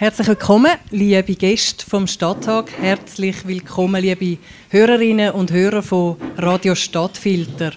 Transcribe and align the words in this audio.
Herzlich 0.00 0.28
willkommen, 0.28 0.76
liebe 0.92 1.34
Gäste 1.34 1.84
vom 1.84 2.06
Stadttag. 2.06 2.70
Herzlich 2.80 3.44
willkommen, 3.48 4.00
liebe 4.00 4.38
Hörerinnen 4.70 5.32
und 5.32 5.50
Hörer 5.50 5.82
von 5.82 6.16
Radio 6.36 6.76
Stadtfilter. 6.76 7.72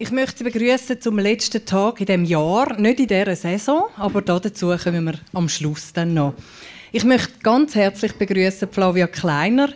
Ich 0.00 0.10
möchte 0.10 0.38
Sie 0.38 0.42
begrüßen 0.42 1.00
zum 1.00 1.20
letzten 1.20 1.64
Tag 1.64 2.00
in 2.00 2.06
dem 2.06 2.24
Jahr, 2.24 2.76
nicht 2.76 2.98
in 2.98 3.06
dieser 3.06 3.36
Saison, 3.36 3.84
aber 3.96 4.20
dazu 4.20 4.76
kommen 4.76 5.04
wir 5.04 5.14
am 5.32 5.48
Schluss 5.48 5.92
dann 5.92 6.12
noch. 6.12 6.34
Ich 6.90 7.04
möchte 7.04 7.38
ganz 7.44 7.76
herzlich 7.76 8.14
begrüßen 8.14 8.68
Flavia 8.68 9.06
Kleiner, 9.06 9.68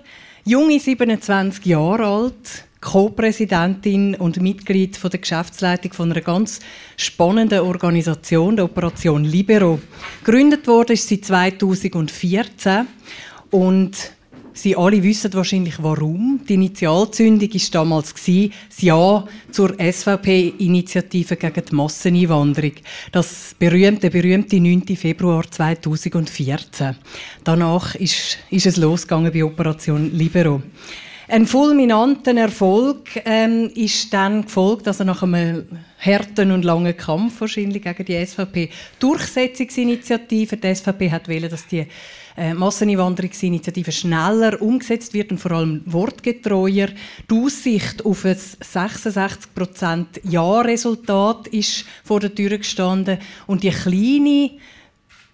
junge 0.44 0.80
27 0.80 1.64
Jahre 1.64 2.06
alt, 2.06 2.64
Co-Präsidentin 2.80 4.14
und 4.14 4.40
Mitglied 4.40 4.96
von 4.96 5.10
der 5.10 5.20
Geschäftsleitung 5.20 5.92
von 5.92 6.12
einer 6.12 6.20
ganz 6.20 6.60
spannenden 6.96 7.60
Organisation, 7.60 8.56
der 8.56 8.66
Operation 8.66 9.24
Libero. 9.24 9.80
Gegründet 10.24 10.66
wurde 10.66 10.96
sie 10.96 11.20
2014 11.20 12.86
und 13.50 14.12
Sie 14.58 14.74
alle 14.74 15.00
wissen 15.04 15.32
wahrscheinlich 15.34 15.80
warum. 15.80 16.40
Die 16.48 16.54
Initialzündung 16.54 17.48
war 17.48 17.60
damals 17.70 18.12
das 18.12 18.82
Ja 18.82 19.24
zur 19.52 19.76
SVP-Initiative 19.78 21.36
gegen 21.36 21.64
die 21.64 21.74
Masseneinwanderung. 21.76 22.72
Das 23.12 23.54
berühmte, 23.56 24.10
berühmte 24.10 24.58
9. 24.58 24.96
Februar 24.96 25.48
2014. 25.48 26.96
Danach 27.44 27.94
ist, 27.94 28.38
ist 28.50 28.66
es 28.66 28.76
losgegangen 28.78 29.32
bei 29.32 29.44
Operation 29.44 30.10
Libero. 30.12 30.60
Ein 31.30 31.44
fulminanten 31.46 32.38
Erfolg 32.38 33.20
ähm, 33.26 33.70
ist 33.74 34.14
dann 34.14 34.46
gefolgt, 34.46 34.88
also 34.88 35.04
nach 35.04 35.22
einem 35.22 35.66
harten 35.98 36.52
und 36.52 36.64
langen 36.64 36.96
Kampf 36.96 37.42
wahrscheinlich 37.42 37.82
gegen 37.82 38.04
die 38.06 38.24
SVP 38.24 38.70
Durchsetzungsinitiative. 38.98 40.56
Die 40.56 40.74
SVP 40.74 41.10
hat 41.10 41.28
wollen, 41.28 41.50
dass 41.50 41.66
die 41.66 41.86
äh, 42.34 42.54
Masseneinwanderungsinitiative 42.54 43.92
schneller 43.92 44.62
umgesetzt 44.62 45.12
wird 45.12 45.30
und 45.30 45.36
vor 45.36 45.52
allem 45.52 45.82
wortgetreuer. 45.84 46.88
Die 47.30 47.34
Aussicht 47.34 48.06
auf 48.06 48.24
ein 48.24 48.34
66% 48.34 50.06
Ja-Resultat 50.22 51.48
ist 51.48 51.84
vor 52.04 52.20
der 52.20 52.34
Tür 52.34 52.56
gestanden 52.56 53.18
und 53.46 53.64
die 53.64 53.70
kleine 53.70 54.52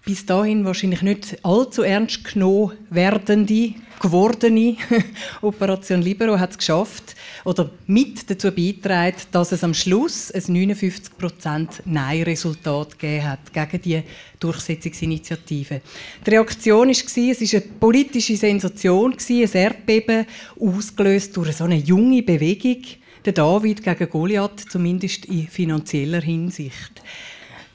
bis 0.05 0.25
dahin 0.25 0.63
wahrscheinlich 0.65 1.01
nicht 1.01 1.39
allzu 1.43 1.81
ernst 1.81 2.23
genommen 2.23 2.77
werdende 2.91 3.73
gewordene 3.99 4.77
Operation 5.41 6.01
Libero 6.01 6.37
hat 6.37 6.51
es 6.51 6.57
geschafft 6.57 7.15
oder 7.43 7.71
mit 7.87 8.29
dazu 8.29 8.51
beitragen, 8.51 9.17
dass 9.31 9.51
es 9.51 9.63
am 9.63 9.73
Schluss 9.73 10.31
ein 10.31 10.41
59% 10.41 11.67
Nein-Resultat 11.85 12.99
gegeben 12.99 13.27
hat 13.27 13.53
gegen 13.53 13.81
die 13.81 14.03
Durchsetzungsinitiative. 14.39 15.81
Die 16.25 16.29
Reaktion 16.29 16.87
war, 16.87 16.91
es 16.91 17.17
war 17.17 17.61
eine 17.61 17.61
politische 17.79 18.37
Sensation, 18.37 19.15
ein 19.17 19.49
Erdbeben, 19.53 20.25
ausgelöst 20.59 21.35
durch 21.35 21.55
so 21.55 21.63
eine 21.63 21.77
junge 21.77 22.21
Bewegung, 22.21 22.83
der 23.25 23.33
David 23.33 23.83
gegen 23.83 24.09
Goliath, 24.09 24.69
zumindest 24.69 25.25
in 25.25 25.47
finanzieller 25.47 26.21
Hinsicht. 26.21 27.01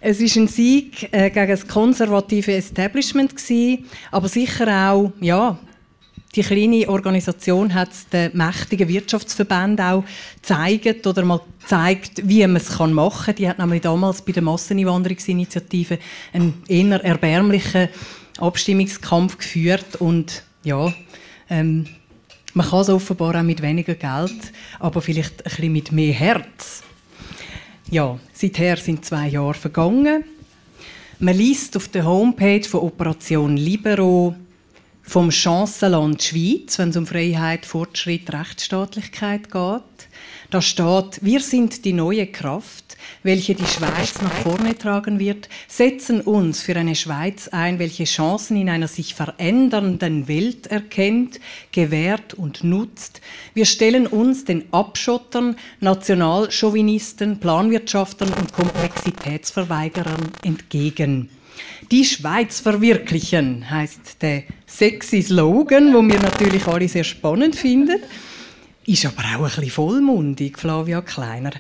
Es 0.03 0.19
ist 0.19 0.37
ein 0.37 0.49
Sieg 0.49 1.13
äh, 1.13 1.29
gegen 1.29 1.51
das 1.51 1.69
konservative 1.69 2.55
Establishment 2.55 3.35
aber 4.11 4.29
sicher 4.29 4.91
auch 4.91 5.13
ja, 5.21 5.59
die 6.35 6.43
kleine 6.43 6.89
Organisation 6.89 7.75
hat 7.75 7.91
es 7.93 8.09
den 8.09 8.31
mächtigen 8.35 8.89
Wirtschaftsverbänden 8.89 9.85
auch 9.85 10.05
gezeigt 10.37 11.07
oder 11.07 11.25
mal 11.25 11.41
gezeigt, 11.61 12.23
wie 12.25 12.47
man 12.47 12.57
es 12.57 12.79
machen 12.79 13.25
kann. 13.27 13.35
Die 13.35 13.49
hat 13.49 13.59
nämlich 13.59 13.83
damals 13.83 14.23
bei 14.23 14.33
der 14.33 14.43
Masseneinwanderungsinitiative 14.43 15.99
einen 16.33 16.63
eher 16.67 17.05
erbärmlichen 17.05 17.89
Abstimmungskampf 18.39 19.37
geführt 19.37 19.97
und 19.97 20.45
ja, 20.63 20.95
ähm, 21.51 21.87
man 22.55 22.67
kann 22.67 22.81
es 22.81 22.89
offenbar 22.89 23.39
auch 23.39 23.43
mit 23.43 23.61
weniger 23.61 23.95
Geld, 23.95 24.53
aber 24.79 25.03
vielleicht 25.03 25.45
ein 25.45 25.51
bisschen 25.51 25.73
mit 25.73 25.93
mehr 25.93 26.15
Herz. 26.15 26.85
Ja, 27.91 28.21
seither 28.33 28.77
sind 28.77 29.05
zwei 29.05 29.27
Jahre 29.27 29.55
vergangen. 29.55 30.23
Man 31.19 31.37
liest 31.37 31.77
auf 31.77 31.89
der 31.89 32.07
Homepage 32.07 32.63
von 32.63 32.83
Operation 32.83 33.57
Libero 33.57 34.37
vom 35.11 35.33
Chancenland 35.33 36.23
Schweiz, 36.23 36.79
wenn 36.79 36.91
es 36.91 36.97
um 36.97 37.05
Freiheit, 37.05 37.67
Fortschritt, 37.67 38.33
Rechtsstaatlichkeit 38.33 39.51
geht. 39.51 39.83
Da 40.51 40.63
steht, 40.63 41.19
wir 41.21 41.41
sind 41.41 41.85
die 41.85 41.93
neue 41.93 42.29
Kraft, 42.29 42.97
welche 43.25 43.57
die 43.57 43.67
Schweiz 43.67 44.23
nach 44.23 44.33
vorne 44.35 44.79
tragen 44.79 45.19
wird, 45.19 45.49
setzen 45.67 46.21
uns 46.21 46.63
für 46.63 46.77
eine 46.77 46.95
Schweiz 46.95 47.49
ein, 47.49 47.81
welche 47.81 48.05
Chancen 48.05 48.57
in 48.57 48.71
einer 48.71 48.87
sich 48.87 49.17
verändernden 49.17 50.29
Welt 50.29 50.69
erkennt, 50.69 51.41
gewährt 51.73 52.35
und 52.35 52.63
nutzt. 52.63 53.21
Wir 53.53 53.65
stellen 53.65 54.07
uns 54.07 54.45
den 54.45 54.73
Abschottern, 54.73 55.57
Nationalchauvinisten, 55.81 57.41
Planwirtschaftern 57.41 58.33
und 58.33 58.53
Komplexitätsverweigerern 58.53 60.31
entgegen. 60.45 61.31
Die 61.91 62.05
Schweiz 62.05 62.61
verwirklichen 62.61 63.69
heißt 63.69 64.23
der 64.23 64.45
sexy 64.71 65.23
Slogan, 65.23 65.93
wo 65.93 66.03
wir 66.03 66.21
natürlich 66.21 66.67
alle 66.67 66.89
sehr 66.89 67.05
spannend 67.05 67.57
finden. 67.57 67.99
Ist 68.87 69.05
aber 69.05 69.23
auch 69.37 69.45
ein 69.45 69.51
bisschen 69.51 69.71
vollmundig, 69.71 70.59
Flavia 70.59 71.03
Kleiner. 71.03 71.53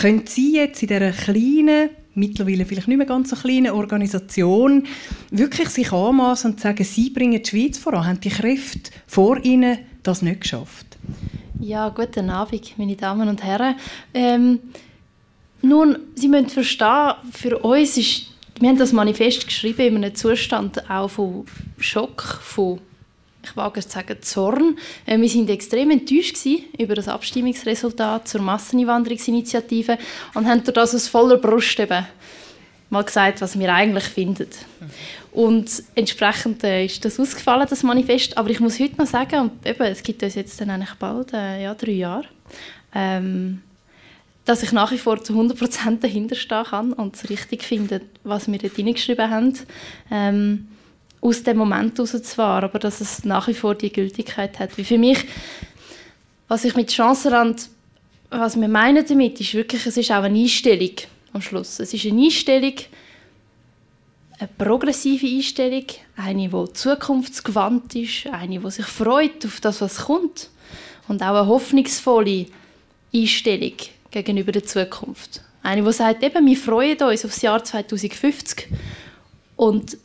Können 0.00 0.22
Sie 0.26 0.56
jetzt 0.56 0.82
in 0.82 0.88
dieser 0.88 1.10
kleinen, 1.12 1.90
mittlerweile 2.14 2.64
vielleicht 2.64 2.88
nicht 2.88 2.96
mehr 2.96 3.06
ganz 3.06 3.30
so 3.30 3.36
kleinen 3.36 3.70
Organisation 3.70 4.84
wirklich 5.30 5.68
sich 5.68 5.92
anmaßen 5.92 6.52
und 6.52 6.60
sagen, 6.60 6.84
Sie 6.84 7.10
bringen 7.10 7.42
die 7.42 7.48
Schweiz 7.48 7.78
voran? 7.78 8.06
Haben 8.06 8.20
die 8.20 8.30
Kräfte 8.30 8.90
vor 9.06 9.44
Ihnen 9.44 9.78
das 10.02 10.22
nicht 10.22 10.40
geschafft? 10.42 10.86
Ja, 11.60 11.90
guten 11.90 12.30
Abend, 12.30 12.74
meine 12.78 12.96
Damen 12.96 13.28
und 13.28 13.42
Herren. 13.42 13.76
Ähm, 14.12 14.60
nun, 15.60 15.96
Sie 16.14 16.28
müssen 16.28 16.48
verstehen, 16.48 17.14
für 17.32 17.58
uns 17.58 17.96
ist 17.96 18.33
wir 18.60 18.68
haben 18.68 18.78
das 18.78 18.92
Manifest 18.92 19.46
geschrieben 19.46 19.96
in 19.96 20.04
einem 20.04 20.14
Zustand 20.14 20.88
auch 20.88 21.08
von 21.08 21.46
Schock, 21.78 22.22
von 22.42 22.80
ich 23.44 23.56
wage 23.56 23.80
es 23.80 23.88
zu 23.88 23.94
sagen, 23.94 24.16
Zorn. 24.22 24.78
Äh, 25.06 25.18
wir 25.20 25.28
sind 25.28 25.50
extrem 25.50 25.90
enttäuscht 25.90 26.38
über 26.78 26.94
das 26.94 27.08
Abstimmungsresultat 27.08 28.26
zur 28.26 28.40
Masseneinwanderungsinitiative 28.40 29.98
und 30.32 30.46
haben 30.46 30.64
das 30.64 30.94
aus 30.94 31.08
voller 31.08 31.36
Brust 31.36 31.78
eben 31.78 32.06
mal 32.90 33.04
gesagt, 33.04 33.40
was 33.40 33.58
wir 33.58 33.72
eigentlich 33.72 34.04
finden. 34.04 34.48
Und 35.32 35.82
entsprechend 35.94 36.62
äh, 36.64 36.84
ist 36.84 37.04
das 37.04 37.18
ausgefallen, 37.18 37.66
das 37.68 37.82
Manifest. 37.82 38.38
Aber 38.38 38.50
ich 38.50 38.60
muss 38.60 38.78
heute 38.78 38.96
noch 38.96 39.06
sagen, 39.06 39.40
und 39.40 39.66
eben, 39.66 39.82
es 39.82 40.02
gibt 40.02 40.22
uns 40.22 40.36
jetzt 40.36 40.60
dann 40.60 40.70
eigentlich 40.70 40.94
bald 40.94 41.32
äh, 41.32 41.62
ja, 41.62 41.74
drei 41.74 41.92
Jahre, 41.92 42.26
ähm, 42.94 43.62
dass 44.44 44.62
ich 44.62 44.72
nach 44.72 44.92
wie 44.92 44.98
vor 44.98 45.22
zu 45.22 45.32
100% 45.32 46.00
dahinter 46.00 46.34
stehen 46.34 46.64
kann 46.64 46.92
und 46.92 47.16
es 47.16 47.30
richtig 47.30 47.62
finde, 47.62 48.02
was 48.24 48.50
wir 48.50 48.58
dort 48.58 48.74
hineingeschrieben 48.74 49.30
haben, 49.30 49.54
ähm, 50.10 50.68
aus 51.20 51.42
dem 51.42 51.56
Moment 51.56 51.96
heraus 51.96 52.22
zwar, 52.22 52.62
aber 52.62 52.78
dass 52.78 53.00
es 53.00 53.24
nach 53.24 53.48
wie 53.48 53.54
vor 53.54 53.74
die 53.74 53.90
Gültigkeit 53.90 54.58
hat. 54.58 54.76
Wie 54.76 54.84
für 54.84 54.98
mich, 54.98 55.24
was 56.48 56.66
ich 56.66 56.76
mit 56.76 56.92
Chancenland, 56.92 57.70
was 58.28 58.60
wir 58.60 58.68
meinen 58.68 59.06
damit, 59.06 59.40
ist 59.40 59.54
wirklich, 59.54 59.86
es 59.86 59.96
ist 59.96 60.10
auch 60.10 60.22
eine 60.22 60.38
Einstellung 60.38 60.92
am 61.32 61.40
Schluss. 61.40 61.80
Es 61.80 61.94
ist 61.94 62.04
eine 62.04 62.20
Einstellung, 62.20 62.74
eine 64.38 64.48
progressive 64.58 65.26
Einstellung, 65.26 65.86
eine, 66.16 66.48
die 66.48 66.72
zukunftsgewandt 66.74 67.94
ist, 67.94 68.26
eine, 68.26 68.58
die 68.58 68.70
sich 68.70 68.86
freut 68.86 69.46
auf 69.46 69.60
das, 69.60 69.80
was 69.80 70.04
kommt 70.04 70.50
und 71.08 71.22
auch 71.22 71.36
eine 71.36 71.46
hoffnungsvolle 71.46 72.46
Einstellung 73.14 73.76
gegenüber 74.14 74.52
der 74.52 74.64
Zukunft. 74.64 75.42
Eine, 75.62 75.82
die 75.82 75.92
sagt, 75.92 76.22
eben, 76.22 76.46
wir 76.46 76.56
freuen 76.56 77.02
uns 77.02 77.24
auf 77.24 77.32
das 77.32 77.42
Jahr 77.42 77.62
2050. 77.62 78.68
Und 79.56 79.96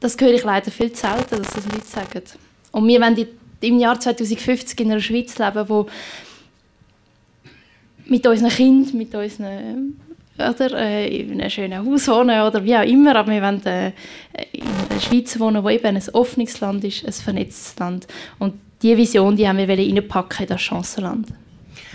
das 0.00 0.16
höre 0.18 0.34
ich 0.34 0.42
leider 0.42 0.70
viel 0.70 0.92
zu 0.92 1.02
selten, 1.02 1.42
dass 1.42 1.52
das 1.52 1.64
Leute 1.66 1.86
sagen. 1.86 2.22
Und 2.72 2.88
wir 2.88 3.00
wollen 3.00 3.26
im 3.60 3.78
Jahr 3.78 3.98
2050 4.00 4.80
in 4.80 4.90
einer 4.90 5.00
Schweiz 5.00 5.38
leben, 5.38 5.68
wo 5.68 5.86
mit 8.06 8.26
unseren 8.26 8.50
Kindern, 8.50 8.98
mit 8.98 9.14
unseren 9.14 10.00
oder, 10.38 10.72
äh, 10.78 11.20
in 11.20 11.40
einem 11.40 11.50
schönen 11.50 11.86
Haus 11.86 12.08
wohnen 12.08 12.40
oder 12.42 12.64
wie 12.64 12.74
auch 12.74 12.84
immer, 12.84 13.14
aber 13.16 13.30
wir 13.30 13.42
wollen 13.42 13.64
äh, 13.66 13.92
in 14.52 14.62
einer 14.90 15.00
Schweiz 15.00 15.38
wohnen, 15.38 15.62
wo 15.62 15.68
eben 15.68 15.96
ein 15.96 16.02
offenes 16.14 16.58
Land 16.60 16.84
ist, 16.84 17.04
ein 17.04 17.12
vernetztes 17.12 17.78
Land. 17.78 18.06
Und 18.38 18.54
diese 18.80 18.96
Vision 18.96 19.36
die 19.36 19.46
haben 19.46 19.58
wir 19.58 19.78
in 19.78 20.02
das 20.48 20.60
Chancenland. 20.60 21.28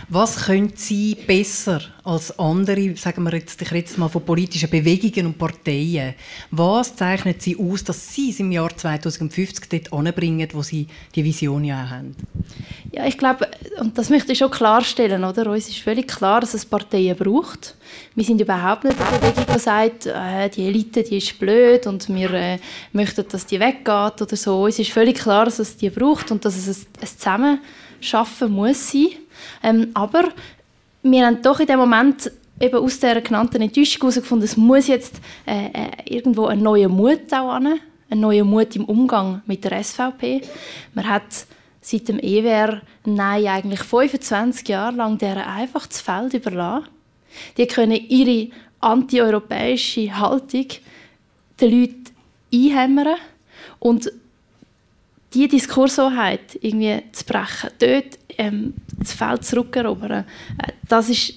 Was 0.10 0.46
können 0.46 0.72
Sie 0.76 1.16
besser 1.16 1.82
als 2.04 2.38
andere, 2.40 2.96
sagen 2.96 3.24
wir 3.24 3.34
jetzt, 3.34 3.62
ich 3.62 3.72
jetzt 3.72 3.98
mal 3.98 4.08
von 4.08 4.24
politischen 4.24 4.70
Bewegungen 4.70 5.28
und 5.28 5.38
Parteien, 5.38 6.16
was 6.52 6.96
zeichnet 6.96 7.42
Sie 7.42 7.58
aus, 7.58 7.84
dass 7.84 8.14
Sie 8.14 8.30
es 8.30 8.40
im 8.40 8.52
Jahr 8.52 8.76
2050 8.76 9.68
dort 9.70 9.94
anbringen, 9.94 10.48
wo 10.54 10.62
Sie 10.62 10.88
die 11.16 11.24
Vision 11.24 11.64
ja 11.66 11.90
haben? 11.90 12.16
Ja, 12.92 13.06
ich 13.06 13.18
glaube, 13.18 13.48
und 13.80 13.98
das 13.98 14.10
möchte 14.10 14.32
ich 14.32 14.38
schon 14.38 14.52
klarstellen, 14.52 15.24
oder? 15.24 15.52
Uns 15.52 15.68
ist 15.68 15.80
völlig 15.80 16.08
klar, 16.08 16.42
dass 16.42 16.54
es 16.54 16.66
Parteien 16.66 17.18
braucht. 17.18 17.76
Wir 18.16 18.24
sind 18.24 18.40
überhaupt 18.40 18.86
nicht 18.86 18.96
eine 19.00 19.20
Bewegung, 19.20 19.46
die 19.54 19.60
sagt, 19.60 20.06
äh, 20.06 20.50
die 20.50 20.68
Elite, 20.68 21.04
die 21.04 21.18
ist 21.18 21.38
blöd 21.40 21.88
und 21.88 22.08
wir 22.10 22.32
äh, 22.34 22.60
möchten, 22.94 23.26
dass 23.30 23.46
die 23.46 23.60
weggeht 23.60 24.22
oder 24.22 24.36
so. 24.36 24.64
Uns 24.64 24.80
ist 24.80 24.92
völlig 24.92 25.18
klar, 25.18 25.46
dass 25.46 25.60
es 25.60 25.78
die 25.78 25.90
braucht 25.90 26.32
und 26.32 26.46
dass 26.46 26.56
es 26.56 26.88
ein, 27.00 27.08
Zusammenschaffen 27.08 28.52
muss 28.52 28.92
sein. 28.92 29.10
Ähm, 29.64 29.92
aber 29.94 30.26
wir 31.04 31.26
haben 31.26 31.42
doch 31.42 31.60
in 31.60 31.68
dem 31.68 31.80
Moment 31.80 32.32
eben 32.60 32.78
aus 32.78 33.00
der 33.00 33.22
genannten 33.22 33.62
Enttäuschung 33.62 34.02
herausgefunden, 34.02 34.46
es 34.46 34.58
muss 34.58 34.88
jetzt 34.88 35.22
äh, 35.46 35.68
äh, 35.68 35.90
irgendwo 36.06 36.46
ein 36.46 36.62
neuer 36.62 36.90
Mut 36.90 37.32
auch 37.32 37.52
an, 37.52 37.80
ein 38.10 38.20
neuer 38.20 38.44
Mut 38.44 38.76
im 38.76 38.86
Umgang 38.86 39.42
mit 39.46 39.64
der 39.64 39.84
SVP. 39.84 40.42
Man 40.94 41.08
hat 41.08 41.46
seit 41.82 42.08
dem 42.08 42.20
EWR 42.20 42.82
Nein 43.06 43.48
eigentlich 43.48 43.82
25 43.82 44.68
Jahre 44.68 44.96
lang 44.96 45.18
deren 45.18 45.44
einfach 45.44 45.88
das 45.88 46.02
Feld 46.02 46.34
überlassen. 46.34 46.88
Die 47.58 47.68
können 47.68 48.00
ihre 48.10 48.52
antieuropäische 48.80 50.18
Haltung 50.18 50.68
den 51.60 51.82
Leuten 51.82 52.04
einhämmern 52.54 53.16
und 53.80 54.12
diese 55.34 55.50
Diskurshoheit 55.50 56.58
irgendwie 56.62 57.04
zu 57.12 57.26
brechen, 57.26 57.70
dort 57.80 58.18
ähm, 58.38 58.74
das 58.98 59.14
Feld 59.14 59.44
zurückerobern, 59.44 60.12
äh, 60.12 60.72
das 60.88 61.10
ist, 61.10 61.34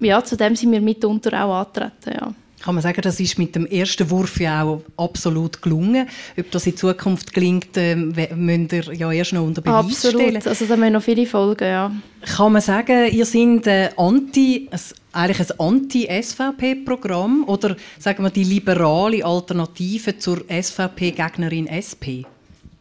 ja, 0.00 0.22
zu 0.22 0.36
dem 0.36 0.56
sind 0.56 0.72
wir 0.72 0.80
mitunter 0.80 1.44
auch 1.44 1.60
antreten, 1.60 2.12
ja. 2.12 2.34
Kann 2.60 2.74
man 2.74 2.82
sagen, 2.82 3.00
das 3.02 3.20
ist 3.20 3.38
mit 3.38 3.54
dem 3.54 3.66
ersten 3.66 4.10
Wurf 4.10 4.40
ja 4.40 4.64
auch 4.64 4.82
absolut 4.96 5.62
gelungen. 5.62 6.08
Ob 6.36 6.50
das 6.50 6.66
in 6.66 6.76
Zukunft 6.76 7.32
gelingt, 7.32 7.76
äh, 7.76 7.94
müsst 7.94 8.72
ihr 8.72 8.94
ja 8.94 9.12
erst 9.12 9.32
noch 9.32 9.44
unter 9.44 9.62
Beweis 9.62 9.84
absolut. 9.84 10.22
stellen. 10.22 10.42
also 10.44 10.66
da 10.66 10.76
müssen 10.76 10.92
noch 10.94 11.02
viele 11.02 11.26
folgen, 11.26 11.64
ja. 11.64 11.92
Kann 12.22 12.52
man 12.52 12.62
sagen, 12.62 13.12
ihr 13.12 13.24
seid 13.24 13.66
äh, 13.68 13.90
anti, 13.96 14.68
ein, 14.72 14.80
eigentlich 15.12 15.50
ein 15.50 15.60
Anti-SVP-Programm 15.60 17.44
oder 17.46 17.76
sagen 18.00 18.24
wir 18.24 18.30
die 18.30 18.44
liberale 18.44 19.24
Alternative 19.24 20.18
zur 20.18 20.44
SVP-Gegnerin 20.48 21.68
SP? 21.68 22.26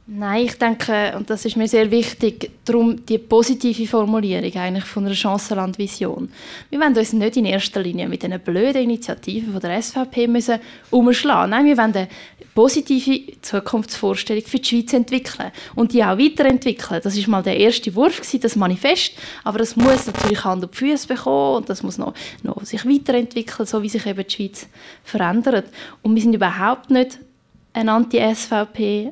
Nein, 0.09 0.45
ich 0.45 0.57
denke, 0.57 1.13
und 1.17 1.29
das 1.29 1.43
ist 1.43 1.57
mir 1.57 1.67
sehr 1.67 1.91
wichtig, 1.91 2.49
darum 2.63 3.05
die 3.05 3.17
positive 3.17 3.85
Formulierung 3.87 4.55
eigentlich 4.55 4.85
von 4.85 5.05
einer 5.05 5.13
Chancenland-Vision. 5.13 6.31
Wir 6.69 6.79
wollen 6.79 6.97
uns 6.97 7.11
nicht 7.11 7.35
in 7.35 7.43
erster 7.43 7.81
Linie 7.81 8.07
mit 8.07 8.23
einer 8.23 8.37
blöden 8.37 8.83
Initiative 8.83 9.51
von 9.51 9.59
der 9.59 9.81
SVP 9.81 10.27
müssen 10.27 10.59
umschlagen. 10.91 11.49
Nein, 11.49 11.65
wir 11.65 11.75
wollen 11.75 11.93
eine 11.93 12.07
positive 12.55 13.41
Zukunftsvorstellung 13.41 14.45
für 14.45 14.59
die 14.59 14.69
Schweiz 14.69 14.93
entwickeln 14.93 15.51
und 15.75 15.91
die 15.91 16.01
auch 16.01 16.17
weiterentwickeln. 16.17 17.01
Das 17.03 17.17
ist 17.17 17.27
mal 17.27 17.43
der 17.43 17.57
erste 17.57 17.93
Wurf 17.93 18.21
das 18.39 18.55
Manifest, 18.55 19.11
aber 19.43 19.59
das 19.59 19.75
muss 19.75 20.07
natürlich 20.07 20.41
Hand 20.45 20.63
und 20.63 20.73
Füße 20.73 21.05
bekommen 21.05 21.57
und 21.57 21.69
das 21.69 21.83
muss 21.83 21.97
noch, 21.97 22.13
noch 22.43 22.63
sich 22.63 22.85
weiterentwickeln, 22.85 23.65
so 23.65 23.83
wie 23.83 23.89
sich 23.89 24.05
eben 24.05 24.25
die 24.25 24.33
Schweiz 24.33 24.69
verändert. 25.03 25.65
Und 26.01 26.15
wir 26.15 26.21
sind 26.21 26.33
überhaupt 26.33 26.91
nicht 26.91 27.19
ein 27.73 27.89
Anti-SVP 27.89 29.11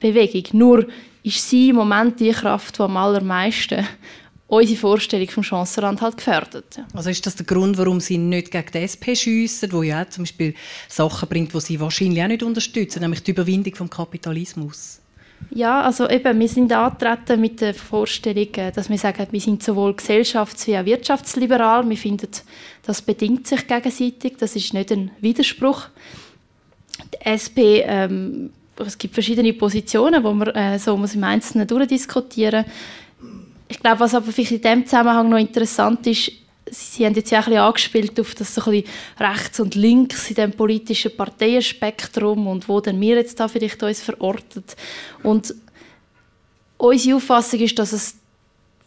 Bewegung. 0.00 0.44
Nur 0.52 0.86
ist 1.22 1.48
sie 1.48 1.70
im 1.70 1.76
Moment 1.76 2.20
die 2.20 2.30
Kraft, 2.30 2.78
die 2.78 2.82
am 2.82 2.96
allermeisten 2.96 3.86
unsere 4.48 4.78
Vorstellung 4.78 5.28
vom 5.28 5.42
Chancenland 5.42 6.00
halt 6.00 6.16
gefährdet. 6.16 6.80
Also 6.94 7.10
ist 7.10 7.24
das 7.26 7.36
der 7.36 7.44
Grund, 7.44 7.76
warum 7.76 8.00
Sie 8.00 8.16
nicht 8.16 8.50
gegen 8.50 8.70
die 8.72 8.78
SP 8.80 9.14
schiessen, 9.14 9.70
wo 9.72 9.82
ja 9.82 10.08
zum 10.08 10.24
Beispiel 10.24 10.54
Sachen 10.88 11.28
bringt, 11.28 11.52
die 11.52 11.60
Sie 11.60 11.78
wahrscheinlich 11.78 12.22
auch 12.22 12.28
nicht 12.28 12.42
unterstützen, 12.42 13.00
nämlich 13.00 13.22
die 13.22 13.32
Überwindung 13.32 13.74
vom 13.74 13.90
Kapitalismus? 13.90 15.00
Ja, 15.50 15.82
also 15.82 16.08
eben, 16.08 16.40
wir 16.40 16.48
sind 16.48 16.72
angetreten 16.72 17.40
mit 17.40 17.60
der 17.60 17.74
Vorstellung, 17.74 18.52
äh, 18.54 18.72
dass 18.72 18.90
wir 18.90 18.98
sagen, 18.98 19.26
wir 19.30 19.40
sind 19.40 19.62
sowohl 19.62 19.92
gesellschafts- 19.92 20.66
wie 20.66 20.76
auch 20.76 20.84
wirtschaftsliberal. 20.84 21.88
Wir 21.88 21.96
finden, 21.96 22.28
das 22.84 23.02
bedingt 23.02 23.46
sich 23.46 23.66
gegenseitig, 23.66 24.36
das 24.38 24.56
ist 24.56 24.74
nicht 24.74 24.90
ein 24.90 25.10
Widerspruch. 25.20 25.88
Die 27.14 27.26
SP 27.26 27.84
ähm, 27.86 28.50
es 28.86 28.98
gibt 28.98 29.14
verschiedene 29.14 29.52
Positionen, 29.52 30.22
wo 30.22 30.32
man 30.32 30.48
äh, 30.48 30.78
so 30.78 30.96
muss 30.96 31.14
im 31.14 31.24
Einzelnen 31.24 31.66
durchdiskutieren 31.66 32.64
Ich 33.68 33.80
glaube, 33.80 34.00
was 34.00 34.14
aber 34.14 34.30
vielleicht 34.32 34.52
in 34.52 34.62
diesem 34.62 34.86
Zusammenhang 34.86 35.28
noch 35.28 35.38
interessant 35.38 36.06
ist, 36.06 36.32
Sie 36.70 37.06
haben 37.06 37.14
jetzt 37.14 37.30
ja 37.30 37.38
ein 37.38 37.44
bisschen 37.44 37.60
angespielt 37.60 38.20
auf 38.20 38.34
das 38.34 38.54
so 38.54 38.62
ein 38.62 38.82
bisschen 38.82 38.90
rechts 39.18 39.60
und 39.60 39.74
links 39.74 40.28
in 40.28 40.34
dem 40.34 40.52
politischen 40.52 41.16
Parteienspektrum 41.16 42.46
und 42.46 42.68
wo 42.68 42.80
denn 42.80 43.00
wir 43.00 43.16
jetzt 43.16 43.40
da 43.40 43.48
vielleicht 43.48 43.82
uns 43.82 44.02
verortet. 44.02 44.76
Und 45.22 45.54
unsere 46.76 47.16
Auffassung 47.16 47.60
ist, 47.60 47.78
dass 47.78 47.92
es 47.92 48.16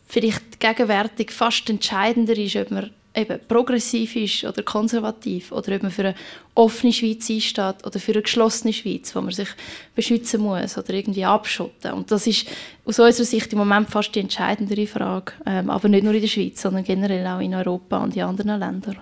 vielleicht 0.07 0.59
gegenwärtig 0.59 1.31
fast 1.31 1.69
entscheidender 1.69 2.37
ist, 2.37 2.55
ob 2.55 2.71
man 2.71 2.91
eben 3.13 3.39
progressiv 3.47 4.15
ist 4.15 4.43
oder 4.45 4.63
konservativ 4.63 5.51
oder 5.51 5.75
ob 5.75 5.83
man 5.83 5.91
für 5.91 6.01
eine 6.03 6.15
offene 6.55 6.93
Schweiz 6.93 7.29
einsteht 7.29 7.85
oder 7.85 7.99
für 7.99 8.13
eine 8.13 8.21
geschlossene 8.21 8.73
Schweiz, 8.73 9.13
wo 9.15 9.21
man 9.21 9.31
sich 9.31 9.49
beschützen 9.95 10.41
muss 10.41 10.77
oder 10.77 10.93
irgendwie 10.93 11.25
abschotten. 11.25 11.91
Und 11.93 12.11
das 12.11 12.27
ist 12.27 12.47
aus 12.85 12.99
unserer 12.99 13.25
Sicht 13.25 13.51
im 13.51 13.59
Moment 13.59 13.89
fast 13.89 14.15
die 14.15 14.21
entscheidendere 14.21 14.87
Frage, 14.87 15.33
ähm, 15.45 15.69
aber 15.69 15.89
nicht 15.89 16.03
nur 16.03 16.13
in 16.13 16.21
der 16.21 16.27
Schweiz, 16.27 16.61
sondern 16.61 16.83
generell 16.83 17.25
auch 17.27 17.39
in 17.39 17.53
Europa 17.53 17.97
und 17.97 18.15
in 18.15 18.23
anderen 18.23 18.59
Ländern. 18.59 18.97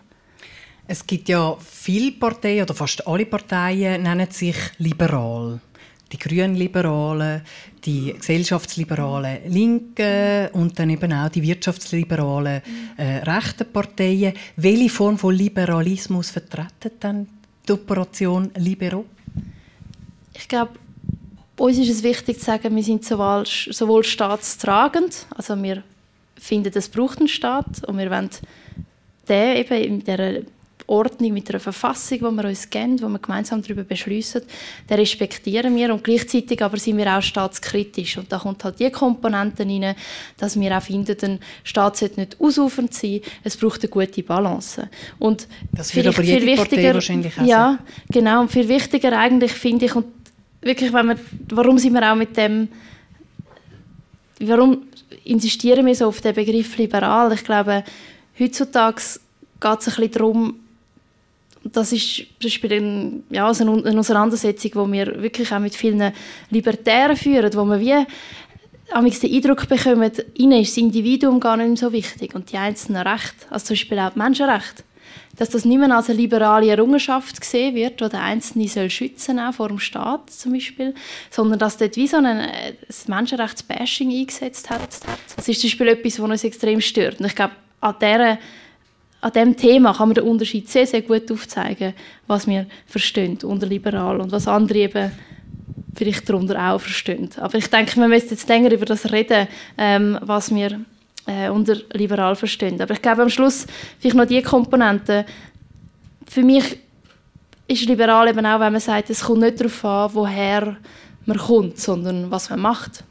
Es 0.88 1.06
gibt 1.06 1.30
ja 1.30 1.56
viele 1.60 2.12
Parteien 2.14 2.64
oder 2.64 2.74
fast 2.74 3.06
alle 3.06 3.28
Parteien 3.28 4.02
nennen 4.02 4.32
sich 4.32 4.56
liberal 4.80 5.60
die 6.12 6.18
Grünliberalen, 6.18 7.42
die 7.86 8.14
gesellschaftsliberalen 8.14 9.52
Linken 9.52 10.50
und 10.54 10.78
dann 10.78 10.90
eben 10.90 11.14
auch 11.14 11.30
die 11.30 11.44
wirtschaftsliberalen 11.44 12.62
äh, 12.98 13.18
rechten 13.18 13.72
Parteien. 13.72 14.34
Welche 14.56 14.90
Form 14.90 15.18
von 15.18 15.36
Liberalismus 15.36 16.32
vertreten 16.32 16.92
dann 17.00 17.28
die 17.68 17.74
Operation 17.74 18.52
Libero? 18.58 19.06
Ich 20.34 20.48
glaube, 20.48 20.72
uns 21.58 21.78
ist 21.78 21.90
es 21.90 22.04
wichtig 22.04 22.40
zu 22.40 22.46
sagen, 22.46 22.76
wir 22.76 22.84
sind 22.84 23.06
sowohl, 23.06 23.46
sowohl 23.46 24.04
staatstragend, 24.04 25.28
also 25.36 25.62
wir 25.62 25.84
finden, 26.40 26.72
es 26.74 26.90
braucht 26.90 27.20
einen 27.20 27.28
Staat 27.28 27.84
und 27.86 27.98
wir 27.98 28.10
wollen 28.10 28.30
den 29.28 29.58
eben 29.58 29.84
in 29.84 30.00
dieser 30.04 30.42
Ordnung, 30.89 31.33
mit 31.33 31.50
einer 31.50 31.59
Verfassung, 31.59 32.21
wo 32.21 32.31
wir 32.31 32.45
uns 32.45 32.69
kennen, 32.69 33.01
wo 33.01 33.07
wir 33.07 33.19
gemeinsam 33.19 33.62
darüber 33.62 33.83
beschließen, 33.83 34.41
den 34.89 34.97
respektieren 34.97 35.75
wir 35.75 35.94
und 35.94 36.03
gleichzeitig 36.03 36.62
aber 36.62 36.77
sind 36.77 36.97
wir 36.97 37.18
auch 37.18 37.21
staatskritisch 37.21 38.18
und 38.18 38.31
da 38.31 38.39
kommt 38.39 38.63
halt 38.63 38.80
die 38.80 38.89
Komponente 38.89 39.63
rein, 39.63 39.95
dass 40.38 40.59
wir 40.59 40.77
auch 40.77 40.81
finden, 40.81 41.15
ein 41.21 41.39
Staat 41.63 41.97
sollte 41.97 42.19
nicht 42.19 42.39
ausufernd 42.39 42.94
sein, 42.94 43.21
es 43.44 43.56
braucht 43.56 43.81
eine 43.81 43.89
gute 43.89 44.24
Balance. 44.24 44.89
Und 45.19 45.47
das 45.71 45.95
wird 45.95 46.07
aber 46.07 46.24
jede 46.24 46.56
Partei 46.56 46.94
wahrscheinlich 46.94 47.39
auch 47.39 47.45
Ja, 47.45 47.80
genau 48.12 48.41
und 48.41 48.51
viel 48.51 48.68
wichtiger 48.68 49.18
eigentlich 49.18 49.51
finde 49.51 49.86
ich 49.86 49.95
und 49.95 50.06
wirklich, 50.62 50.91
wenn 50.91 51.07
wir, 51.07 51.19
warum 51.50 51.77
sind 51.77 51.94
wir 51.94 52.12
auch 52.12 52.15
mit 52.15 52.36
dem 52.36 52.67
warum 54.39 54.84
insistieren 55.25 55.86
wir 55.86 55.96
so 55.96 56.08
auf 56.08 56.22
den 56.22 56.34
Begriff 56.34 56.77
liberal? 56.77 57.34
Ich 57.34 57.43
glaube, 57.43 57.84
heutzutage 58.39 59.01
geht 59.60 59.79
es 59.79 59.88
ein 59.88 59.96
bisschen 59.96 60.12
darum, 60.12 60.60
das 61.72 61.92
ist 61.92 62.18
zum 62.18 62.26
Beispiel 62.44 62.74
ein, 62.74 63.24
ja, 63.30 63.48
also 63.48 63.70
eine 63.72 64.00
Auseinandersetzung, 64.00 64.72
die 64.72 64.92
wir 64.94 65.22
wirklich 65.22 65.52
auch 65.52 65.60
mit 65.60 65.76
vielen 65.76 66.14
Libertären 66.50 67.16
führen, 67.16 67.54
wo 67.54 67.66
man 67.66 67.80
wie 67.80 68.06
den 68.92 69.34
Eindruck 69.34 69.68
bekommen, 69.68 70.12
ihnen 70.36 70.62
ist 70.62 70.72
das 70.72 70.78
Individuum 70.78 71.40
gar 71.40 71.58
nicht 71.58 71.68
mehr 71.68 71.78
so 71.78 71.92
wichtig 71.92 72.34
und 72.34 72.52
die 72.52 72.58
einzelnen 72.58 73.06
Rechte, 73.06 73.46
also 73.50 73.68
zum 73.68 73.76
Beispiel 73.76 74.00
auch 74.00 74.12
die 74.12 74.20
Menschenrechte, 74.20 74.84
dass 75.38 75.50
das 75.50 75.64
nicht 75.64 75.78
mehr 75.78 75.96
als 75.96 76.10
eine 76.10 76.18
liberale 76.18 76.70
Errungenschaft 76.70 77.40
gesehen 77.40 77.76
wird, 77.76 78.02
die 78.02 78.10
der 78.10 78.22
Einzelne 78.22 78.68
soll 78.68 78.90
schützen 78.90 79.40
auch 79.40 79.54
vor 79.54 79.68
dem 79.68 79.80
Staat 79.80 80.32
zum 80.32 80.54
Beispiel, 80.54 80.94
sondern 81.30 81.60
dass 81.60 81.78
dort 81.78 81.96
wie 81.96 82.08
so 82.08 82.18
ein, 82.18 82.26
ein 82.26 82.50
Menschenrechtsbashing 83.08 84.12
eingesetzt 84.12 84.70
hat. 84.70 85.00
Das 85.36 85.48
ist 85.48 85.62
zum 85.62 85.70
Beispiel 85.70 85.88
etwas, 85.90 86.20
was 86.20 86.30
uns 86.30 86.44
extrem 86.44 86.82
stört. 86.82 87.20
Und 87.20 87.28
ich 87.28 87.36
glaube, 87.36 87.54
an 87.80 87.96
dieser 88.02 88.38
an 89.22 89.32
diesem 89.34 89.58
Thema 89.58 89.94
kann 89.94 90.10
man 90.10 90.16
den 90.16 90.24
Unterschied 90.24 90.70
sehr, 90.70 90.88
sehr 90.88 91.02
gut 91.02 91.32
aufzeigen, 91.32 91.94
was 92.28 92.48
wir 92.48 92.66
verstehen 92.86 93.38
unter 93.44 93.68
liberal 93.68 94.22
und 94.22 94.32
was 94.32 94.48
andere 94.48 94.80
eben 94.80 95.12
vielleicht 95.96 96.30
darunter 96.30 96.72
auch 96.72 96.80
verstehen. 96.80 97.30
Aber 97.38 97.56
ich 97.56 97.68
denke, 97.68 97.98
wir 97.98 98.08
müssen 98.08 98.30
jetzt 98.30 98.48
länger 98.48 98.72
über 98.72 98.86
das 98.86 99.12
reden, 99.12 99.48
ähm, 99.78 100.18
was 100.22 100.54
wir 100.54 100.80
äh, 101.26 101.50
unter 101.50 101.76
liberal 101.94 102.36
verstehen. 102.36 102.82
Aber 102.82 102.94
ich 102.94 103.02
glaube, 103.02 103.22
am 103.22 103.30
Schluss 103.30 103.68
vielleicht 104.00 104.16
noch 104.16 104.26
die 104.26 104.42
Komponente. 104.42 105.26
Für 106.28 106.44
mich 106.44 106.78
ist 107.68 107.86
liberal 107.86 108.30
eben 108.30 108.46
auch, 108.46 108.60
wenn 108.60 108.72
man 108.72 108.82
sagt, 108.82 109.10
es 109.10 109.24
kommt 109.24 109.42
nicht 109.42 109.60
darauf 109.60 109.84
an, 109.84 110.10
woher 110.14 110.78
man 111.26 111.38
kommt, 111.38 111.78
sondern 111.78 112.32
was 112.32 112.50
man 112.50 112.62
macht. 112.62 113.04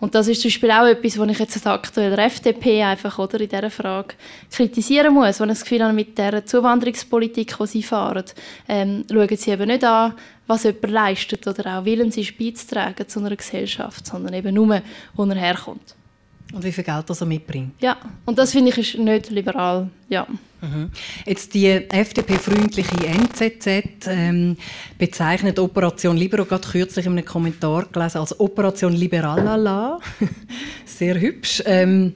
Und 0.00 0.14
das 0.14 0.28
ist 0.28 0.40
zum 0.40 0.48
Beispiel 0.48 0.70
auch 0.70 0.86
etwas, 0.86 1.18
was 1.18 1.28
ich 1.28 1.38
jetzt 1.38 1.66
aktuell 1.66 2.16
der 2.16 2.24
FDP 2.24 2.82
einfach 2.82 3.18
oder, 3.18 3.38
in 3.40 3.48
dieser 3.48 3.70
Frage 3.70 4.14
kritisieren 4.50 5.12
muss, 5.12 5.38
wo 5.38 5.44
ich 5.44 5.50
das 5.50 5.62
Gefühl 5.62 5.84
habe, 5.84 5.92
mit 5.92 6.16
der 6.16 6.44
Zuwanderungspolitik, 6.44 7.56
die 7.58 7.66
sie 7.66 7.82
fahren, 7.82 8.24
ähm, 8.66 9.04
schauen 9.10 9.36
sie 9.36 9.50
eben 9.50 9.66
nicht 9.66 9.84
an, 9.84 10.14
was 10.46 10.64
jemand 10.64 10.90
leistet 10.90 11.46
oder 11.46 11.78
auch 11.78 11.84
Willen 11.84 12.08
ist 12.08 12.38
beizutragen 12.38 13.06
zu 13.06 13.20
einer 13.20 13.36
Gesellschaft, 13.36 14.06
sondern 14.06 14.32
eben 14.32 14.54
nur, 14.54 14.80
wo 15.14 15.24
er 15.24 15.36
herkommt. 15.36 15.94
Und 16.52 16.64
wie 16.64 16.72
viel 16.72 16.84
Geld 16.84 17.08
das 17.08 17.20
er 17.20 17.26
mitbringt. 17.26 17.74
Ja, 17.80 17.96
und 18.26 18.38
das 18.38 18.52
finde 18.52 18.70
ich 18.70 18.78
ist 18.78 18.98
nicht 18.98 19.30
liberal. 19.30 19.88
Ja. 20.08 20.26
Mhm. 20.60 20.90
Jetzt 21.24 21.54
die 21.54 21.68
FDP-freundliche 21.68 23.06
NZZ 23.06 24.08
ähm, 24.08 24.56
bezeichnet 24.98 25.58
Operation 25.58 26.16
Libero, 26.16 26.44
gerade 26.44 26.68
kürzlich 26.68 27.06
in 27.06 27.12
einem 27.12 27.24
Kommentar 27.24 27.86
gelesen, 27.86 28.18
als 28.18 28.38
Operation 28.38 28.92
Liberalala. 28.92 29.98
Sehr 30.84 31.20
hübsch. 31.20 31.62
Ähm, 31.66 32.14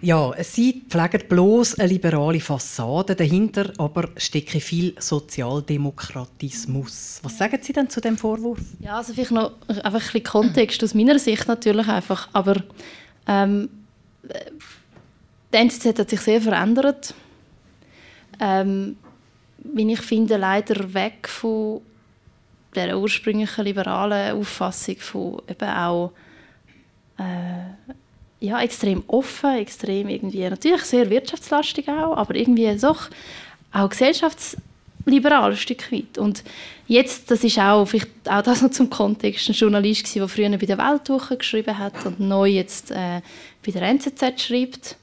ja, 0.00 0.32
sie 0.44 0.84
pflegen 0.88 1.26
bloß 1.28 1.80
eine 1.80 1.88
liberale 1.88 2.38
Fassade, 2.38 3.16
dahinter 3.16 3.72
aber 3.78 4.10
stecke 4.16 4.60
viel 4.60 4.94
Sozialdemokratismus. 5.00 7.18
Was 7.24 7.36
sagen 7.36 7.58
Sie 7.60 7.72
denn 7.72 7.90
zu 7.90 8.00
dem 8.00 8.16
Vorwurf? 8.16 8.60
Ja, 8.78 8.98
also 8.98 9.12
vielleicht 9.12 9.32
noch 9.32 9.54
einfach 9.68 9.84
ein 9.84 9.92
bisschen 9.92 10.22
Kontext 10.22 10.84
aus 10.84 10.94
meiner 10.94 11.18
Sicht 11.18 11.48
natürlich 11.48 11.88
einfach, 11.88 12.28
aber 12.32 12.62
ähm, 13.28 13.68
die 15.52 15.56
NZZ 15.56 15.98
hat 15.98 16.10
sich 16.10 16.20
sehr 16.20 16.40
verändert. 16.40 17.14
Ähm, 18.40 18.96
wie 19.58 19.92
ich 19.92 20.00
finde, 20.00 20.36
leider 20.36 20.94
weg 20.94 21.28
von 21.28 21.82
der 22.74 22.98
ursprünglichen 22.98 23.64
liberalen 23.64 24.36
Auffassung 24.36 24.96
von 24.96 25.42
eben 25.48 25.68
auch 25.68 26.12
äh, 27.18 27.96
ja, 28.40 28.60
extrem 28.60 29.02
offen, 29.08 29.56
extrem 29.56 30.08
irgendwie, 30.08 30.48
natürlich 30.48 30.82
sehr 30.82 31.10
wirtschaftslastig 31.10 31.88
auch, 31.88 32.16
aber 32.16 32.34
irgendwie 32.36 32.76
doch 32.76 33.10
auch 33.72 33.90
gesellschaftsliberal 35.08 35.50
ein 35.50 35.56
Stück 35.56 35.92
weit. 35.92 36.18
Und 36.18 36.44
jetzt, 36.86 37.30
das 37.30 37.44
ist 37.44 37.58
auch, 37.58 37.86
vielleicht 37.86 38.08
auch 38.26 38.42
das 38.42 38.62
noch 38.62 38.70
zum 38.70 38.90
Kontext, 38.90 39.48
ein 39.48 39.54
Journalist 39.54 40.14
der 40.14 40.28
früher 40.28 40.50
bei 40.50 40.66
der 40.66 40.78
Weltwoche 40.78 41.36
geschrieben 41.36 41.78
hat 41.78 42.06
und 42.06 42.20
neu 42.20 42.48
jetzt 42.48 42.90
äh, 42.90 43.20
bei 43.64 43.72
der 43.72 43.82
NZZ 43.82 44.40
schreibt. 44.40 44.96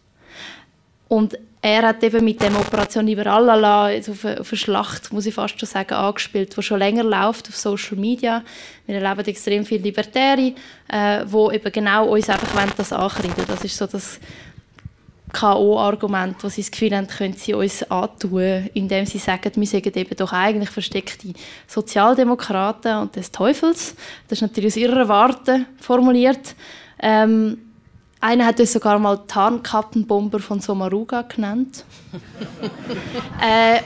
Und 1.07 1.38
er 1.62 1.81
hat 1.88 2.03
eben 2.03 2.24
mit 2.24 2.41
dem 2.41 2.55
Operation 2.57 3.07
Liberalala 3.07 3.88
auf 3.88 4.25
eine, 4.25 4.39
auf 4.39 4.51
eine 4.51 4.57
Schlacht, 4.57 5.12
muss 5.12 5.25
ich 5.25 5.33
fast 5.33 5.59
schon 5.59 5.67
sagen, 5.67 5.93
angespielt, 5.93 6.55
die 6.55 6.62
schon 6.62 6.77
länger 6.77 7.03
läuft 7.03 7.47
auf 7.47 7.55
Social 7.55 7.97
Media. 7.97 8.43
Wir 8.85 9.01
erleben 9.01 9.27
extrem 9.27 9.65
viele 9.65 9.81
Libertäre, 9.81 10.53
äh, 10.88 11.25
die 11.25 11.55
eben 11.55 11.71
genau 11.71 12.09
uns 12.09 12.29
einfach 12.29 12.67
das 12.77 12.93
ankreiden 12.93 13.45
Das 13.47 13.63
ist 13.63 13.77
so 13.77 13.88
das 13.88 14.19
K.O.-Argument, 15.35 16.35
wo 16.43 16.47
sie 16.47 16.61
das 16.61 16.71
Gefühl 16.71 16.95
haben, 16.95 17.07
können 17.07 17.33
sie 17.33 17.53
uns 17.53 17.83
antun, 17.91 18.69
indem 18.73 19.05
sie 19.05 19.17
sagen, 19.17 19.51
wir 19.53 19.67
sind 19.67 19.97
eben 19.97 20.15
doch 20.15 20.31
eigentlich 20.31 20.69
versteckte 20.69 21.33
Sozialdemokraten 21.67 22.99
und 22.99 23.17
des 23.17 23.31
Teufels. 23.31 23.95
Das 24.29 24.37
ist 24.37 24.41
natürlich 24.43 24.73
aus 24.73 24.77
ihrer 24.77 25.09
Warte 25.09 25.65
formuliert. 25.77 26.55
Ähm, 27.01 27.64
einer 28.25 28.46
hat 28.48 28.60
es 28.60 28.74
sogar 28.74 28.98
mal 28.98 29.17
Tarnkappenbomber 29.27 30.39
von 30.39 30.60
Somaruga 30.60 31.22
genannt. 31.22 31.86
äh, 33.41 33.82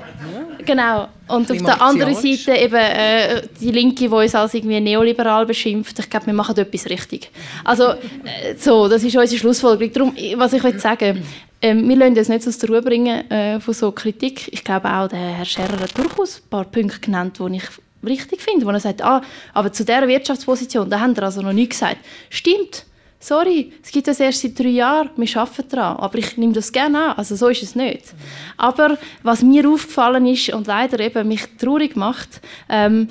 genau. 0.64 1.10
Und 1.28 1.52
auf 1.52 1.58
der 1.58 1.82
anderen 1.82 2.16
Seite 2.16 2.56
eben 2.56 2.76
äh, 2.76 3.42
die 3.60 3.72
Linke, 3.72 4.08
die 4.08 4.08
uns 4.08 4.34
als 4.34 4.54
irgendwie 4.54 4.80
neoliberal 4.80 5.46
beschimpft. 5.46 6.00
Ich 6.00 6.10
glaube, 6.10 6.28
wir 6.28 6.34
machen 6.34 6.58
etwas 6.58 6.90
richtig. 6.90 7.30
Also, 7.66 7.90
äh, 7.90 8.56
so, 8.58 8.88
das 8.88 9.04
ist 9.04 9.16
unsere 9.18 9.40
Schlussfolgerung. 9.40 9.92
Darum, 9.94 10.16
was 10.40 10.54
ich 10.54 10.64
will 10.64 10.80
sagen 10.80 11.22
äh, 11.62 11.76
wir 11.76 11.96
lassen 11.98 12.18
uns 12.18 12.30
nicht 12.30 12.48
aus 12.48 12.58
der 12.60 12.70
Ruhe 12.70 12.82
bringen 12.82 13.30
äh, 13.30 13.60
von 13.60 13.74
so 13.74 13.92
Kritik. 13.92 14.48
Ich 14.54 14.64
glaube 14.64 14.90
auch, 14.90 15.10
der 15.10 15.20
Herr 15.20 15.46
Scherer 15.46 15.82
hat 15.82 15.98
durchaus 15.98 16.38
ein 16.38 16.50
paar 16.50 16.64
Punkte 16.64 17.02
genannt, 17.02 17.38
die 17.40 17.58
ich 17.58 17.64
richtig 18.08 18.42
finde. 18.42 18.66
Wo 18.66 18.70
er 18.70 18.80
sagt, 18.80 19.04
ah, 19.04 19.22
aber 19.54 19.74
zu 19.74 19.84
dieser 19.84 20.08
Wirtschaftsposition, 20.08 20.90
da 20.90 21.02
haben 21.02 21.14
wir 21.14 21.24
also 21.24 21.42
noch 21.42 21.52
nie 21.52 21.68
gesagt. 21.68 21.98
Stimmt 22.30 22.86
sorry, 23.20 23.74
es 23.84 23.92
gibt 23.92 24.08
das 24.08 24.20
erst 24.20 24.42
seit 24.42 24.58
drei 24.58 24.70
Jahren, 24.70 25.10
wir 25.16 25.38
arbeiten 25.38 25.70
daran, 25.70 25.98
aber 25.98 26.18
ich 26.18 26.38
nehme 26.38 26.54
das 26.54 26.72
gerne 26.72 27.12
an, 27.12 27.18
also 27.18 27.36
so 27.36 27.48
ist 27.50 27.64
es 27.64 27.76
nicht. 27.76 28.14
Aber 28.58 28.98
was 29.24 29.44
mir 29.44 29.70
aufgefallen 29.70 30.26
ist 30.26 30.50
und 30.50 30.68
leider 30.68 31.00
eben 31.00 31.28
mich 31.28 31.46
traurig 31.58 31.96
macht, 31.96 32.42
ähm, 32.70 33.10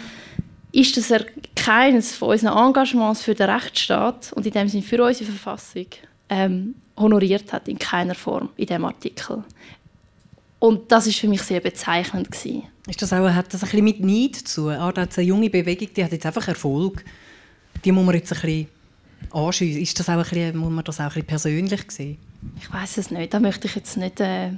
ist, 0.73 0.97
dass 0.97 1.11
er 1.11 1.27
keines 1.55 2.17
von 2.17 2.31
unseren 2.31 2.57
Engagements 2.57 3.23
für 3.23 3.35
den 3.35 3.50
Rechtsstaat 3.50 4.33
und 4.33 4.47
in 4.47 4.53
dem 4.53 4.69
Sinne 4.69 4.83
für 4.83 5.03
unsere 5.03 5.31
Verfassung 5.31 5.87
ähm, 6.29 6.75
honoriert 6.97 7.53
hat, 7.53 7.69
in 7.69 7.79
keiner 7.79 8.15
Form, 8.15 8.50
in 8.57 8.67
diesem 8.67 8.85
Artikel. 8.85 9.45
Und 10.59 10.91
das 10.91 11.07
ist 11.07 11.19
für 11.19 11.29
mich 11.29 11.43
sehr 11.43 11.61
bezeichnend 11.61 12.31
gewesen. 12.31 12.65
Ist 12.88 13.00
das 13.00 13.12
auch, 13.12 13.29
hat 13.29 13.53
das 13.55 13.62
ein 13.62 13.71
bisschen 13.71 13.85
mit 13.85 14.00
Neid 14.00 14.37
zu? 14.37 14.69
Ah, 14.69 14.91
da 14.93 15.03
eine 15.03 15.25
junge 15.25 15.50
Bewegung, 15.50 15.88
die 15.95 16.05
hat 16.05 16.12
jetzt 16.12 16.27
einfach 16.27 16.49
Erfolg. 16.49 17.05
Die 17.85 17.93
muss 17.93 18.05
man 18.05 18.15
jetzt 18.17 18.33
ein 18.33 18.41
bisschen 18.41 18.69
anschiessen. 19.31 19.83
Ist 19.83 19.99
das 19.99 20.09
auch 20.09 20.15
ein 20.15 20.23
bisschen, 20.23 20.57
muss 20.57 20.71
man 20.71 20.85
das 20.85 21.01
auch 21.01 21.05
ein 21.05 21.09
bisschen 21.09 21.27
persönlich 21.27 21.91
sehen? 21.91 22.19
Ich 22.59 22.73
weiß 22.73 22.99
es 22.99 23.11
nicht. 23.11 23.35
Da 23.35 23.41
möchte 23.41 23.67
ich 23.67 23.75
jetzt 23.75 23.97
nicht 23.97 24.21
äh, 24.21 24.53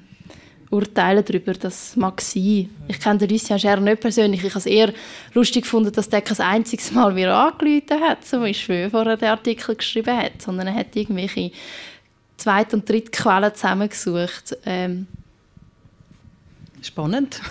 urteilen 0.71 1.25
darüber. 1.25 1.53
Das 1.53 1.97
mag 1.97 2.21
sein. 2.21 2.71
Ich 2.89 3.01
kenne 3.01 3.27
Lucien 3.27 3.59
Scher 3.59 3.81
nicht 3.81 4.01
persönlich. 4.01 4.45
Ich 4.45 4.51
habe 4.51 4.59
es 4.59 4.67
eher 4.67 4.93
lustig 5.35 5.63
gefunden, 5.63 5.93
dass 5.93 6.09
der 6.09 6.23
kein 6.23 6.39
einziges 6.39 6.93
Mal 6.93 7.13
mir 7.13 7.35
angerufen 7.35 8.01
hat, 8.01 8.25
zum 8.25 8.41
Beispiel, 8.41 8.85
bevor 8.85 9.07
er 9.07 9.17
den 9.17 9.29
Artikel 9.29 9.75
geschrieben 9.75 10.17
hat, 10.17 10.41
sondern 10.43 10.69
er 10.69 10.75
hat 10.75 10.95
irgendwelche 10.95 11.51
Zweit- 12.37 12.73
und 12.73 12.89
Drittquellen 12.89 13.55
zusammengesucht. 13.55 14.57
Ähm, 14.65 15.07
Spannend. 16.83 17.43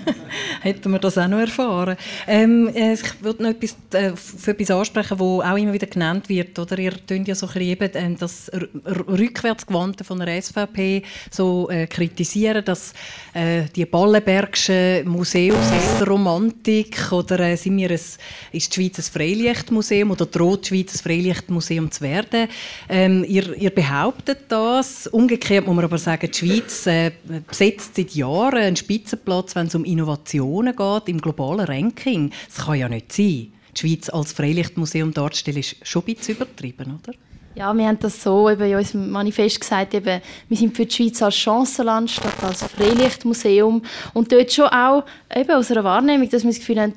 Hätten 0.62 0.92
wir 0.92 0.98
das 0.98 1.18
auch 1.18 1.28
noch 1.28 1.40
erfahren. 1.40 1.96
Ähm, 2.26 2.70
äh, 2.74 2.94
ich 2.94 3.22
würde 3.22 3.42
noch 3.42 3.50
etwas, 3.50 3.76
äh, 3.92 4.16
für 4.16 4.52
etwas 4.52 4.70
ansprechen, 4.70 5.18
das 5.18 5.20
auch 5.20 5.56
immer 5.56 5.74
wieder 5.74 5.86
genannt 5.86 6.30
wird. 6.30 6.58
Oder? 6.58 6.78
Ihr 6.78 6.94
könnt 7.06 7.28
ja 7.28 7.34
so 7.34 7.46
ein 7.46 7.52
bisschen 7.52 7.68
eben, 7.68 8.14
äh, 8.14 8.16
das 8.18 8.50
Rückwärtsgewandte 8.86 10.04
von 10.04 10.20
der 10.20 10.40
SVP 10.40 11.02
so 11.30 11.68
äh, 11.68 11.86
kritisieren, 11.86 12.64
dass 12.64 12.94
äh, 13.34 13.64
die 13.76 13.84
Ballenbergsche 13.84 15.02
Museumsromantik 15.04 17.12
oder 17.12 17.40
äh, 17.40 17.56
sind 17.56 17.76
wir 17.76 17.90
ein, 17.90 17.94
ist 17.94 18.18
die 18.52 18.60
Schweiz 18.62 18.98
ein 18.98 19.12
Freilichtmuseum 19.12 20.12
oder 20.12 20.24
droht 20.24 20.64
die 20.64 20.68
Schweiz 20.68 20.94
ein 20.94 21.02
Freilichtmuseum 21.02 21.90
zu 21.90 22.00
werden? 22.00 22.48
Ähm, 22.88 23.22
ihr, 23.28 23.54
ihr 23.54 23.70
behauptet 23.70 24.44
das. 24.48 25.06
Umgekehrt 25.08 25.66
muss 25.66 25.76
man 25.76 25.84
aber 25.84 25.98
sagen, 25.98 26.30
die 26.30 26.38
Schweiz 26.38 26.86
äh, 26.86 27.10
besetzt 27.46 27.96
seit 27.96 28.12
Jahren 28.12 28.77
Spitzenplatz, 28.78 29.54
wenn 29.54 29.66
es 29.66 29.74
um 29.74 29.84
Innovationen 29.84 30.74
geht 30.74 31.08
im 31.08 31.20
globalen 31.20 31.66
Ranking. 31.66 32.30
Das 32.46 32.66
kann 32.66 32.78
ja 32.78 32.88
nicht 32.88 33.12
sein. 33.12 33.52
Die 33.76 33.80
Schweiz 33.80 34.08
als 34.08 34.32
Freilichtmuseum 34.32 35.12
darzustellen, 35.12 35.60
ist 35.60 35.76
schon 35.82 36.02
ein 36.02 36.14
bisschen 36.14 36.36
übertrieben, 36.36 36.98
oder? 37.02 37.12
Ja, 37.54 37.74
wir 37.74 37.88
haben 37.88 37.98
das 37.98 38.22
so 38.22 38.48
eben 38.48 38.70
in 38.70 38.76
unserem 38.76 39.10
Manifest 39.10 39.60
gesagt, 39.60 39.92
eben, 39.92 40.20
wir 40.48 40.56
sind 40.56 40.76
für 40.76 40.86
die 40.86 40.94
Schweiz 40.94 41.20
als 41.22 41.36
Chancenland 41.36 42.10
statt 42.10 42.36
als 42.42 42.62
Freilichtmuseum. 42.62 43.82
Und 44.14 44.30
dort 44.30 44.52
schon 44.52 44.66
auch 44.66 45.04
eben 45.34 45.50
aus 45.50 45.70
einer 45.70 45.82
Wahrnehmung, 45.82 46.28
dass 46.30 46.44
wir 46.44 46.50
das 46.50 46.60
Gefühl 46.60 46.80
haben, 46.80 46.94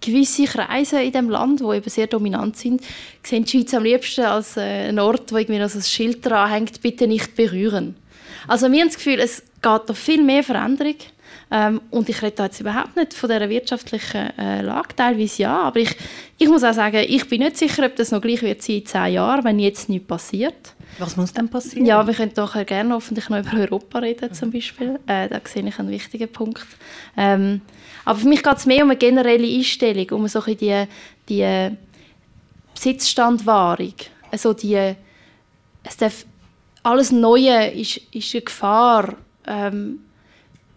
gewisse 0.00 0.44
Kreise 0.44 1.02
in 1.02 1.12
dem 1.12 1.28
Land, 1.28 1.60
die 1.60 1.64
eben 1.76 1.90
sehr 1.90 2.06
dominant 2.06 2.56
sind, 2.56 2.82
sehen 3.22 3.44
die 3.44 3.50
Schweiz 3.50 3.74
am 3.74 3.82
liebsten 3.82 4.24
als 4.24 4.56
äh, 4.56 4.88
ein 4.88 4.98
Ort, 5.00 5.32
wo 5.32 5.38
irgendwie 5.38 5.58
noch 5.58 5.74
ein 5.74 5.82
Schild 5.82 6.24
dran 6.24 6.50
hängt, 6.50 6.80
bitte 6.82 7.08
nicht 7.08 7.34
berühren. 7.34 7.96
Also 8.46 8.70
wir 8.70 8.80
haben 8.80 8.88
das 8.88 8.96
Gefühl, 8.96 9.18
es 9.18 9.42
geht 9.60 9.88
noch 9.88 9.96
viel 9.96 10.22
mehr 10.22 10.44
Veränderung. 10.44 10.94
Ähm, 11.48 11.80
und 11.90 12.08
ich 12.08 12.22
rede 12.22 12.42
jetzt 12.42 12.60
überhaupt 12.60 12.96
nicht 12.96 13.14
von 13.14 13.30
dieser 13.30 13.48
wirtschaftlichen 13.48 14.36
äh, 14.36 14.62
Lage, 14.62 14.96
teilweise 14.96 15.42
ja, 15.42 15.60
aber 15.62 15.78
ich, 15.78 15.96
ich 16.38 16.48
muss 16.48 16.64
auch 16.64 16.74
sagen, 16.74 17.04
ich 17.06 17.28
bin 17.28 17.40
nicht 17.40 17.56
sicher, 17.56 17.86
ob 17.86 17.94
das 17.94 18.10
noch 18.10 18.20
gleich 18.20 18.42
wird 18.42 18.62
sein 18.62 18.76
in 18.76 18.86
zehn 18.86 19.12
Jahren, 19.12 19.44
wenn 19.44 19.60
jetzt 19.60 19.88
nichts 19.88 20.08
passiert. 20.08 20.74
Was 20.98 21.16
muss 21.16 21.32
denn 21.32 21.48
passieren? 21.48 21.86
Ja, 21.86 22.04
wir 22.04 22.14
können 22.14 22.32
doch 22.34 22.54
gerne 22.66 22.94
hoffentlich 22.94 23.28
noch 23.28 23.38
über 23.38 23.58
Europa 23.58 24.00
reden 24.00 24.32
zum 24.34 24.50
Beispiel. 24.50 24.98
Äh, 25.06 25.28
da 25.28 25.40
sehe 25.44 25.66
ich 25.66 25.78
einen 25.78 25.90
wichtigen 25.90 26.28
Punkt. 26.28 26.66
Ähm, 27.16 27.60
aber 28.04 28.18
für 28.18 28.28
mich 28.28 28.42
geht 28.42 28.56
es 28.56 28.66
mehr 28.66 28.82
um 28.82 28.90
eine 28.90 28.98
generelle 28.98 29.46
Einstellung, 29.46 30.08
um 30.10 30.28
so 30.28 30.40
die, 30.40 30.84
die 31.28 31.70
Besitzstandwahrung. 32.74 33.94
Also 34.32 34.52
die, 34.52 34.94
es 35.84 35.96
darf, 35.96 36.24
alles 36.82 37.12
Neue 37.12 37.68
ist, 37.70 38.00
ist 38.12 38.34
eine 38.34 38.42
Gefahr. 38.42 39.14
Ähm, 39.46 40.00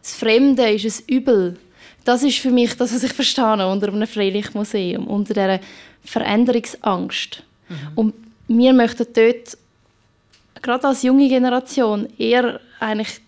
das 0.02 0.16
Fremde 0.16 0.70
ist 0.72 0.86
ein 0.86 1.14
Übel. 1.14 1.58
Das 2.06 2.24
ist 2.24 2.40
für 2.40 2.52
mich 2.52 2.76
das, 2.76 2.94
was 2.94 3.04
ich 3.04 3.14
verstehe 3.14 3.68
unter 3.68 3.90
einem 3.90 4.08
Freilichtmuseum, 4.08 5.08
unter 5.08 5.34
dieser 5.34 5.60
Veränderungsangst. 6.04 7.44
Mhm. 7.68 7.76
Und 7.96 8.14
wir 8.48 8.74
möchten 8.74 9.06
dort, 9.14 9.58
gerade 10.62 10.88
als 10.88 11.04
junge 11.04 11.28
Generation, 11.28 12.08
eher 12.18 12.60
eigentlich 12.80 13.22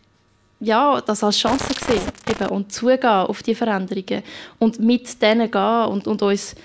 ja, 0.62 1.01
das 1.01 1.24
als 1.24 1.40
Chance 1.40 1.66
sehen 1.88 2.01
eben, 2.30 2.50
und 2.50 2.72
zugehen 2.72 3.04
auf 3.04 3.42
die 3.44 3.56
Veränderungen 3.56 4.24
und 4.60 4.80
mit 4.80 5.22
denen 5.22 5.50
gehen 5.50 5.86
und, 5.86 6.08
und 6.08 6.22
uns 6.22 6.56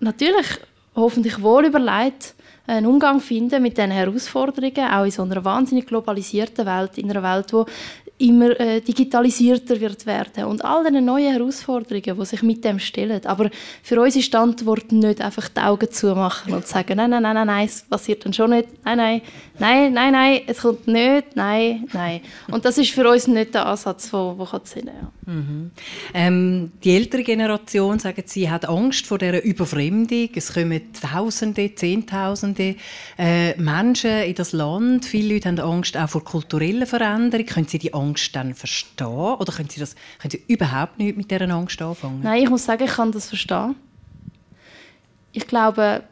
natürlich 0.00 0.46
hoffentlich 0.96 1.40
wohl 1.40 1.66
überlegt 1.66 2.34
einen 2.66 2.86
Umgang 2.86 3.20
finden 3.20 3.62
mit 3.62 3.76
diesen 3.76 3.90
Herausforderungen, 3.90 4.90
auch 4.90 5.04
in 5.04 5.10
so 5.10 5.22
einer 5.22 5.44
wahnsinnig 5.44 5.86
globalisierten 5.86 6.64
Welt, 6.64 6.96
in 6.96 7.10
einer 7.10 7.22
Welt, 7.22 7.52
wo 7.52 7.66
immer 8.18 8.58
äh, 8.60 8.80
digitalisierter 8.80 9.80
wird 9.80 10.06
werden 10.06 10.44
und 10.44 10.64
all 10.64 10.84
diese 10.84 11.00
neuen 11.00 11.32
Herausforderungen, 11.32 12.18
die 12.18 12.24
sich 12.24 12.42
mit 12.42 12.64
dem 12.64 12.78
stellen. 12.78 13.24
Aber 13.26 13.50
für 13.82 14.00
uns 14.00 14.14
ist 14.14 14.32
die 14.32 14.36
Antwort 14.36 14.92
nicht 14.92 15.20
einfach 15.20 15.48
die 15.48 15.60
Augen 15.60 15.90
zumachen 15.90 16.52
und 16.54 16.66
sagen, 16.66 16.96
nein, 16.96 17.10
nein, 17.10 17.22
nein, 17.22 17.34
nein, 17.34 17.46
nein, 17.46 17.66
es 17.66 17.82
passiert 17.82 18.24
dann 18.24 18.32
schon 18.32 18.50
nicht, 18.50 18.68
nein, 18.84 18.98
nein, 18.98 19.22
nein, 19.58 19.92
nein, 19.92 20.12
nein, 20.12 20.40
es 20.46 20.60
kommt 20.60 20.86
nicht, 20.86 21.34
nein, 21.34 21.88
nein. 21.92 22.20
Und 22.50 22.64
das 22.64 22.78
ist 22.78 22.90
für 22.90 23.08
uns 23.08 23.26
nicht 23.26 23.52
der 23.52 23.66
Ansatz, 23.66 24.10
der, 24.10 24.36
der 24.38 24.60
Sinn 24.64 24.86
ja. 24.86 25.23
Mhm. 25.26 25.70
ähm, 26.12 26.72
Die 26.82 26.94
ältere 26.94 27.22
Generation, 27.22 27.98
sagen 27.98 28.22
Sie, 28.26 28.50
hat 28.50 28.68
Angst 28.68 29.06
vor 29.06 29.18
dieser 29.18 29.42
Überfremdung. 29.42 30.28
Es 30.34 30.52
kommen 30.52 30.80
Tausende, 30.92 31.74
Zehntausende 31.74 32.76
äh, 33.18 33.56
Menschen 33.60 34.22
in 34.22 34.34
das 34.34 34.52
Land. 34.52 35.04
Viele 35.04 35.34
Leute 35.34 35.48
haben 35.48 35.60
Angst 35.60 35.96
auch 35.96 36.08
vor 36.08 36.24
kulturellen 36.24 36.86
Veränderungen. 36.86 37.46
Können 37.46 37.66
Sie 37.66 37.78
die 37.78 37.94
Angst 37.94 38.34
dann 38.36 38.54
verstehen? 38.54 39.06
Oder 39.06 39.52
können 39.52 39.68
Sie, 39.68 39.80
das, 39.80 39.94
können 40.20 40.30
Sie 40.30 40.42
überhaupt 40.46 40.98
nicht 40.98 41.16
mit 41.16 41.30
dieser 41.30 41.50
Angst 41.50 41.80
anfangen? 41.80 42.20
Nein, 42.22 42.42
ich 42.42 42.50
muss 42.50 42.64
sagen, 42.64 42.84
ich 42.84 42.92
kann 42.92 43.12
das 43.12 43.28
verstehen. 43.28 43.74
Ich 45.32 45.46
glaube, 45.46 46.04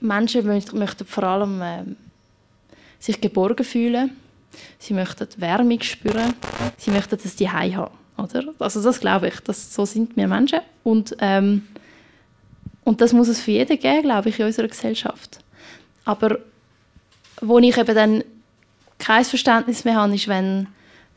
Menschen 0.00 0.46
möchten 0.46 1.06
vor 1.06 1.24
allem 1.24 1.60
äh, 1.60 1.82
sich 2.98 3.20
geborgen 3.20 3.64
fühlen. 3.64 4.10
Sie 4.78 4.94
möchten 4.94 5.28
Wärme 5.36 5.82
spüren. 5.82 6.34
Sie 6.76 6.90
möchten, 6.90 7.18
dass 7.20 7.36
die 7.36 7.50
haben. 7.50 7.90
Oder? 8.16 8.54
Also 8.58 8.82
das 8.82 9.00
glaube 9.00 9.28
ich. 9.28 9.40
Das, 9.40 9.74
so 9.74 9.84
sind 9.84 10.16
wir 10.16 10.28
Menschen. 10.28 10.60
Und, 10.82 11.16
ähm, 11.20 11.66
und 12.84 13.00
das 13.00 13.12
muss 13.12 13.28
es 13.28 13.40
für 13.40 13.52
jeden 13.52 13.78
geben, 13.78 14.02
glaube 14.02 14.28
ich, 14.28 14.38
in 14.38 14.46
unserer 14.46 14.68
Gesellschaft. 14.68 15.38
Aber 16.04 16.38
wo 17.40 17.58
ich 17.58 17.76
eben 17.76 17.94
dann 17.94 18.24
kein 18.98 19.24
Verständnis 19.24 19.84
mehr 19.84 19.96
habe, 19.96 20.14
ist, 20.14 20.28
wenn 20.28 20.68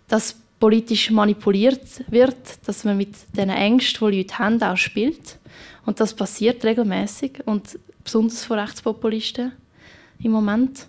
das 0.07 0.35
politisch 0.59 1.11
manipuliert 1.11 2.03
wird, 2.09 2.35
dass 2.65 2.83
man 2.83 2.97
mit 2.97 3.13
den 3.35 3.49
Ängsten, 3.49 4.11
die 4.11 4.17
Leute 4.19 4.39
haben, 4.39 4.61
auch 4.63 4.77
spielt. 4.77 5.37
Und 5.85 5.99
das 5.99 6.13
passiert 6.13 6.65
regelmäßig 6.65 7.45
und 7.45 7.79
besonders 8.03 8.43
von 8.43 8.59
Rechtspopulisten 8.59 9.51
im 10.23 10.31
Moment. 10.31 10.87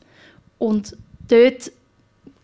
Und 0.59 0.97
dort 1.28 1.71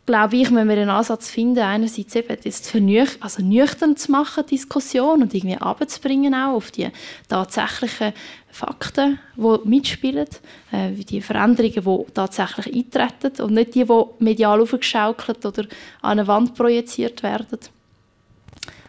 glaube 0.06 0.36
ich, 0.36 0.54
wenn 0.54 0.68
wir 0.68 0.76
einen 0.76 0.90
Ansatz 0.90 1.30
finden, 1.30 1.60
einerseits 1.60 2.14
eben 2.14 2.36
das 2.42 2.68
vernüch 2.68 3.10
also 3.20 3.42
nüchtern 3.42 3.96
zu 3.96 4.10
machen, 4.10 4.46
Diskussion 4.46 5.22
und 5.22 5.34
irgendwie 5.34 5.56
abzubringen 5.56 6.34
auch 6.34 6.54
auf 6.54 6.70
die 6.70 6.88
tatsächlichen 7.28 8.12
Fakten, 8.50 9.18
die 9.36 9.68
mitspielen, 9.68 10.28
äh, 10.72 10.90
die 10.90 11.20
Veränderungen, 11.20 12.06
die 12.06 12.12
tatsächlich 12.12 12.74
eintreten 12.74 13.42
und 13.42 13.54
nicht 13.54 13.74
die, 13.74 13.84
die 13.84 14.04
medial 14.18 14.60
aufgeschaukelt 14.60 15.44
oder 15.44 15.62
an 16.02 16.18
eine 16.18 16.26
Wand 16.26 16.54
projiziert 16.54 17.22
werden. 17.22 17.58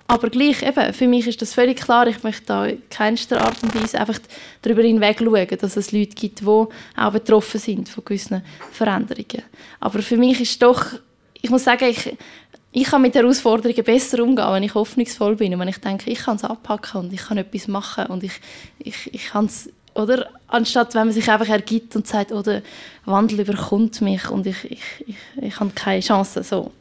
Aber 0.07 0.29
gleich, 0.29 0.62
eben, 0.62 0.93
für 0.93 1.07
mich 1.07 1.25
ist 1.25 1.41
das 1.41 1.55
völlig 1.55 1.81
klar, 1.81 2.05
ich 2.05 2.22
möchte 2.22 2.45
da 2.45 2.65
in 2.67 2.88
keinster 2.89 3.41
Art 3.41 3.63
und 3.63 3.74
Weise 3.74 4.00
einfach 4.00 4.19
darüber 4.62 4.84
hinweg 4.84 5.17
schauen, 5.19 5.57
dass 5.60 5.77
es 5.77 5.91
Leute 5.91 6.13
gibt, 6.13 6.41
die 6.41 6.45
auch 6.45 7.12
betroffen 7.12 7.60
sind 7.60 7.89
von 7.89 8.05
gewissen 8.05 8.43
Veränderungen. 8.72 9.41
Aber 9.79 10.03
für 10.03 10.17
mich 10.17 10.39
ist 10.41 10.62
doch, 10.62 10.86
ich 11.45 11.51
muss 11.51 11.63
sagen, 11.63 11.85
ich, 11.85 12.17
ich 12.71 12.85
kann 12.85 13.03
mit 13.03 13.13
Herausforderungen 13.13 13.83
besser 13.83 14.23
umgehen, 14.23 14.51
wenn 14.51 14.63
ich 14.63 14.73
hoffnungsvoll 14.73 15.35
bin 15.35 15.53
und 15.53 15.59
wenn 15.59 15.67
ich 15.67 15.77
denke, 15.77 16.09
ich 16.09 16.19
kann 16.19 16.37
es 16.37 16.43
anpacken 16.43 17.01
und 17.01 17.13
ich 17.13 17.21
kann 17.21 17.37
etwas 17.37 17.67
machen 17.67 18.07
und 18.07 18.23
ich, 18.23 18.33
ich, 18.79 19.13
ich 19.13 19.27
kann 19.27 19.45
es, 19.45 19.69
oder? 19.93 20.27
Anstatt, 20.47 20.95
wenn 20.95 21.05
man 21.05 21.13
sich 21.13 21.29
einfach 21.29 21.47
ergibt 21.47 21.95
und 21.95 22.07
sagt, 22.07 22.31
oh, 22.31 22.43
Wandel 23.05 23.41
überkommt 23.41 24.01
mich 24.01 24.27
und 24.29 24.47
ich, 24.47 24.63
ich, 24.65 24.81
ich, 25.05 25.15
ich 25.39 25.59
habe 25.59 25.69
keine 25.75 26.01
Chance, 26.01 26.43
so. 26.43 26.71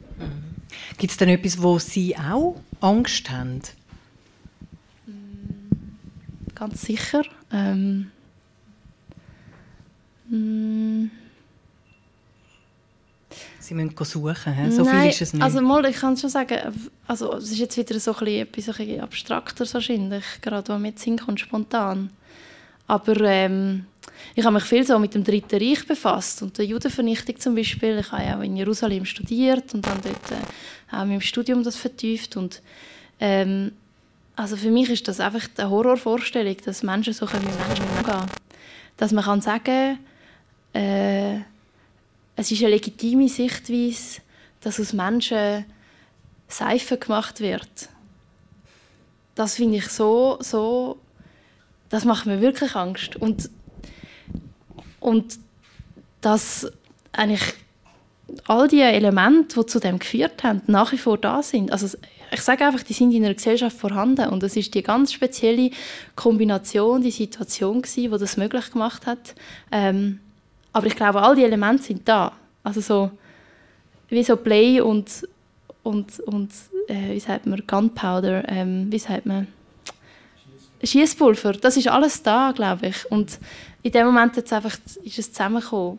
Gibt 0.96 1.10
es 1.10 1.18
denn 1.18 1.28
etwas, 1.28 1.62
wo 1.62 1.78
Sie 1.78 2.16
auch 2.16 2.56
Angst 2.80 3.30
haben? 3.30 3.60
Ganz 6.54 6.82
sicher. 6.82 7.22
Ähm, 7.52 8.10
mm. 10.30 11.23
Sie 13.64 13.74
müssen 13.74 14.04
suchen, 14.04 14.52
he? 14.52 14.70
so 14.70 14.84
Nein, 14.84 15.00
viel 15.00 15.10
ist 15.10 15.22
es 15.22 15.32
nicht. 15.32 15.42
Also 15.42 15.62
mal, 15.62 15.84
ich 15.86 15.96
kann 15.96 16.16
schon 16.16 16.28
sagen, 16.28 16.58
also 17.06 17.34
es 17.34 17.50
ist 17.50 17.58
jetzt 17.58 17.76
wieder 17.78 17.98
so 17.98 18.14
ein 18.14 18.26
etwas 18.26 18.68
ein 18.68 18.76
bisschen 18.76 19.00
abstrakter 19.00 19.66
wahrscheinlich, 19.72 20.24
gerade 20.42 20.68
was 20.68 20.80
mir 20.80 20.88
jetzt 20.88 21.02
hinkommt, 21.02 21.40
spontan. 21.40 22.10
Aber 22.86 23.18
ähm, 23.22 23.86
ich 24.34 24.44
habe 24.44 24.54
mich 24.54 24.64
viel 24.64 24.86
so 24.86 24.98
mit 24.98 25.14
dem 25.14 25.24
Dritten 25.24 25.56
Reich 25.56 25.86
befasst 25.86 26.42
und 26.42 26.58
der 26.58 26.66
Judenvernichtung 26.66 27.38
zum 27.40 27.54
Beispiel. 27.54 27.98
Ich 28.00 28.12
habe 28.12 28.22
ja 28.22 28.38
auch 28.38 28.42
in 28.42 28.54
Jerusalem 28.54 29.06
studiert 29.06 29.72
und 29.72 29.86
dann 29.86 29.98
dort 30.02 30.30
äh, 30.30 30.96
auch 30.96 31.04
im 31.04 31.22
Studium 31.22 31.62
das 31.62 31.76
vertieft 31.76 32.36
und 32.36 32.60
ähm, 33.18 33.72
also 34.36 34.56
für 34.56 34.70
mich 34.70 34.90
ist 34.90 35.08
das 35.08 35.20
einfach 35.20 35.48
eine 35.56 35.70
Horrorvorstellung, 35.70 36.56
dass 36.66 36.82
Menschen 36.82 37.14
so 37.14 37.24
mit 37.24 37.44
Menschen 37.44 37.86
umgehen 37.96 38.26
Dass 38.98 39.12
man 39.12 39.24
kann 39.24 39.40
sagen 39.40 39.98
äh, 40.74 41.38
es 42.36 42.50
ist 42.50 42.62
eine 42.62 42.70
legitime 42.70 43.28
Sichtweise, 43.28 44.20
dass 44.60 44.80
aus 44.80 44.92
Menschen 44.92 45.64
Seife 46.48 46.98
gemacht 46.98 47.40
wird. 47.40 47.88
Das 49.34 49.56
finde 49.56 49.78
ich 49.78 49.88
so, 49.88 50.38
so, 50.40 50.98
das 51.88 52.04
macht 52.04 52.26
mir 52.26 52.40
wirklich 52.40 52.74
Angst. 52.76 53.16
Und, 53.16 53.50
und 55.00 55.38
dass 56.20 56.70
eigentlich 57.12 57.54
all 58.46 58.68
die 58.68 58.80
Elemente, 58.80 59.60
die 59.60 59.66
zu 59.66 59.80
dem 59.80 59.98
geführt 59.98 60.42
haben, 60.42 60.62
nach 60.66 60.92
wie 60.92 60.98
vor 60.98 61.18
da 61.18 61.42
sind. 61.42 61.72
Also 61.72 61.96
ich 62.32 62.40
sage 62.40 62.66
einfach, 62.66 62.82
die 62.82 62.92
sind 62.92 63.12
in 63.12 63.24
einer 63.24 63.34
Gesellschaft 63.34 63.76
vorhanden 63.76 64.28
und 64.28 64.42
es 64.42 64.56
ist 64.56 64.74
die 64.74 64.82
ganz 64.82 65.12
spezielle 65.12 65.70
Kombination, 66.16 67.02
die 67.02 67.10
Situation 67.10 67.82
gewesen, 67.82 68.12
die 68.12 68.18
das 68.18 68.36
möglich 68.36 68.70
gemacht 68.70 69.06
hat. 69.06 69.34
Ähm, 69.70 70.20
aber 70.74 70.86
ich 70.88 70.96
glaube, 70.96 71.22
all 71.22 71.34
die 71.34 71.44
Elemente 71.44 71.84
sind 71.84 72.06
da. 72.06 72.32
Also 72.62 72.80
so 72.80 73.10
wie 74.08 74.22
so 74.22 74.36
Play 74.36 74.80
und 74.80 75.26
und 75.82 76.20
und 76.20 76.50
äh, 76.88 77.12
wie 77.12 77.20
sagt 77.20 77.46
man 77.46 77.62
Gunpowder, 77.66 78.46
ähm, 78.48 78.88
wie 78.90 78.98
sagt 78.98 79.24
man 79.24 79.46
Schießpulver. 80.82 81.52
Das 81.52 81.76
ist 81.76 81.88
alles 81.88 82.22
da, 82.22 82.52
glaube 82.54 82.88
ich. 82.88 83.10
Und 83.10 83.38
in 83.82 83.92
dem 83.92 84.06
Moment 84.06 84.36
jetzt 84.36 84.52
einfach 84.52 84.76
ist 85.02 85.18
es 85.18 85.32
zusammengekommen 85.32 85.98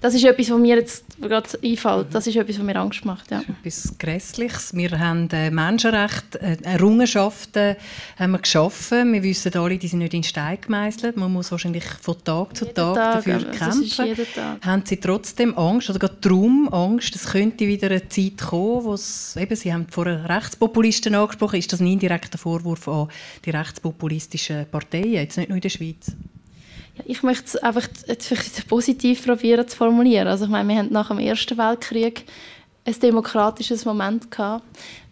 das 0.00 0.14
ist 0.14 0.24
etwas, 0.24 0.50
was 0.50 0.58
mir 0.58 0.76
jetzt 0.76 1.04
gerade 1.20 1.48
einfällt. 1.62 2.06
Das 2.12 2.26
ist 2.26 2.36
etwas, 2.36 2.58
was 2.58 2.64
mir 2.64 2.76
Angst 2.76 3.04
macht. 3.04 3.30
Ja. 3.30 3.42
Das 3.62 3.76
ist 3.76 3.84
etwas 3.86 3.98
Grässliches. 3.98 4.74
Wir 4.74 4.98
haben 4.98 5.28
äh, 5.30 5.50
Menschenrechte, 5.50 6.40
äh, 6.40 6.56
Errungenschaften 6.62 7.76
haben 8.18 8.32
wir 8.32 8.38
geschaffen. 8.38 9.12
Wir 9.12 9.22
wissen 9.22 9.54
alle, 9.56 9.78
die 9.78 9.88
sind 9.88 10.00
nicht 10.00 10.14
in 10.14 10.22
Stein 10.22 10.58
gemeißelt. 10.60 11.16
Man 11.16 11.32
muss 11.32 11.50
wahrscheinlich 11.50 11.84
von 11.84 12.16
Tag 12.24 12.56
zu 12.56 12.66
Tag, 12.66 12.94
Tag 12.94 13.24
dafür 13.24 13.50
kämpfen. 13.50 14.16
Haben 14.62 14.82
Sie 14.84 14.96
trotzdem 14.98 15.56
Angst 15.56 15.90
oder 15.90 15.98
gerade 15.98 16.16
darum 16.20 16.68
Angst, 16.72 17.14
es 17.14 17.26
könnte 17.26 17.66
wieder 17.66 17.88
eine 17.88 18.08
Zeit 18.08 18.38
kommen, 18.38 18.84
wo 18.84 18.94
es, 18.94 19.36
eben, 19.36 19.56
Sie 19.56 19.72
haben 19.72 19.86
vorher 19.90 20.28
Rechtspopulisten 20.28 21.14
angesprochen, 21.14 21.58
ist 21.58 21.72
das 21.72 21.80
ein 21.80 21.86
indirekter 21.86 22.38
Vorwurf 22.38 22.88
an 22.88 23.08
die 23.44 23.50
rechtspopulistischen 23.50 24.66
Parteien, 24.70 25.12
jetzt 25.12 25.36
nicht 25.36 25.48
nur 25.48 25.56
in 25.56 25.62
der 25.62 25.68
Schweiz? 25.68 26.12
Ich 27.04 27.22
möchte 27.22 27.44
es 27.44 27.56
einfach 27.56 27.88
jetzt 28.06 28.68
positiv 28.68 29.24
probieren 29.24 29.68
zu 29.68 29.76
formulieren. 29.76 30.28
Also 30.28 30.44
ich 30.44 30.50
meine, 30.50 30.68
wir 30.68 30.78
hatten 30.78 30.92
nach 30.92 31.08
dem 31.08 31.18
Ersten 31.18 31.58
Weltkrieg 31.58 32.24
ein 32.84 33.00
demokratisches 33.00 33.84
Moment 33.84 34.30
gehabt. 34.30 34.64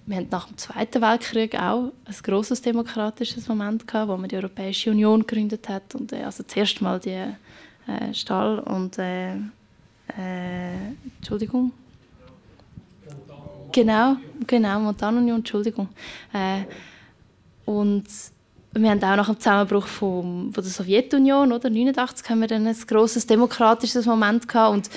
Wir 0.06 0.18
hatten 0.18 0.28
nach 0.30 0.46
dem 0.46 0.56
Zweiten 0.58 1.00
Weltkrieg 1.00 1.54
auch 1.54 1.92
ein 2.04 2.14
großes 2.22 2.62
demokratisches 2.62 3.48
Moment 3.48 3.86
gehabt, 3.86 4.08
wo 4.08 4.16
man 4.16 4.28
die 4.28 4.36
Europäische 4.36 4.90
Union 4.90 5.20
gegründet 5.20 5.68
hat 5.68 5.94
und 5.94 6.12
äh, 6.12 6.22
also 6.22 6.42
zuerst 6.42 6.80
mal 6.82 7.00
die 7.00 7.10
äh, 7.10 8.12
Stahl 8.12 8.58
und 8.60 8.98
äh, 8.98 9.34
äh, 9.34 10.92
Entschuldigung. 11.16 11.72
Genau, 13.72 14.16
genau, 14.46 14.80
Montanunion, 14.80 15.38
Entschuldigung. 15.38 15.88
Äh, 16.32 16.64
und 17.64 18.04
wir 18.74 18.90
haben 18.90 19.02
auch 19.02 19.16
nach 19.16 19.26
dem 19.26 19.38
Zusammenbruch 19.38 19.86
von, 19.86 20.52
von 20.52 20.64
der 20.64 20.72
Sowjetunion, 20.72 21.52
oder 21.52 21.70
89, 21.70 22.28
haben 22.28 22.40
wir 22.40 22.48
dann 22.48 22.66
ein 22.66 22.76
grosses 22.86 23.26
demokratisches 23.26 24.06
Moment 24.06 24.48
gehabt 24.48 24.72
und 24.72 24.90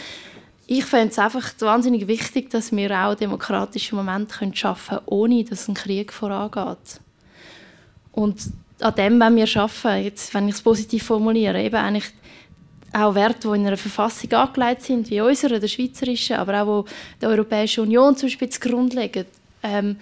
ich 0.70 0.84
finde 0.84 1.08
es 1.08 1.20
einfach 1.20 1.50
wahnsinnig 1.60 2.08
wichtig, 2.08 2.50
dass 2.50 2.74
wir 2.74 2.92
auch 2.92 3.16
demokratische 3.16 3.96
Momente 3.96 4.52
schaffen 4.54 4.98
können, 4.98 5.02
ohne 5.06 5.44
dass 5.46 5.68
ein 5.70 5.76
Krieg 5.76 6.12
vorangeht. 6.12 7.00
Und 8.12 8.52
an 8.82 8.96
dem 8.96 9.20
wollen 9.20 9.36
wir 9.38 9.48
arbeiten, 9.56 10.04
jetzt, 10.04 10.34
wenn 10.34 10.50
ich 10.50 10.56
es 10.56 10.62
positiv 10.62 11.04
formuliere, 11.04 11.64
eben 11.64 11.76
eigentlich 11.76 12.12
auch 12.94 13.16
Werte, 13.16 13.48
die 13.48 13.56
in 13.56 13.68
einer 13.68 13.78
Verfassung 13.78 14.32
angelegt 14.34 14.82
sind, 14.82 15.10
wie 15.10 15.22
unserer, 15.22 15.60
der 15.60 15.68
schweizerischen, 15.68 16.36
aber 16.36 16.62
auch 16.62 16.68
wo 16.68 16.86
der 17.22 17.30
Europäischen 17.30 17.86
Union 17.86 18.16
zum 18.18 18.28
Beispiel 18.28 18.50
zugrunde 18.50 18.98
legen. 18.98 19.26
Ähm, 19.64 19.98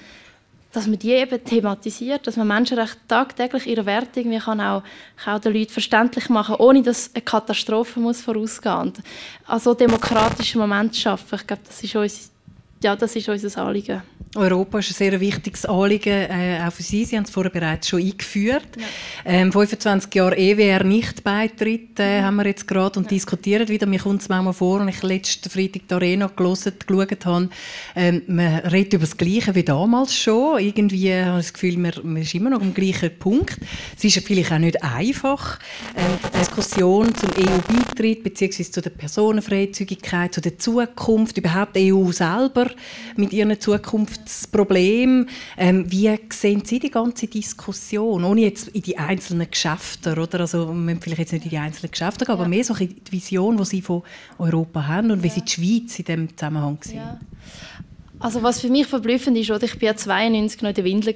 dass 0.76 0.88
man 0.88 1.00
die 1.00 1.12
eben 1.12 1.44
thematisiert, 1.44 2.28
dass 2.28 2.36
man 2.36 2.48
Menschenrechte 2.48 2.98
tagtäglich 3.08 3.66
ihre 3.66 3.86
Werte 3.86 4.20
irgendwie 4.20 4.40
kann 4.40 4.60
auch, 4.60 4.84
auch 5.26 5.40
den 5.40 5.54
Leuten 5.54 5.72
verständlich 5.72 6.30
machen, 6.30 6.56
ohne 6.56 6.82
dass 6.82 7.12
eine 7.14 7.22
Katastrophe 7.22 8.00
muss 8.00 8.22
vorausgehen 8.22 8.88
muss. 8.88 9.04
Also 9.48 9.74
demokratische 9.74 10.58
Momente 10.58 10.96
schaffen, 10.96 11.36
ich 11.40 11.48
glaube, 11.48 11.62
das 11.66 11.84
ist 11.84 11.96
uns 11.96 12.32
ja, 12.84 12.96
das 12.96 13.16
ist 13.16 13.30
unser 13.30 13.62
Anliegen. 13.64 14.02
Europa 14.38 14.80
ist 14.80 14.92
ein 14.92 14.94
sehr 14.94 15.20
wichtiges 15.20 15.66
Anliegen, 15.66 16.10
äh, 16.10 16.60
auch 16.66 16.72
für 16.72 16.84
Sie. 16.84 17.06
Sie 17.06 17.16
haben 17.16 17.24
es 17.24 17.30
vorher 17.30 17.52
bereits 17.52 17.90
schon 17.90 18.02
eingeführt. 18.02 18.68
Ja. 18.78 18.84
Ähm, 19.26 19.52
25 19.52 20.14
Jahre 20.14 20.38
EWR 20.38 20.84
nicht 20.84 21.24
beitritt, 21.24 22.00
äh, 22.00 22.22
haben 22.22 22.38
wir 22.38 22.46
jetzt 22.46 22.68
gerade 22.68 23.00
und 23.00 23.06
ja. 23.06 23.10
diskutieren 23.10 23.68
wieder. 23.68 23.88
Mir 23.88 24.00
kommt 24.00 24.22
es 24.22 24.30
manchmal 24.30 24.54
vor, 24.54 24.82
und 24.82 24.90
ich 24.90 25.02
letzten 25.04 25.50
Freitag 25.50 25.88
die 25.88 25.94
Arena 25.94 26.28
gelesen, 26.28 26.74
geschaut 26.86 27.26
habe, 27.26 27.50
ähm, 27.96 28.22
man 28.28 28.58
redet 28.60 28.94
über 28.94 29.06
das 29.06 29.18
Gleiche 29.18 29.56
wie 29.56 29.64
damals 29.64 30.16
schon. 30.16 30.60
Irgendwie 30.60 31.14
habe 31.14 31.40
ich 31.40 31.46
das 31.46 31.54
Gefühl, 31.54 31.78
man, 31.78 31.94
man 32.04 32.22
ist 32.22 32.36
immer 32.36 32.50
noch 32.50 32.62
am 32.62 32.74
gleichen 32.74 33.18
Punkt. 33.18 33.58
Es 33.98 34.04
ist 34.04 34.20
vielleicht 34.26 34.52
auch 34.52 34.60
nicht 34.60 34.84
einfach. 34.84 35.60
Ähm, 35.96 36.20
die 36.34 36.40
Diskussion 36.40 37.14
zum 37.16 37.30
EU-Beitritt 37.32 38.24
bzw. 38.24 38.64
zu 38.64 38.82
der 38.82 38.90
Personenfreizügigkeit, 38.90 40.34
zu 40.34 40.42
der 40.42 40.58
Zukunft, 40.58 41.38
überhaupt 41.38 41.76
die 41.76 41.94
EU 41.94 42.12
selber 42.12 42.70
mit 43.16 43.34
ihren 43.34 43.60
Zukunft 43.60 44.25
das 44.26 44.48
Problem. 44.48 45.28
Ähm, 45.58 45.90
wie 45.90 46.14
sehen 46.32 46.64
Sie 46.66 46.80
die 46.80 46.92
ganze 46.92 47.28
Diskussion, 47.28 48.24
ohne 48.24 48.42
jetzt 48.42 48.68
in 48.70 48.82
die 48.82 48.98
einzelnen 48.98 49.50
Geschäfte, 49.50 50.12
oder? 50.14 50.42
Also, 50.42 50.68
wir 50.68 50.74
müssen 50.74 51.02
vielleicht 51.02 51.20
jetzt 51.20 51.32
nicht 51.34 51.46
in 51.46 51.52
die 51.52 51.58
einzelnen 51.58 51.92
Geschäfte 51.92 52.26
gehen, 52.26 52.36
ja. 52.36 52.40
aber 52.40 52.48
mehr 52.50 52.64
so 52.64 52.74
die 52.74 52.96
Vision, 53.10 53.58
die 53.58 53.66
Sie 53.66 53.82
von 53.82 54.04
Europa 54.38 54.88
haben 54.88 55.12
und 55.12 55.24
wie 55.24 55.30
Sie 55.30 55.42
die 55.42 55.52
Schweiz 55.52 56.00
in 56.00 56.06
diesem 56.06 56.38
Zusammenhang 56.38 56.78
sehen. 56.82 57.20
Also 58.20 58.42
was 58.44 58.62
für 58.62 58.70
mich 58.70 58.88
verblüffend 58.88 59.38
ist, 59.38 59.50
ich 59.50 59.52
war 59.52 59.84
ja 59.84 59.96
92 59.96 60.62
noch 60.62 60.70
in 60.70 60.76
der 60.76 60.84
Windel 60.84 61.16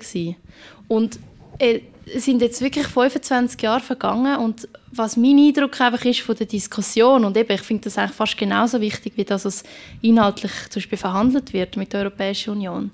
und 0.88 1.20
äh, 1.60 1.82
es 2.12 2.26
sind 2.26 2.42
jetzt 2.42 2.62
wirklich 2.62 2.88
25 2.88 3.62
Jahre 3.62 3.82
vergangen 3.82 4.38
und 4.38 4.68
was 4.92 5.16
mein 5.16 5.38
Eindruck 5.38 5.80
einfach 5.80 6.04
ist 6.06 6.22
von 6.22 6.36
der 6.36 6.48
Diskussion 6.48 7.24
und 7.24 7.38
eben, 7.38 7.52
ich 7.52 7.62
finde 7.62 7.84
das 7.84 7.98
eigentlich 7.98 8.16
fast 8.16 8.38
genauso 8.38 8.82
wichtig, 8.82 9.14
wie 9.16 9.26
das 9.26 9.46
es 9.46 9.64
inhaltlich 10.02 10.52
zum 10.70 10.80
Beispiel 10.80 10.98
verhandelt 10.98 11.54
wird 11.54 11.78
mit 11.78 11.94
der 11.94 12.02
Europäischen 12.02 12.52
Union, 12.52 12.92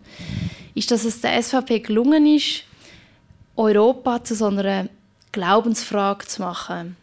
ist, 0.74 0.92
dass 0.92 1.06
es 1.06 1.22
der 1.22 1.42
SVP 1.42 1.80
gelungen 1.80 2.26
ist, 2.26 2.64
Europa 3.56 4.22
zu 4.24 4.36
so 4.36 4.48
einer 4.48 4.90
Glaubensfrage 5.32 6.26
zu 6.26 6.42
machen. 6.42 6.98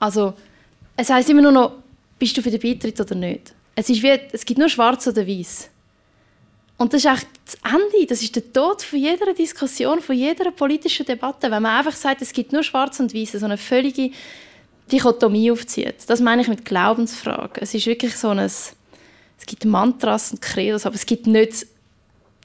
Also 0.00 0.34
es 0.96 1.10
heißt 1.10 1.30
immer 1.30 1.42
nur 1.42 1.52
noch, 1.52 1.72
bist 2.18 2.36
du 2.36 2.42
für 2.42 2.50
den 2.50 2.60
Beitritt 2.60 3.00
oder 3.00 3.14
nicht? 3.14 3.54
Es, 3.76 3.88
ist 3.88 4.02
wie, 4.02 4.18
es 4.32 4.44
gibt 4.44 4.58
nur 4.58 4.68
Schwarz 4.68 5.06
oder 5.06 5.26
Weiß. 5.26 5.68
Und 6.78 6.92
das 6.92 7.04
ist 7.04 7.10
echt 7.10 7.26
das 7.44 7.56
Ende, 7.64 8.06
das 8.06 8.22
ist 8.22 8.36
der 8.36 8.52
Tod 8.52 8.82
von 8.82 8.98
jeder 8.98 9.32
Diskussion, 9.32 10.00
von 10.00 10.14
jeder 10.14 10.50
politischen 10.50 11.06
Debatte, 11.06 11.50
wenn 11.50 11.62
man 11.62 11.78
einfach 11.78 11.96
sagt, 11.96 12.20
es 12.20 12.32
gibt 12.32 12.52
nur 12.52 12.62
Schwarz 12.62 13.00
und 13.00 13.14
Weiß, 13.14 13.32
so 13.32 13.44
eine 13.44 13.56
völlige 13.56 14.10
Dichotomie 14.92 15.50
aufzieht. 15.50 15.96
Das 16.06 16.20
meine 16.20 16.42
ich 16.42 16.48
mit 16.48 16.64
Glaubensfragen. 16.64 17.62
Es 17.62 17.72
ist 17.74 17.86
wirklich 17.86 18.16
so 18.16 18.28
ein, 18.28 18.38
es 18.40 18.76
gibt 19.46 19.64
Mantras 19.64 20.32
und 20.32 20.42
Credos, 20.42 20.84
aber 20.84 20.94
es 20.96 21.06
gibt 21.06 21.26
nicht 21.26 21.66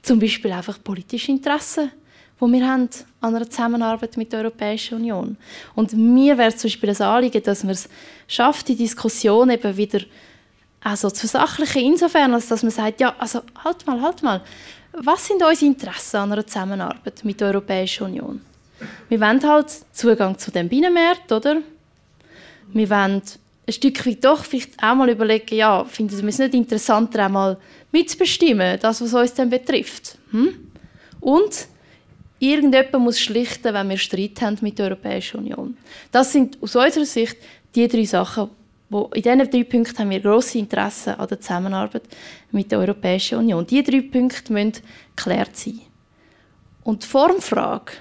zum 0.02 0.18
Beispiel 0.18 0.52
einfach 0.52 0.82
politische 0.82 1.30
Interessen, 1.30 1.90
die 2.40 2.52
wir 2.52 2.66
haben 2.66 2.88
an 3.20 3.36
einer 3.36 3.48
Zusammenarbeit 3.48 4.16
mit 4.16 4.32
der 4.32 4.40
Europäischen 4.40 4.96
Union. 4.96 5.36
Und 5.74 5.92
mir 5.92 6.36
wäre 6.38 6.56
zum 6.56 6.68
Beispiel 6.68 6.90
ein 6.90 7.00
Anliegen, 7.00 7.42
dass 7.42 7.62
man 7.62 7.72
es 7.72 7.88
schafft, 8.26 8.68
die 8.68 8.76
Diskussion 8.76 9.50
eben 9.50 9.76
wieder 9.76 10.00
also 10.84 11.10
zu 11.10 11.28
versachlichen 11.28 11.82
insofern, 11.82 12.34
als 12.34 12.48
dass 12.48 12.62
man 12.62 12.72
sagt, 12.72 13.00
ja, 13.00 13.14
also 13.18 13.40
halt 13.64 13.86
mal, 13.86 14.00
halt 14.00 14.22
mal, 14.22 14.42
was 14.92 15.26
sind 15.26 15.42
unsere 15.42 15.66
Interessen 15.66 16.16
an 16.18 16.32
einer 16.32 16.46
Zusammenarbeit 16.46 17.24
mit 17.24 17.40
der 17.40 17.48
Europäischen 17.48 18.04
Union? 18.04 18.40
Wir 19.08 19.20
wollen 19.20 19.42
halt 19.48 19.70
Zugang 19.92 20.36
zu 20.38 20.50
dem 20.50 20.68
Binnenmarkt, 20.68 21.30
oder? 21.30 21.58
Wir 22.72 22.90
wollen 22.90 23.22
ein 23.66 23.72
Stück 23.72 24.04
weit 24.06 24.24
doch 24.24 24.44
vielleicht 24.44 24.82
auch 24.82 24.94
mal 24.94 25.08
überlegen, 25.08 25.54
ja, 25.54 25.84
finden 25.84 26.20
wir 26.20 26.28
es 26.28 26.38
nicht 26.38 26.54
interessanter, 26.54 27.26
auch 27.26 27.30
mal 27.30 27.56
mitzubestimmen, 27.92 28.78
das, 28.80 29.00
was 29.00 29.14
uns 29.14 29.34
dann 29.34 29.50
betrifft. 29.50 30.18
Hm? 30.32 30.72
Und 31.20 31.68
irgendjemand 32.40 33.04
muss 33.04 33.20
schlichten, 33.20 33.72
wenn 33.72 33.88
wir 33.88 33.98
Streit 33.98 34.40
haben 34.42 34.58
mit 34.62 34.78
der 34.78 34.86
Europäischen 34.86 35.38
Union. 35.38 35.76
Das 36.10 36.32
sind 36.32 36.60
aus 36.60 36.74
unserer 36.74 37.04
Sicht 37.04 37.36
die 37.74 37.86
drei 37.86 38.04
Sachen, 38.04 38.50
wo, 38.92 39.10
in 39.14 39.22
diesen 39.22 39.50
drei 39.50 39.64
Punkten 39.64 39.98
haben 39.98 40.10
wir 40.10 40.20
grosse 40.20 40.58
Interesse 40.58 41.18
an 41.18 41.28
der 41.28 41.40
Zusammenarbeit 41.40 42.02
mit 42.50 42.70
der 42.70 42.78
Europäischen 42.78 43.38
Union. 43.38 43.66
Diese 43.66 43.84
drei 43.84 44.02
Punkte 44.02 44.52
müssen 44.52 44.82
geklärt 45.16 45.56
sein. 45.56 45.80
Und 46.84 47.02
die 47.02 47.06
Formfrage, 47.06 47.92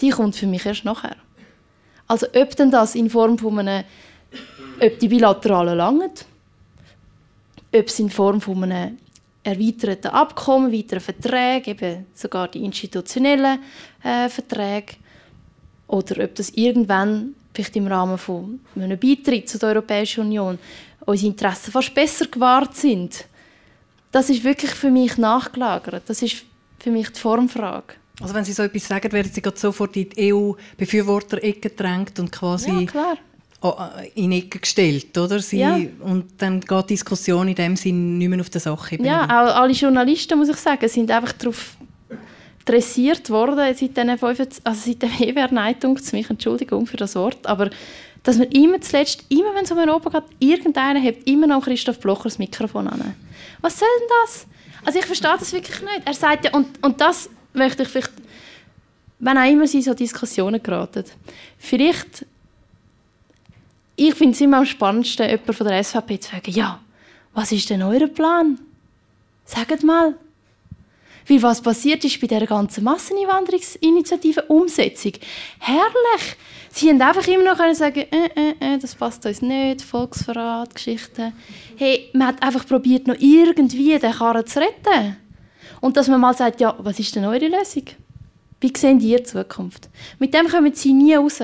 die 0.00 0.10
kommt 0.10 0.36
für 0.36 0.46
mich 0.46 0.66
erst 0.66 0.84
nachher. 0.84 1.16
Also 2.06 2.26
ob 2.34 2.56
denn 2.56 2.70
das 2.70 2.94
in 2.94 3.08
Form 3.08 3.38
von 3.38 3.58
einem, 3.60 3.84
ob 4.80 4.98
die 4.98 5.08
bilateralen 5.08 5.78
langen, 5.78 6.10
ob 7.72 7.86
es 7.86 7.98
in 7.98 8.10
Form 8.10 8.40
von 8.40 8.64
einem 8.64 8.98
erweiterten 9.42 10.08
Abkommen, 10.08 10.72
weiteren 10.72 11.00
Verträgen, 11.00 11.70
eben 11.70 12.06
sogar 12.14 12.48
die 12.48 12.64
institutionellen 12.64 13.60
äh, 14.02 14.28
Verträge, 14.28 14.94
oder 15.86 16.22
ob 16.24 16.34
das 16.34 16.50
irgendwann 16.50 17.34
vielleicht 17.52 17.76
im 17.76 17.86
Rahmen 17.86 18.18
von 18.18 18.60
einem 18.76 18.98
Beitritt 18.98 19.48
zur 19.48 19.62
Europäischen 19.62 20.22
Union 20.22 20.58
unsere 21.06 21.28
Interessen 21.28 21.72
fast 21.72 21.94
besser 21.94 22.26
gewahrt 22.26 22.76
sind. 22.76 23.24
Das 24.12 24.28
ist 24.28 24.44
wirklich 24.44 24.72
für 24.72 24.90
mich 24.90 25.16
nachgelagert. 25.18 26.02
Das 26.06 26.22
ist 26.22 26.44
für 26.78 26.90
mich 26.90 27.10
die 27.10 27.18
Formfrage. 27.18 27.94
Also 28.20 28.34
wenn 28.34 28.44
Sie 28.44 28.52
so 28.52 28.62
etwas 28.62 28.86
sagen, 28.86 29.10
werden 29.12 29.30
Sie 29.32 29.42
sofort 29.54 29.96
in 29.96 30.10
die 30.10 30.32
EU-Befürworter-Ecke 30.32 31.70
gedrängt 31.70 32.18
und 32.18 32.30
quasi 32.30 32.88
ja, 32.92 33.10
in 34.14 34.32
Ecke 34.32 34.58
gestellt, 34.58 35.16
oder? 35.16 35.40
Sie, 35.40 35.58
ja. 35.58 35.78
Und 36.00 36.32
dann 36.38 36.60
geht 36.60 36.84
die 36.84 36.94
Diskussion 36.94 37.48
in 37.48 37.54
dem 37.54 37.76
Sinne 37.76 37.98
nicht 37.98 38.28
mehr 38.28 38.40
auf 38.40 38.50
der 38.50 38.60
Sache. 38.60 38.96
Ja, 39.02 39.24
auch 39.24 39.56
alle 39.56 39.72
Journalisten, 39.72 40.38
muss 40.38 40.48
ich 40.48 40.56
sagen, 40.56 40.86
sind 40.88 41.10
einfach 41.10 41.32
darauf 41.32 41.76
dressiert 42.70 43.30
worden 43.30 43.56
seit, 43.56 43.80
diesen 43.80 44.18
25, 44.18 44.66
also 44.66 44.90
seit 44.90 45.20
EWR 45.20 45.80
zu 46.02 46.16
mich, 46.16 46.30
Entschuldigung 46.30 46.86
für 46.86 46.96
das 46.96 47.14
Wort, 47.16 47.46
aber 47.46 47.70
dass 48.22 48.36
man 48.38 48.48
immer 48.48 48.80
zuletzt, 48.80 49.24
immer 49.28 49.54
wenn 49.54 49.64
es 49.64 49.72
um 49.72 49.78
Europa 49.78 50.20
geht, 50.20 50.50
irgendeiner 50.50 51.00
hebt 51.00 51.28
immer 51.28 51.46
noch 51.46 51.64
Christoph 51.64 51.98
Blocher 52.00 52.24
das 52.24 52.38
Mikrofon 52.38 52.86
an. 52.88 53.14
Was 53.60 53.78
soll 53.78 53.88
denn 54.00 54.08
das? 54.22 54.46
Also 54.84 54.98
ich 54.98 55.06
verstehe 55.06 55.36
das 55.38 55.52
wirklich 55.52 55.80
nicht. 55.80 56.02
Er 56.04 56.14
sagt 56.14 56.44
ja, 56.44 56.52
und, 56.52 56.66
und 56.84 57.00
das 57.00 57.28
möchte 57.54 57.82
ich 57.82 57.88
vielleicht, 57.88 58.12
wenn 59.18 59.38
auch 59.38 59.50
immer 59.50 59.66
sie 59.66 59.82
so 59.82 59.94
Diskussionen 59.94 60.62
geraten, 60.62 61.04
vielleicht, 61.58 62.26
ich 63.96 64.14
finde 64.14 64.34
es 64.34 64.40
immer 64.40 64.58
am 64.58 64.66
spannendsten, 64.66 65.28
jemand 65.28 65.54
von 65.54 65.66
der 65.66 65.82
SVP 65.82 66.20
zu 66.20 66.30
fragen, 66.30 66.52
ja, 66.52 66.80
was 67.34 67.52
ist 67.52 67.68
denn 67.70 67.82
euer 67.82 68.06
Plan? 68.06 68.58
Sagt 69.44 69.82
mal, 69.82 70.14
weil 71.30 71.42
was 71.42 71.62
passiert 71.62 72.04
ist 72.04 72.20
bei 72.20 72.26
der 72.26 72.44
ganzen 72.46 72.82
Masseneinwanderungsinitiative 72.84 74.42
Umsetzung. 74.48 75.12
Herrlich! 75.60 76.36
Sie 76.72 76.88
haben 76.88 77.00
einfach 77.00 77.26
immer 77.26 77.44
noch 77.44 77.74
sagen, 77.74 78.04
äh, 78.10 78.30
äh, 78.34 78.74
äh, 78.74 78.78
das 78.78 78.94
passt 78.94 79.24
uns 79.26 79.42
nicht, 79.42 79.82
Volksverrat, 79.82 80.74
Geschichten. 80.74 81.32
Hey, 81.76 82.10
man 82.12 82.28
hat 82.28 82.42
einfach 82.42 82.66
probiert, 82.66 83.06
noch 83.06 83.16
irgendwie 83.18 83.98
den 83.98 84.12
Karren 84.12 84.46
zu 84.46 84.60
retten. 84.60 85.16
Und 85.80 85.96
dass 85.96 86.08
man 86.08 86.20
mal 86.20 86.34
sagt, 86.34 86.60
ja, 86.60 86.74
was 86.78 86.98
ist 86.98 87.14
denn 87.14 87.24
eure 87.24 87.48
Lösung? 87.48 87.84
Wie 88.60 88.72
sehen 88.76 88.98
die 88.98 89.20
Zukunft? 89.22 89.88
Mit 90.18 90.34
dem 90.34 90.48
kommen 90.48 90.74
sie 90.74 90.92
nie 90.92 91.14
raus. 91.14 91.40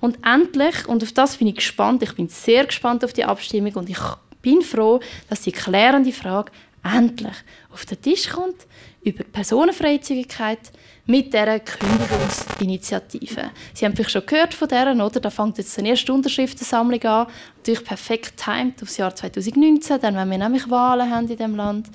Und 0.00 0.18
endlich, 0.24 0.86
und 0.86 1.02
auf 1.02 1.12
das 1.12 1.36
bin 1.36 1.48
ich 1.48 1.56
gespannt, 1.56 2.02
ich 2.02 2.14
bin 2.14 2.28
sehr 2.28 2.66
gespannt 2.66 3.04
auf 3.04 3.12
die 3.12 3.24
Abstimmung 3.24 3.74
und 3.74 3.88
ich 3.88 3.98
bin 4.42 4.62
froh, 4.62 5.00
dass 5.28 5.42
die 5.42 5.52
klärende 5.52 6.12
Frage 6.12 6.52
endlich 6.94 7.36
auf 7.72 7.84
den 7.86 8.00
Tisch 8.00 8.28
kommt 8.28 8.66
über 9.02 9.24
Personenfreizügigkeit 9.24 10.58
mit 11.06 11.32
dieser 11.32 11.60
Kündigungsinitiative. 11.60 13.50
Sie 13.72 13.84
haben 13.84 13.94
vielleicht 13.94 14.10
schon 14.10 14.26
gehört 14.26 14.52
von 14.52 14.68
deren, 14.68 15.00
oder? 15.00 15.20
Da 15.20 15.30
fängt 15.30 15.58
jetzt 15.58 15.78
eine 15.78 15.88
erste 15.88 16.12
Unterschriftensammlung 16.12 17.02
an. 17.04 17.26
Natürlich 17.56 17.84
perfekt 17.84 18.36
timed 18.36 18.82
aufs 18.82 18.98
Jahr 18.98 19.14
2019, 19.14 20.00
dann 20.00 20.16
wenn 20.16 20.30
wir 20.30 20.38
nämlich 20.38 20.68
Wahlen 20.68 21.10
haben 21.10 21.28
in 21.28 21.36
dem 21.36 21.56
Land. 21.56 21.88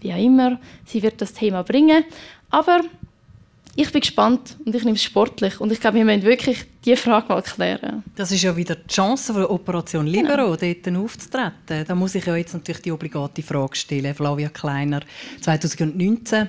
Wie 0.00 0.12
auch 0.12 0.18
immer, 0.18 0.58
sie 0.84 1.02
wird 1.02 1.20
das 1.22 1.32
Thema 1.32 1.62
bringen. 1.62 2.04
Aber 2.50 2.80
ich 3.76 3.92
bin 3.92 4.00
gespannt 4.00 4.56
und 4.64 4.74
ich 4.74 4.84
nehme 4.84 4.96
es 4.96 5.02
sportlich. 5.02 5.60
Und 5.60 5.70
ich 5.70 5.80
glaube, 5.80 5.98
wir 5.98 6.04
müssen 6.04 6.22
wirklich 6.22 6.64
diese 6.84 6.96
Frage 6.96 7.28
mal 7.28 7.42
klären. 7.42 8.02
Das 8.16 8.32
ist 8.32 8.42
ja 8.42 8.56
wieder 8.56 8.74
die 8.74 8.88
Chance 8.88 9.32
für 9.32 9.50
Operation 9.50 10.06
Libero, 10.06 10.56
genau. 10.56 10.74
dort 10.82 10.96
aufzutreten. 10.96 11.84
Da 11.86 11.94
muss 11.94 12.14
ich 12.14 12.26
ja 12.26 12.36
jetzt 12.36 12.52
natürlich 12.52 12.82
die 12.82 12.92
obligate 12.92 13.42
Frage 13.42 13.76
stellen. 13.76 14.14
Flavia 14.14 14.48
Kleiner, 14.48 15.00
2019. 15.40 16.48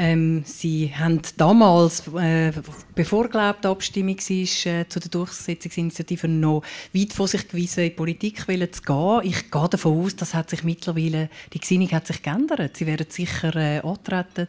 Ähm, 0.00 0.44
Sie 0.46 0.92
haben 0.94 1.20
damals, 1.36 2.06
äh, 2.14 2.52
bevor 2.94 3.28
glaub, 3.28 3.60
die 3.62 3.68
Abstimmung 3.68 4.16
war, 4.16 4.72
äh, 4.72 4.88
zu 4.88 5.00
der 5.00 5.10
Durchsetzungsinitiative 5.10 6.28
noch 6.28 6.62
weit 6.94 7.12
vor 7.12 7.26
sich 7.26 7.48
gewiesen, 7.48 7.80
in 7.80 7.90
die 7.90 7.96
Politik 7.96 8.38
zu 8.38 8.46
gehen. 8.46 9.20
Ich 9.24 9.50
gehe 9.50 9.68
davon 9.68 10.04
aus, 10.04 10.14
dass 10.14 10.34
hat 10.34 10.50
sich 10.50 10.62
mittlerweile, 10.62 11.30
die 11.52 11.58
Gesinnung 11.58 11.90
hat 11.90 12.06
sich 12.06 12.22
geändert. 12.22 12.76
Sie 12.76 12.86
werden 12.86 13.06
sicher 13.10 13.54
äh, 13.56 13.80
antreten 13.80 14.46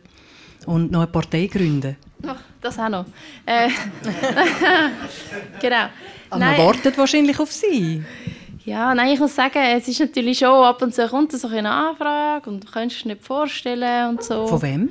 und 0.70 0.92
noch 0.92 1.02
eine 1.02 1.08
Partei 1.08 1.48
gründen. 1.48 1.98
Oh, 2.24 2.36
das 2.62 2.78
auch 2.78 2.90
noch. 2.90 3.06
Äh, 3.46 3.70
genau. 5.62 5.88
Aber 6.30 6.46
man 6.46 6.58
wartet 6.58 6.98
wahrscheinlich 6.98 7.40
auf 7.40 7.52
Sie. 7.52 8.04
Ja, 8.66 8.94
nein, 8.94 9.14
ich 9.14 9.20
muss 9.20 9.36
sagen, 9.36 9.58
es 9.76 9.88
ist 9.88 10.00
natürlich 10.00 10.38
schon, 10.38 10.64
ab 10.64 10.82
und 10.82 10.94
zu 10.94 11.08
kommt 11.08 11.32
so 11.32 11.48
eine 11.48 11.72
Anfrage 11.72 12.50
und 12.50 12.64
du 12.64 12.72
kannst 12.72 13.04
dir 13.04 13.10
nicht 13.10 13.26
vorstellen 13.26 14.10
und 14.10 14.24
so. 14.24 14.46
Von 14.46 14.62
wem? 14.62 14.90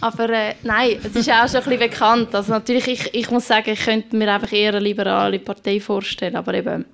Aber 0.00 0.30
äh, 0.30 0.54
nein, 0.62 0.98
es 1.02 1.14
ist 1.14 1.30
auch 1.30 1.46
schon 1.46 1.56
ein 1.56 1.64
bisschen 1.64 1.78
bekannt. 1.78 2.34
Also 2.34 2.52
natürlich, 2.52 2.88
ich, 2.88 3.14
ich 3.14 3.30
muss 3.30 3.46
sagen, 3.46 3.70
ich 3.70 3.80
könnte 3.80 4.16
mir 4.16 4.32
einfach 4.32 4.52
eher 4.52 4.70
eine 4.70 4.80
liberale 4.80 5.38
Partei 5.38 5.78
vorstellen, 5.78 6.36
aber 6.36 6.54
eben, 6.54 6.86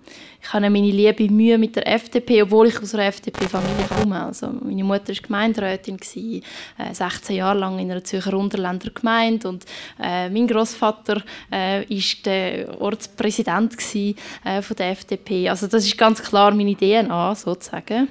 ich 0.42 0.52
habe 0.52 0.70
meine 0.70 0.90
liebe 0.90 1.28
Mühe 1.32 1.58
mit 1.58 1.76
der 1.76 1.86
FDP, 1.88 2.42
obwohl 2.42 2.68
ich 2.68 2.80
aus 2.80 2.94
einer 2.94 3.06
FDP-Familie 3.06 3.86
komme. 3.88 4.24
Also 4.24 4.48
meine 4.62 4.84
Mutter 4.84 5.08
war 5.08 5.14
Gemeinderätin, 5.14 5.96
gewesen, 5.96 6.42
äh, 6.78 6.94
16 6.94 7.36
Jahre 7.36 7.58
lang 7.58 7.78
in 7.78 7.90
einer 7.90 8.04
Zürcher 8.04 8.34
Unterländer 8.34 8.90
Gemeinde 8.90 9.48
und 9.48 9.64
äh, 10.00 10.28
mein 10.28 10.46
Großvater 10.46 11.22
äh, 11.50 11.84
der 12.24 12.80
Ortspräsident 12.80 13.76
gewesen, 13.76 14.16
äh, 14.44 14.62
von 14.62 14.76
der 14.76 14.90
FDP. 14.90 15.48
Also 15.48 15.66
das 15.66 15.84
ist 15.84 15.96
ganz 15.98 16.22
klar 16.22 16.52
meine 16.52 16.76
DNA 16.76 17.34
sozusagen. 17.34 18.08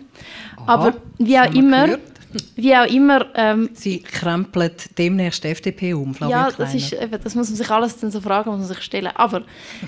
Aha, 0.57 0.73
aber 0.73 0.93
wie 1.17 1.37
auch 1.37 1.53
immer... 1.53 1.85
Gehört 1.85 2.14
wie 2.55 2.75
auch 2.75 2.85
immer. 2.85 3.25
Ähm, 3.35 3.69
Sie 3.73 3.99
krempelt 3.99 4.97
demnächst 4.97 5.43
die 5.43 5.49
FDP 5.49 5.93
um, 5.93 6.13
Flavia 6.13 6.47
Ja, 6.47 6.51
das, 6.51 6.73
ist, 6.73 6.95
das 7.23 7.35
muss 7.35 7.49
man 7.49 7.57
sich 7.57 7.69
alles 7.69 7.97
dann 7.97 8.11
so 8.11 8.21
fragen, 8.21 8.49
muss 8.49 8.59
man 8.59 8.67
sich 8.67 8.81
stellen. 8.81 9.11
Aber 9.15 9.43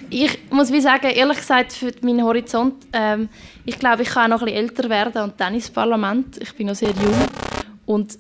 ich 0.09 0.37
muss 0.49 0.71
wie 0.71 0.81
sagen, 0.81 1.07
ehrlich 1.07 1.37
gesagt, 1.37 1.73
für 1.73 1.91
meinen 2.01 2.23
Horizont, 2.23 2.75
ähm, 2.93 3.29
ich 3.65 3.77
glaube, 3.79 4.03
ich 4.03 4.09
kann 4.09 4.31
auch 4.31 4.39
noch 4.39 4.47
ein 4.47 4.53
bisschen 4.53 4.69
älter 4.69 4.89
werden 4.89 5.21
und 5.23 5.33
dann 5.37 5.53
ins 5.53 5.69
Parlament. 5.69 6.41
Ich 6.41 6.53
bin 6.55 6.67
noch 6.67 6.75
sehr 6.75 6.91
jung 6.91 7.15
und 7.85 8.17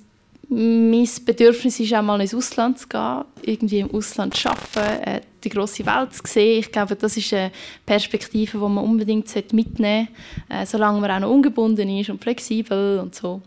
mein 0.49 1.07
Bedürfnis 1.25 1.79
ist 1.79 1.93
auch 1.93 2.01
mal 2.01 2.21
ins 2.21 2.33
Ausland 2.33 2.79
zu 2.79 2.87
gehen, 2.87 3.25
irgendwie 3.41 3.79
im 3.79 3.93
Ausland 3.93 4.33
zu 4.33 4.49
arbeiten, 4.49 5.03
äh, 5.03 5.21
die 5.43 5.49
grosse 5.49 5.85
Welt 5.85 6.13
zu 6.13 6.21
sehen. 6.25 6.59
Ich 6.59 6.71
glaube, 6.71 6.95
das 6.95 7.17
ist 7.17 7.33
eine 7.33 7.51
Perspektive, 7.85 8.57
die 8.57 8.63
man 8.63 8.77
unbedingt 8.77 9.53
mitnehmen 9.53 10.07
sollte, 10.47 10.61
äh, 10.61 10.65
solange 10.65 11.01
man 11.01 11.11
auch 11.11 11.19
noch 11.19 11.31
ungebunden 11.31 11.89
ist 11.89 12.09
und 12.09 12.21
flexibel 12.21 12.99
und 12.99 13.13
so. 13.13 13.41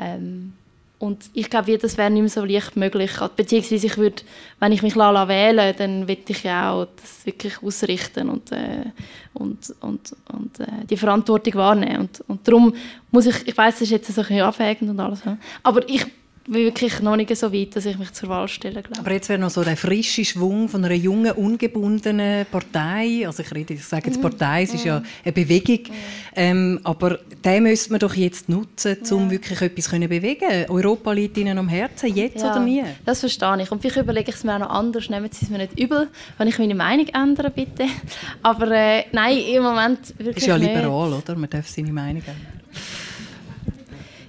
Ähm, 0.00 0.54
und 0.98 1.30
ich 1.32 1.48
glaube, 1.48 1.78
das 1.78 1.96
wäre 1.96 2.10
nicht 2.10 2.20
mehr 2.20 2.28
so 2.28 2.44
leicht 2.44 2.76
möglich. 2.76 3.10
Beziehungsweise, 3.34 3.86
ich 3.86 3.96
würde, 3.96 4.22
wenn 4.58 4.72
ich 4.72 4.82
mich 4.82 4.96
wählen 4.96 5.56
lasse, 5.56 5.78
dann 5.78 6.06
würde 6.06 6.22
ich 6.28 6.42
ja 6.42 6.72
auch 6.72 6.88
das 7.00 7.24
wirklich 7.24 7.62
ausrichten 7.62 8.28
und, 8.28 8.52
äh, 8.52 8.84
und, 9.32 9.74
und, 9.80 10.14
und 10.30 10.60
äh, 10.60 10.84
die 10.88 10.98
Verantwortung 10.98 11.54
wahrnehmen. 11.54 12.00
Und, 12.00 12.20
und 12.28 12.46
darum 12.46 12.74
muss 13.10 13.24
ich, 13.24 13.48
ich 13.48 13.56
weiß, 13.56 13.76
es 13.76 13.82
ist 13.82 13.90
jetzt 13.92 14.14
so 14.14 14.20
ein 14.20 14.26
bisschen 14.26 14.42
abwägend 14.42 14.90
und 14.90 15.00
alles, 15.00 15.22
aber 15.62 15.88
ich 15.88 16.04
wirklich 16.46 17.00
noch 17.00 17.16
nicht 17.16 17.34
so 17.36 17.52
weit, 17.52 17.76
dass 17.76 17.84
ich 17.86 17.98
mich 17.98 18.12
zur 18.12 18.28
Wahl 18.28 18.48
stelle. 18.48 18.82
Glaube. 18.82 19.00
Aber 19.00 19.12
jetzt 19.12 19.28
wäre 19.28 19.38
noch 19.38 19.50
so 19.50 19.62
der 19.62 19.76
frische 19.76 20.24
Schwung 20.24 20.68
von 20.68 20.84
einer 20.84 20.94
jungen, 20.94 21.32
ungebundenen 21.32 22.46
Partei. 22.46 23.26
Also 23.26 23.42
ich, 23.42 23.54
rede, 23.54 23.74
ich 23.74 23.84
sage 23.84 24.06
jetzt 24.06 24.16
mhm. 24.16 24.22
Partei, 24.22 24.62
es 24.62 24.74
ist 24.74 24.84
ja 24.84 25.00
mhm. 25.00 25.06
eine 25.24 25.32
Bewegung. 25.32 25.78
Mhm. 25.78 25.94
Ähm, 26.34 26.80
aber 26.84 27.18
den 27.44 27.62
müsste 27.64 27.90
man 27.90 28.00
doch 28.00 28.14
jetzt 28.14 28.48
nutzen, 28.48 28.96
um 29.10 29.24
ja. 29.24 29.30
wirklich 29.32 29.60
etwas 29.60 29.84
zu 29.84 29.98
bewegen. 30.00 30.66
Europa 30.68 31.12
liegt 31.12 31.36
Ihnen 31.36 31.58
am 31.58 31.68
Herzen, 31.68 32.14
jetzt 32.14 32.42
ja, 32.42 32.50
oder 32.50 32.60
nie? 32.60 32.84
Das 33.04 33.20
verstehe 33.20 33.62
ich. 33.62 33.70
Und 33.70 33.80
vielleicht 33.80 33.98
überlege 33.98 34.30
ich 34.30 34.36
es 34.36 34.44
mir 34.44 34.54
auch 34.54 34.60
noch 34.60 34.70
anders. 34.70 35.08
Nehmen 35.10 35.28
Sie 35.30 35.44
es 35.44 35.50
mir 35.50 35.58
nicht 35.58 35.78
übel, 35.78 36.08
wenn 36.38 36.48
ich 36.48 36.58
meine 36.58 36.74
Meinung 36.74 37.06
ändere, 37.08 37.50
bitte. 37.50 37.84
Aber 38.42 38.70
äh, 38.70 39.04
nein, 39.12 39.38
im 39.38 39.62
Moment 39.62 40.18
wirklich 40.18 40.38
Ist 40.38 40.46
ja 40.46 40.56
liberal, 40.56 41.10
nicht. 41.10 41.28
oder? 41.28 41.38
Man 41.38 41.50
darf 41.50 41.68
seine 41.68 41.92
Meinung 41.92 42.22
ändern. 42.22 42.60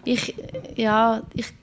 Ich, 0.04 0.34
ja, 0.76 1.22
ich 1.36 1.54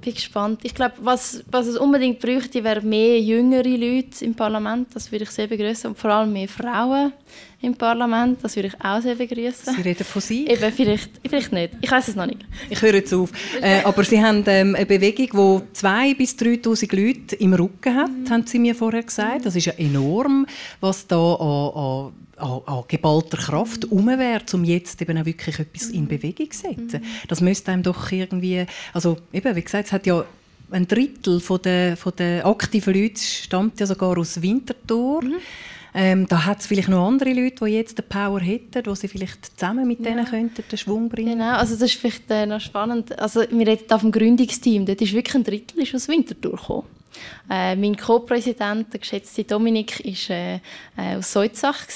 bin 0.00 0.14
gespannt. 0.14 0.60
Ich 0.62 0.74
glaube, 0.74 0.94
was, 1.00 1.44
was 1.50 1.66
es 1.66 1.76
unbedingt 1.76 2.20
bräuchte, 2.20 2.64
wäre 2.64 2.80
mehr 2.80 3.20
jüngere 3.20 3.68
Leute 3.68 4.24
im 4.24 4.34
Parlament. 4.34 4.88
Das 4.94 5.10
würde 5.12 5.24
ich 5.24 5.30
sehr 5.30 5.46
begrüßen. 5.46 5.90
Und 5.90 5.98
vor 5.98 6.10
allem 6.10 6.32
mehr 6.32 6.48
Frauen 6.48 7.12
im 7.60 7.74
Parlament. 7.74 8.38
Das 8.42 8.56
würde 8.56 8.68
ich 8.68 8.84
auch 8.84 9.00
sehr 9.00 9.14
begrüßen. 9.14 9.74
Sie 9.74 9.82
reden 9.82 10.04
von 10.04 10.22
sich? 10.22 10.48
Eben, 10.48 10.72
vielleicht, 10.72 11.10
vielleicht 11.28 11.52
nicht. 11.52 11.74
Ich 11.80 11.90
weiß 11.90 12.08
es 12.08 12.16
noch 12.16 12.26
nicht. 12.26 12.40
Ich 12.68 12.80
höre 12.80 12.94
jetzt 12.94 13.12
auf. 13.12 13.30
Äh, 13.60 13.82
aber 13.82 14.04
Sie 14.04 14.22
haben 14.22 14.42
ähm, 14.46 14.74
eine 14.74 14.86
Bewegung, 14.86 15.62
die 15.72 15.78
2'000 15.78 16.16
bis 16.16 16.36
3'000 16.36 16.96
Leute 16.96 17.36
im 17.36 17.52
Rücken 17.52 17.94
hat, 17.94 18.10
mhm. 18.10 18.30
haben 18.30 18.46
Sie 18.46 18.58
mir 18.58 18.74
vorher 18.74 19.02
gesagt. 19.02 19.46
Das 19.46 19.56
ist 19.56 19.66
ja 19.66 19.74
enorm, 19.74 20.46
was 20.80 21.06
da 21.06 21.34
an, 21.34 21.72
an 21.74 22.12
an, 22.40 22.62
an 22.66 22.84
geballter 22.88 23.36
Kraft 23.36 23.84
herum 23.84 24.06
wäre, 24.06 24.42
um 24.52 24.64
jetzt 24.64 25.00
eben 25.02 25.18
auch 25.18 25.26
wirklich 25.26 25.58
etwas 25.58 25.88
in 25.88 26.06
Bewegung 26.08 26.50
zu 26.50 26.60
setzen. 26.60 27.04
Das 27.28 27.40
müsste 27.40 27.72
einem 27.72 27.82
doch 27.82 28.10
irgendwie, 28.10 28.66
also 28.92 29.16
eben, 29.32 29.54
wie 29.56 29.62
gesagt, 29.62 29.86
es 29.86 29.92
hat 29.92 30.06
ja 30.06 30.24
ein 30.70 30.86
Drittel 30.86 31.40
von 31.40 31.60
der, 31.62 31.96
von 31.96 32.12
der 32.16 32.46
aktiven 32.46 32.94
Leute 32.94 33.20
stammt 33.20 33.80
ja 33.80 33.86
sogar 33.86 34.16
aus 34.18 34.40
Winterthur. 34.40 35.22
Mhm. 35.22 35.34
Ähm, 35.92 36.28
da 36.28 36.46
hat 36.46 36.60
es 36.60 36.66
vielleicht 36.66 36.88
noch 36.88 37.06
andere 37.06 37.32
Leute, 37.32 37.64
die 37.64 37.72
jetzt 37.72 37.98
die 37.98 38.02
Power 38.02 38.40
hätten, 38.40 38.86
wo 38.86 38.94
sie 38.94 39.08
vielleicht 39.08 39.58
zusammen 39.58 39.88
mit 39.88 40.04
denen 40.04 40.18
ja. 40.18 40.24
könnten 40.24 40.62
den 40.70 40.78
Schwung 40.78 41.08
bringen 41.08 41.38
Genau, 41.38 41.54
also 41.54 41.74
das 41.74 41.82
ist 41.82 41.94
vielleicht 41.94 42.30
äh, 42.30 42.46
noch 42.46 42.60
spannend. 42.60 43.18
Also 43.18 43.40
wir 43.50 43.66
reden 43.66 43.84
da 43.88 43.98
vom 43.98 44.12
Gründungsteam, 44.12 44.86
dort 44.86 45.02
ist 45.02 45.12
wirklich 45.12 45.34
ein 45.34 45.44
Drittel 45.44 45.82
ist 45.82 45.94
aus 45.94 46.06
Winterthur 46.06 46.52
gekommen. 46.52 46.84
Äh, 47.48 47.76
mein 47.76 47.96
Co-Präsident, 47.96 48.92
der 48.92 49.00
geschätzte 49.00 49.44
Dominik, 49.44 49.98
war 50.04 50.36
äh, 50.36 50.54
äh, 50.96 51.16
aus 51.16 51.32
Solzach 51.32 51.88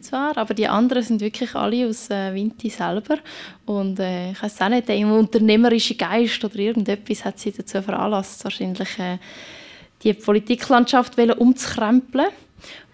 zwar, 0.00 0.36
aber 0.36 0.54
die 0.54 0.66
anderen 0.66 1.02
sind 1.02 1.20
wirklich 1.20 1.54
alle 1.54 1.88
aus 1.88 2.10
äh, 2.10 2.34
Winti 2.34 2.70
selber. 2.70 3.18
Und 3.66 4.00
äh, 4.00 4.32
ich 4.32 4.42
weiß 4.42 4.60
auch 4.62 4.68
nicht, 4.68 4.88
der 4.88 5.06
unternehmerische 5.06 5.94
Geist 5.94 6.44
oder 6.44 6.56
irgendetwas 6.56 7.24
hat 7.24 7.38
sie 7.38 7.52
dazu 7.52 7.82
veranlasst, 7.82 8.44
wahrscheinlich 8.44 8.98
äh, 8.98 9.18
die 10.02 10.14
Politiklandschaft 10.14 11.18
umzukrempeln. 11.18 12.28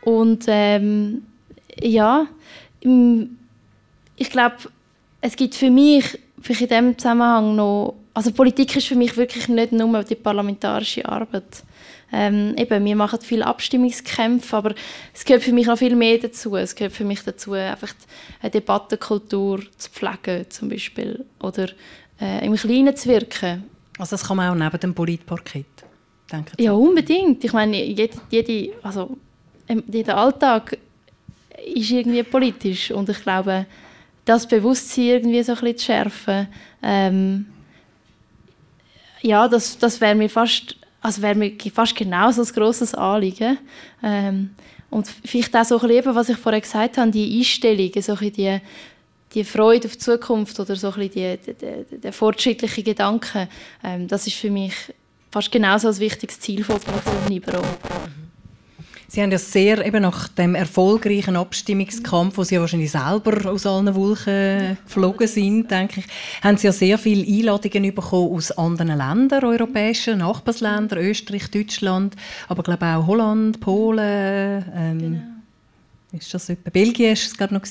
Und 0.03 0.45
ähm, 0.49 1.23
ja, 1.81 2.27
ich 4.17 4.31
glaube, 4.31 4.57
es 5.21 5.37
gibt 5.37 5.55
für 5.55 5.71
mich 5.71 6.19
vielleicht 6.41 6.63
in 6.63 6.69
diesem 6.69 6.99
Zusammenhang 6.99 7.57
noch 7.57 7.97
also 8.19 8.33
Politik 8.33 8.75
ist 8.75 8.89
für 8.89 8.97
mich 8.97 9.17
wirklich 9.17 9.49
nicht 9.49 9.71
nur 9.71 10.03
die 10.03 10.17
parlamentarische 10.17 11.09
Arbeit. 11.09 11.63
Ähm, 12.13 12.53
eben, 12.57 12.85
wir 12.85 12.97
machen 12.97 13.21
viele 13.23 13.47
Abstimmungskämpfe, 13.47 14.57
aber 14.57 14.75
es 15.15 15.25
gehört 15.25 15.45
für 15.45 15.53
mich 15.53 15.69
noch 15.69 15.79
viel 15.79 15.95
mehr 15.95 16.19
dazu. 16.19 16.57
Es 16.57 16.75
gehört 16.75 16.95
für 16.95 17.05
mich 17.05 17.23
dazu, 17.23 17.53
einfach 17.53 17.95
eine 18.43 18.51
Debattenkultur 18.51 19.61
zu 19.77 19.91
pflegen, 19.91 20.51
zum 20.51 20.69
Beispiel, 20.69 21.25
oder 21.41 21.69
äh, 22.21 22.45
im 22.45 22.57
Kleinen 22.57 22.97
zu 22.97 23.09
wirken. 23.09 23.63
Also 23.99 24.17
das 24.17 24.27
kann 24.27 24.37
man 24.37 24.51
auch 24.51 24.65
neben 24.65 24.81
dem 24.81 24.95
Politparkett, 24.95 25.67
denken 26.33 26.61
Ja, 26.61 26.73
unbedingt. 26.73 27.45
Ich 27.45 27.53
meine, 27.53 27.85
jede, 27.85 28.17
jede, 28.31 28.75
also, 28.83 29.17
ähm, 29.69 29.85
jeder 29.87 30.17
Alltag 30.17 30.77
ist 31.73 31.91
irgendwie 31.93 32.25
politisch 32.25 32.91
und 32.91 33.09
ich 33.11 33.23
glaube, 33.23 33.67
das 34.25 34.49
Bewusstsein 34.49 35.05
irgendwie 35.05 35.45
so 35.45 35.53
ein 35.53 35.59
bisschen 35.61 35.79
zu 35.79 35.85
schärfen, 35.85 36.49
ähm, 36.83 37.47
ja, 39.23 39.49
das, 39.49 39.79
das 39.79 40.01
wäre 40.01 40.15
mir 40.15 40.29
fast 40.29 40.77
also 41.01 41.23
wäre 41.23 41.35
mir 41.35 41.53
fast 41.73 41.97
genauso 41.97 42.43
ein 42.43 42.49
grosses 42.49 42.95
Anliegen. 42.95 43.59
Ähm, 44.03 44.51
und 44.91 45.07
vielleicht 45.25 45.55
auch 45.55 45.65
so 45.65 45.81
ein 45.81 45.89
bisschen, 45.89 46.15
was 46.15 46.29
ich 46.29 46.37
vorher 46.37 46.61
gesagt 46.61 46.99
habe, 46.99 47.11
die 47.11 47.39
Einstellung, 47.39 47.91
so 48.01 48.15
ein 48.15 48.33
die, 48.33 48.59
die 49.35 49.45
Freude 49.45 49.87
auf 49.87 49.93
die 49.93 49.99
Zukunft 49.99 50.59
oder 50.59 50.77
so 50.77 50.91
ein 50.93 51.09
bisschen 51.09 51.39
die, 51.91 51.99
der 51.99 52.13
fortschrittliche 52.13 52.83
Gedanke, 52.83 53.49
ähm, 53.85 54.09
das 54.09 54.27
ist 54.27 54.37
für 54.37 54.51
mich 54.51 54.75
fast 55.31 55.53
genauso 55.53 55.89
ein 55.89 55.99
wichtiges 55.99 56.41
Ziel 56.41 56.65
von 56.65 56.77
Operation 56.77 57.29
Libero. 57.29 57.63
Sie 59.11 59.23
haben 59.23 59.33
ja 59.33 59.39
sehr 59.39 59.85
eben 59.87 60.03
nach 60.03 60.29
dem 60.29 60.55
erfolgreichen 60.55 61.37
Abstimmungskampf, 61.37 62.37
wo 62.37 62.45
Sie 62.45 62.57
ja 62.57 62.61
wahrscheinlich 62.61 62.91
selber 62.91 63.51
aus 63.51 63.65
allen 63.65 63.95
Wolken 63.95 64.77
geflogen 64.85 65.27
sind, 65.27 65.71
denke 65.71 66.01
ich, 66.01 66.07
haben 66.43 66.59
Sie 66.59 66.67
ja 66.67 66.73
sehr 66.73 66.99
viele 66.99 67.27
Einladungen 67.27 67.95
bekommen 67.95 68.37
aus 68.37 68.51
anderen 68.53 68.99
Ländern, 68.99 69.45
europäischen 69.45 70.19
Nachbarländern, 70.19 70.99
Österreich, 70.99 71.51
Deutschland, 71.51 72.17
aber 72.49 72.63
glaube 72.63 72.85
auch 72.85 73.07
Holland, 73.07 73.61
Polen. 73.61 74.65
Ähm, 74.77 74.99
genau 74.99 75.39
ist 76.13 76.33
das 76.33 76.49
etwa? 76.49 76.71
Belgien 76.71 77.13
ist 77.13 77.27
es 77.27 77.37
glaube 77.37 77.55
noch 77.55 77.63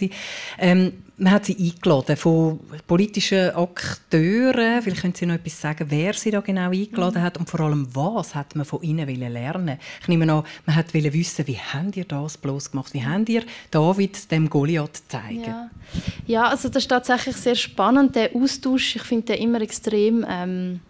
ähm, 0.60 0.94
man 1.20 1.34
hat 1.34 1.46
sie 1.46 1.58
eingeladen 1.58 2.16
von 2.16 2.60
politischen 2.86 3.50
Akteuren. 3.50 4.82
Vielleicht 4.84 5.02
können 5.02 5.16
Sie 5.16 5.26
noch 5.26 5.36
etwas 5.36 5.60
sagen, 5.60 5.88
wer 5.90 6.14
sie 6.14 6.30
da 6.30 6.42
genau 6.42 6.70
eingeladen 6.70 7.22
mhm. 7.22 7.26
hat 7.26 7.38
und 7.38 7.50
vor 7.50 7.60
allem 7.62 7.88
was 7.94 8.36
hat 8.36 8.56
man 8.56 8.66
von 8.66 8.84
ihnen 8.84 9.08
lernen. 9.08 9.80
Ich 10.02 10.08
nehme 10.08 10.32
an, 10.32 10.44
man 10.66 10.76
hat 10.76 10.94
wissen, 10.94 11.48
wie 11.48 11.58
habt 11.58 11.98
ihr 11.98 12.06
das 12.06 12.38
bloß 12.38 12.72
gemacht? 12.72 12.94
Wie 12.94 13.04
habt 13.04 13.30
ihr 13.30 13.44
David 13.72 14.30
dem 14.32 14.48
Goliath 14.48 15.02
zeigen? 15.08 15.44
Ja. 15.44 15.70
ja, 16.28 16.48
also 16.50 16.70
das 16.70 16.84
ist 16.84 16.90
tatsächlich 16.90 17.36
sehr 17.36 17.56
spannend 17.56 18.16
der 18.16 18.36
Austausch. 18.36 18.96
Ich 18.98 19.04
finde 19.04 19.34
den 19.34 19.42
immer 19.42 19.62
extrem 19.62 20.24
ähm, 20.30 20.82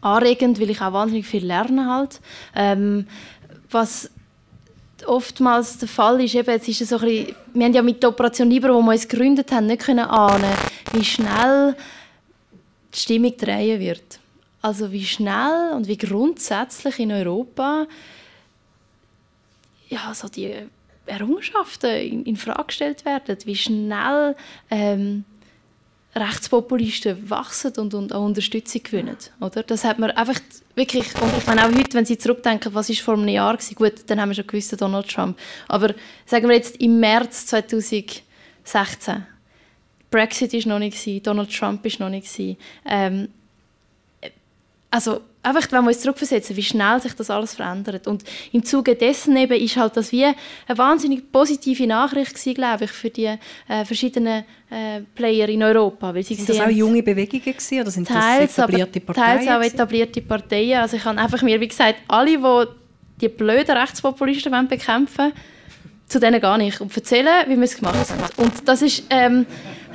anregend, 0.00 0.60
weil 0.60 0.70
ich 0.70 0.80
auch 0.80 0.92
wahnsinnig 0.92 1.26
viel 1.26 1.44
lerne 1.44 1.92
halt. 1.92 2.20
Ähm, 2.54 3.06
was 3.68 4.10
oftmals 5.06 5.78
der 5.78 5.88
Fall 5.88 6.22
ist, 6.22 6.34
eben, 6.34 6.50
es 6.50 6.68
ist 6.68 6.88
so 6.88 6.96
ein 6.96 7.02
bisschen, 7.02 7.36
wir 7.54 7.64
haben 7.66 7.74
ja 7.74 7.82
mit 7.82 8.02
der 8.02 8.10
Operation 8.10 8.50
Libero, 8.50 8.74
wo 8.74 8.82
wir 8.82 8.92
uns 8.92 9.08
gegründet 9.08 9.52
haben, 9.52 9.66
nicht 9.66 9.82
können 9.82 10.06
ahnen, 10.06 10.52
wie 10.92 11.04
schnell 11.04 11.76
die 12.94 12.98
Stimmung 12.98 13.36
drehen 13.36 13.80
wird. 13.80 14.18
Also 14.62 14.92
wie 14.92 15.04
schnell 15.04 15.72
und 15.74 15.88
wie 15.88 15.96
grundsätzlich 15.96 16.98
in 16.98 17.12
Europa 17.12 17.86
ja, 19.90 20.14
so 20.14 20.28
die 20.28 20.54
Errungenschaften 21.06 21.90
in, 21.90 22.24
in 22.24 22.36
Frage 22.36 22.64
gestellt 22.66 23.04
werden, 23.04 23.36
wie 23.44 23.56
schnell 23.56 24.36
ähm, 24.70 25.24
Rechtspopulisten 26.14 27.30
wachsen 27.30 27.72
und, 27.76 27.94
und 27.94 28.12
auch 28.12 28.24
Unterstützung 28.24 28.82
gewinnen. 28.82 29.16
Oder? 29.40 29.62
Das 29.62 29.84
hat 29.84 29.98
man 29.98 30.10
einfach 30.10 30.40
wirklich, 30.74 31.14
und 31.20 31.30
ich 31.38 31.46
meine 31.46 31.64
auch 31.64 31.68
heute, 31.68 31.94
wenn 31.94 32.04
Sie 32.04 32.18
zurückdenken, 32.18 32.74
was 32.74 32.90
ist 32.90 33.00
vor 33.00 33.14
einem 33.14 33.28
Jahr 33.28 33.56
gewesen, 33.56 33.74
gut, 33.76 33.92
dann 34.08 34.20
haben 34.20 34.30
wir 34.30 34.34
schon 34.34 34.46
gewusst, 34.46 34.80
Donald 34.80 35.08
Trump. 35.08 35.38
Aber 35.68 35.94
sagen 36.26 36.48
wir 36.48 36.56
jetzt 36.56 36.76
im 36.80 36.98
März 36.98 37.46
2016, 37.46 38.24
Brexit 40.10 40.52
ist 40.54 40.66
noch 40.66 40.80
nicht 40.80 41.26
Donald 41.26 41.56
Trump 41.56 41.86
ist 41.86 42.00
noch 42.00 42.08
nicht 42.08 42.28
ähm, 42.84 43.28
also 44.90 45.20
einfach, 45.42 45.70
wenn 45.72 45.82
wir 45.82 45.88
uns 45.88 46.00
zurückversetzen, 46.00 46.56
wie 46.56 46.62
schnell 46.62 47.00
sich 47.00 47.14
das 47.14 47.30
alles 47.30 47.54
verändert. 47.54 48.06
Und 48.06 48.24
im 48.52 48.64
Zuge 48.64 48.94
dessen 48.94 49.36
eben 49.36 49.60
ist 49.60 49.76
halt 49.76 49.96
das 49.96 50.12
wie 50.12 50.24
eine 50.24 50.34
wahnsinnig 50.68 51.32
positive 51.32 51.86
Nachricht 51.86 52.34
gewesen, 52.34 52.54
glaube 52.54 52.84
ich, 52.84 52.90
für 52.90 53.10
die 53.10 53.26
äh, 53.26 53.84
verschiedenen 53.84 54.44
äh, 54.70 55.00
Player 55.14 55.48
in 55.48 55.62
Europa. 55.62 56.14
Weil 56.14 56.22
sie 56.22 56.34
sind 56.34 56.48
das 56.48 56.60
auch 56.60 56.68
junge 56.68 57.02
Bewegungen 57.02 57.42
gewesen, 57.42 57.80
oder 57.80 57.90
sind 57.90 58.08
teils, 58.08 58.54
das 58.54 58.64
etablierte 58.64 59.00
Parteien? 59.00 59.44
Teils 59.44 59.48
auch 59.48 59.62
etablierte 59.62 60.20
Parteien. 60.22 60.80
Also 60.80 60.96
ich 60.96 61.04
habe 61.04 61.18
einfach 61.18 61.42
mir, 61.42 61.60
wie 61.60 61.68
gesagt, 61.68 61.96
alle, 62.08 62.36
die 62.36 62.66
die 63.20 63.28
blöden 63.28 63.76
Rechtspopulisten 63.76 64.68
bekämpfen 64.68 65.18
wollen, 65.18 65.32
zu 66.10 66.18
denen 66.18 66.40
gar 66.40 66.58
nicht 66.58 66.80
und 66.80 66.94
erzählen, 66.94 67.44
wie 67.46 67.56
wir 67.56 67.62
es 67.62 67.76
gemacht 67.76 68.10
haben. 68.10 68.20
Und 68.36 68.68
das 68.68 68.82
ist, 68.82 69.04
ähm, 69.10 69.46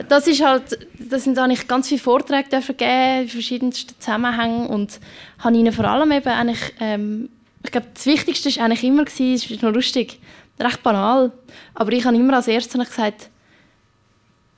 das 0.08 0.28
ist 0.28 0.41
halt, 0.41 0.88
das 0.97 1.25
sind 1.25 1.38
eigentlich 1.38 1.67
ganz 1.67 1.89
viele 1.89 1.99
Vorträge 1.99 2.47
dürfen 2.47 2.78
geben, 2.78 3.23
in 3.23 3.28
verschiedensten 3.28 3.99
Zusammenhängen 3.99 4.67
und 4.67 5.01
habe 5.39 5.58
ihnen 5.58 5.73
vor 5.73 5.84
allem 5.84 6.13
eben 6.13 6.30
eigentlich, 6.30 6.73
ähm, 6.80 7.30
ich 7.65 7.71
glaube, 7.71 7.88
das 7.93 8.06
Wichtigste 8.06 8.47
ist 8.47 8.60
eigentlich 8.60 8.86
immer 8.86 9.04
gewesen, 9.04 9.34
es 9.34 9.51
ist 9.51 9.62
noch 9.62 9.73
lustig, 9.73 10.21
recht 10.58 10.82
banal, 10.84 11.34
aber 11.73 11.91
ich 11.91 12.06
habe 12.06 12.15
immer 12.15 12.36
als 12.36 12.47
erstes 12.47 12.88
gesagt, 12.88 13.30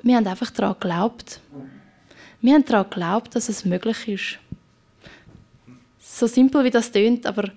wir 0.04 0.16
haben 0.16 0.28
einfach 0.28 0.52
daran 0.52 0.76
geglaubt. 0.80 1.40
Wir 2.40 2.54
haben 2.54 2.66
daran 2.66 2.88
geglaubt, 2.88 3.36
dass 3.36 3.50
es 3.50 3.66
möglich 3.66 4.08
ist. 4.08 4.40
So 6.00 6.28
simpel 6.28 6.64
wie 6.64 6.70
das 6.70 6.92
tönt, 6.92 7.26
aber 7.26 7.50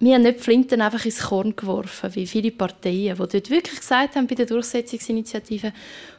wir 0.00 0.14
haben 0.14 0.22
nicht 0.22 0.40
Flinten 0.40 0.80
einfach 0.80 1.04
ins 1.04 1.20
Korn 1.20 1.54
geworfen, 1.54 2.14
wie 2.14 2.26
viele 2.26 2.50
Parteien, 2.50 3.16
die 3.16 3.28
dort 3.28 3.50
wirklich 3.50 3.80
gesagt 3.80 4.16
haben 4.16 4.26
bei 4.26 4.34
der 4.34 4.46
Durchsetzungsinitiative, 4.46 5.72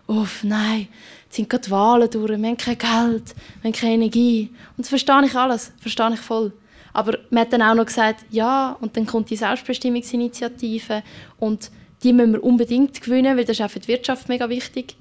uff, 0.08 0.44
nein, 0.44 0.88
jetzt 1.24 1.36
sind 1.36 1.50
gerade 1.50 1.70
Wahlen 1.72 2.10
durch, 2.10 2.40
wir 2.40 2.48
haben 2.48 2.58
kein 2.58 2.78
Geld, 2.78 3.36
wir 3.62 3.70
haben 3.70 3.74
keine 3.74 3.94
Energie. 3.96 4.50
Und 4.78 4.86
das 4.86 4.90
verstehe 4.90 5.26
ich 5.26 5.36
alles, 5.36 5.72
verstehe 5.80 6.14
ich 6.14 6.20
voll. 6.20 6.54
Aber 6.94 7.18
man 7.32 7.42
hat 7.42 7.54
dann 7.54 7.64
auch 7.64 7.74
noch 7.74 7.86
gesagt, 7.88 8.24
ja, 8.30 8.78
und 8.82 8.96
dann 8.96 9.08
kommt 9.08 9.32
die 9.32 9.36
Selbstbestimmungsinitiative 9.36 11.02
und 11.40 11.72
die 12.04 12.14
müssen 12.14 12.34
wir 12.34 12.44
unbedingt 12.44 13.02
gewinnen, 13.02 13.36
weil 13.36 13.46
das 13.46 13.60
ist 13.60 13.66
auch 13.66 13.72
für 13.72 13.80
die 13.80 13.88
Wirtschaft 13.88 14.30
mega 14.30 14.48
wichtig. 14.48 14.96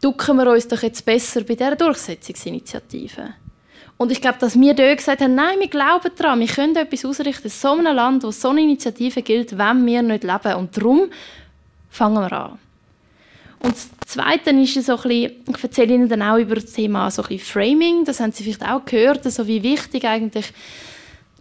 Ducken 0.00 0.38
wir 0.38 0.50
uns 0.50 0.68
doch 0.68 0.82
jetzt 0.82 1.04
besser 1.04 1.42
bei 1.42 1.54
dieser 1.54 1.76
Durchsetzungsinitiative. 1.76 3.34
Und 4.02 4.10
ich 4.10 4.20
glaube, 4.20 4.38
dass 4.40 4.58
wir 4.58 4.74
dort 4.74 4.96
gesagt 4.96 5.20
haben, 5.20 5.36
nein, 5.36 5.60
wir 5.60 5.68
glauben 5.68 6.10
daran, 6.16 6.40
wir 6.40 6.48
können 6.48 6.74
etwas 6.74 7.04
ausrichten 7.04 7.44
in 7.44 7.50
so 7.50 7.70
einem 7.70 7.94
Land, 7.94 8.24
wo 8.24 8.32
so 8.32 8.48
eine 8.48 8.60
Initiative 8.60 9.22
gilt, 9.22 9.56
wenn 9.56 9.86
wir 9.86 10.02
nicht 10.02 10.24
leben. 10.24 10.54
Und 10.56 10.76
darum 10.76 11.08
fangen 11.88 12.16
wir 12.16 12.32
an. 12.32 12.58
Und 13.60 13.74
das 13.74 13.88
Zweite 14.04 14.50
ist 14.50 14.84
so 14.84 14.96
ein 14.96 15.02
bisschen, 15.02 15.32
ich 15.54 15.62
erzähle 15.62 15.94
Ihnen 15.94 16.08
dann 16.08 16.20
auch 16.20 16.36
über 16.36 16.56
das 16.56 16.72
Thema 16.72 17.12
so 17.12 17.22
ein 17.22 17.28
bisschen 17.28 17.46
Framing, 17.46 18.04
das 18.04 18.18
haben 18.18 18.32
Sie 18.32 18.42
vielleicht 18.42 18.68
auch 18.68 18.84
gehört, 18.84 19.24
also 19.24 19.46
wie 19.46 19.62
wichtig 19.62 20.04
eigentlich 20.04 20.52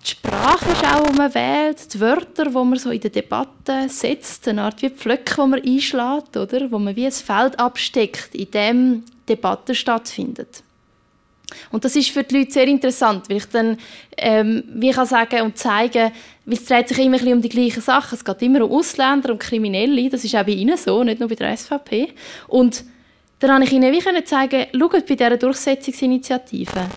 die 0.03 0.11
Sprache 0.11 0.69
ist 0.71 0.85
auch, 0.85 1.09
die 1.09 1.17
man 1.17 1.33
wählt, 1.33 1.91
die 1.91 1.99
Wörter, 1.99 2.45
die 2.45 2.51
man 2.51 2.77
so 2.77 2.91
in 2.91 2.99
der 2.99 3.09
Debatte 3.09 3.89
setzt, 3.89 4.47
eine 4.47 4.61
Art 4.61 4.83
wie 4.83 4.91
Pflöcke, 4.91 5.33
die 5.35 5.47
man 5.47 5.61
einschlägt, 5.63 6.37
oder? 6.37 6.71
wo 6.71 6.77
man 6.77 6.95
wie 6.95 7.07
ein 7.07 7.11
Feld 7.11 7.59
absteckt, 7.59 8.35
in 8.35 8.51
dem 8.51 9.03
Debatte 9.27 9.73
stattfindet. 9.73 10.61
Und 11.71 11.85
das 11.85 11.95
ist 11.95 12.09
für 12.09 12.23
die 12.23 12.39
Leute 12.39 12.51
sehr 12.51 12.67
interessant, 12.67 13.29
weil 13.29 13.37
ich 13.37 13.45
dann 13.45 13.77
ähm, 14.17 14.63
wie 14.67 14.91
kann 14.91 15.05
sagen 15.05 15.41
und 15.41 15.57
zeigen, 15.57 16.11
weil 16.45 16.57
es 16.57 16.65
dreht 16.65 16.87
sich 16.87 16.99
immer 16.99 17.19
ein 17.19 17.33
um 17.33 17.41
die 17.41 17.49
gleichen 17.49 17.81
Sachen. 17.81 18.15
Es 18.15 18.25
geht 18.25 18.41
immer 18.41 18.63
um 18.65 18.71
Ausländer 18.71 19.31
und 19.31 19.39
Kriminelle, 19.39 20.09
das 20.09 20.23
ist 20.23 20.35
auch 20.35 20.45
bei 20.45 20.51
ihnen 20.51 20.77
so, 20.77 21.03
nicht 21.03 21.19
nur 21.19 21.29
bei 21.29 21.35
der 21.35 21.55
SVP. 21.55 22.13
Und 22.47 22.83
dann 23.39 23.51
habe 23.51 23.63
ich 23.63 23.71
ihnen 23.71 23.91
wie 23.91 24.23
zeigen, 24.23 24.67
schaut 24.77 25.07
bei 25.07 25.15
dieser 25.15 25.37
Durchsetzungsinitiative. 25.37 26.89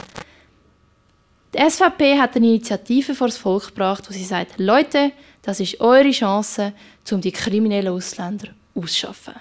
Die 1.55 1.71
SVP 1.71 2.19
hat 2.19 2.35
eine 2.37 2.49
Initiative 2.49 3.14
vor 3.14 3.29
das 3.29 3.37
Volk 3.38 3.69
gebracht, 3.69 4.05
wo 4.09 4.12
sie 4.12 4.25
sagt, 4.25 4.59
Leute, 4.59 5.12
das 5.43 5.61
ist 5.61 5.81
eure 5.81 6.11
Chance, 6.11 6.73
um 7.11 7.21
die 7.21 7.33
kriminellen 7.33 7.93
Ausländer 7.93 8.49
auszuschaffen. 8.75 9.35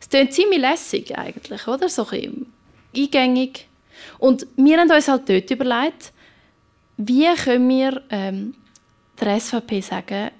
Es 0.00 0.08
klingt 0.08 0.32
ziemlich 0.32 0.60
lässig 0.60 1.18
eigentlich, 1.18 1.66
oder? 1.66 1.88
So 1.88 2.06
ein 2.08 2.46
eingängig. 2.96 3.66
Und 4.20 4.46
wir 4.56 4.78
haben 4.78 4.90
uns 4.90 5.08
halt 5.08 5.28
dort 5.28 5.50
überlegt, 5.50 6.12
wie 6.98 7.26
können 7.36 7.68
wir 7.70 8.02
ähm, 8.10 8.54
der 9.18 9.40
SVP 9.40 9.80
sagen, 9.80 10.30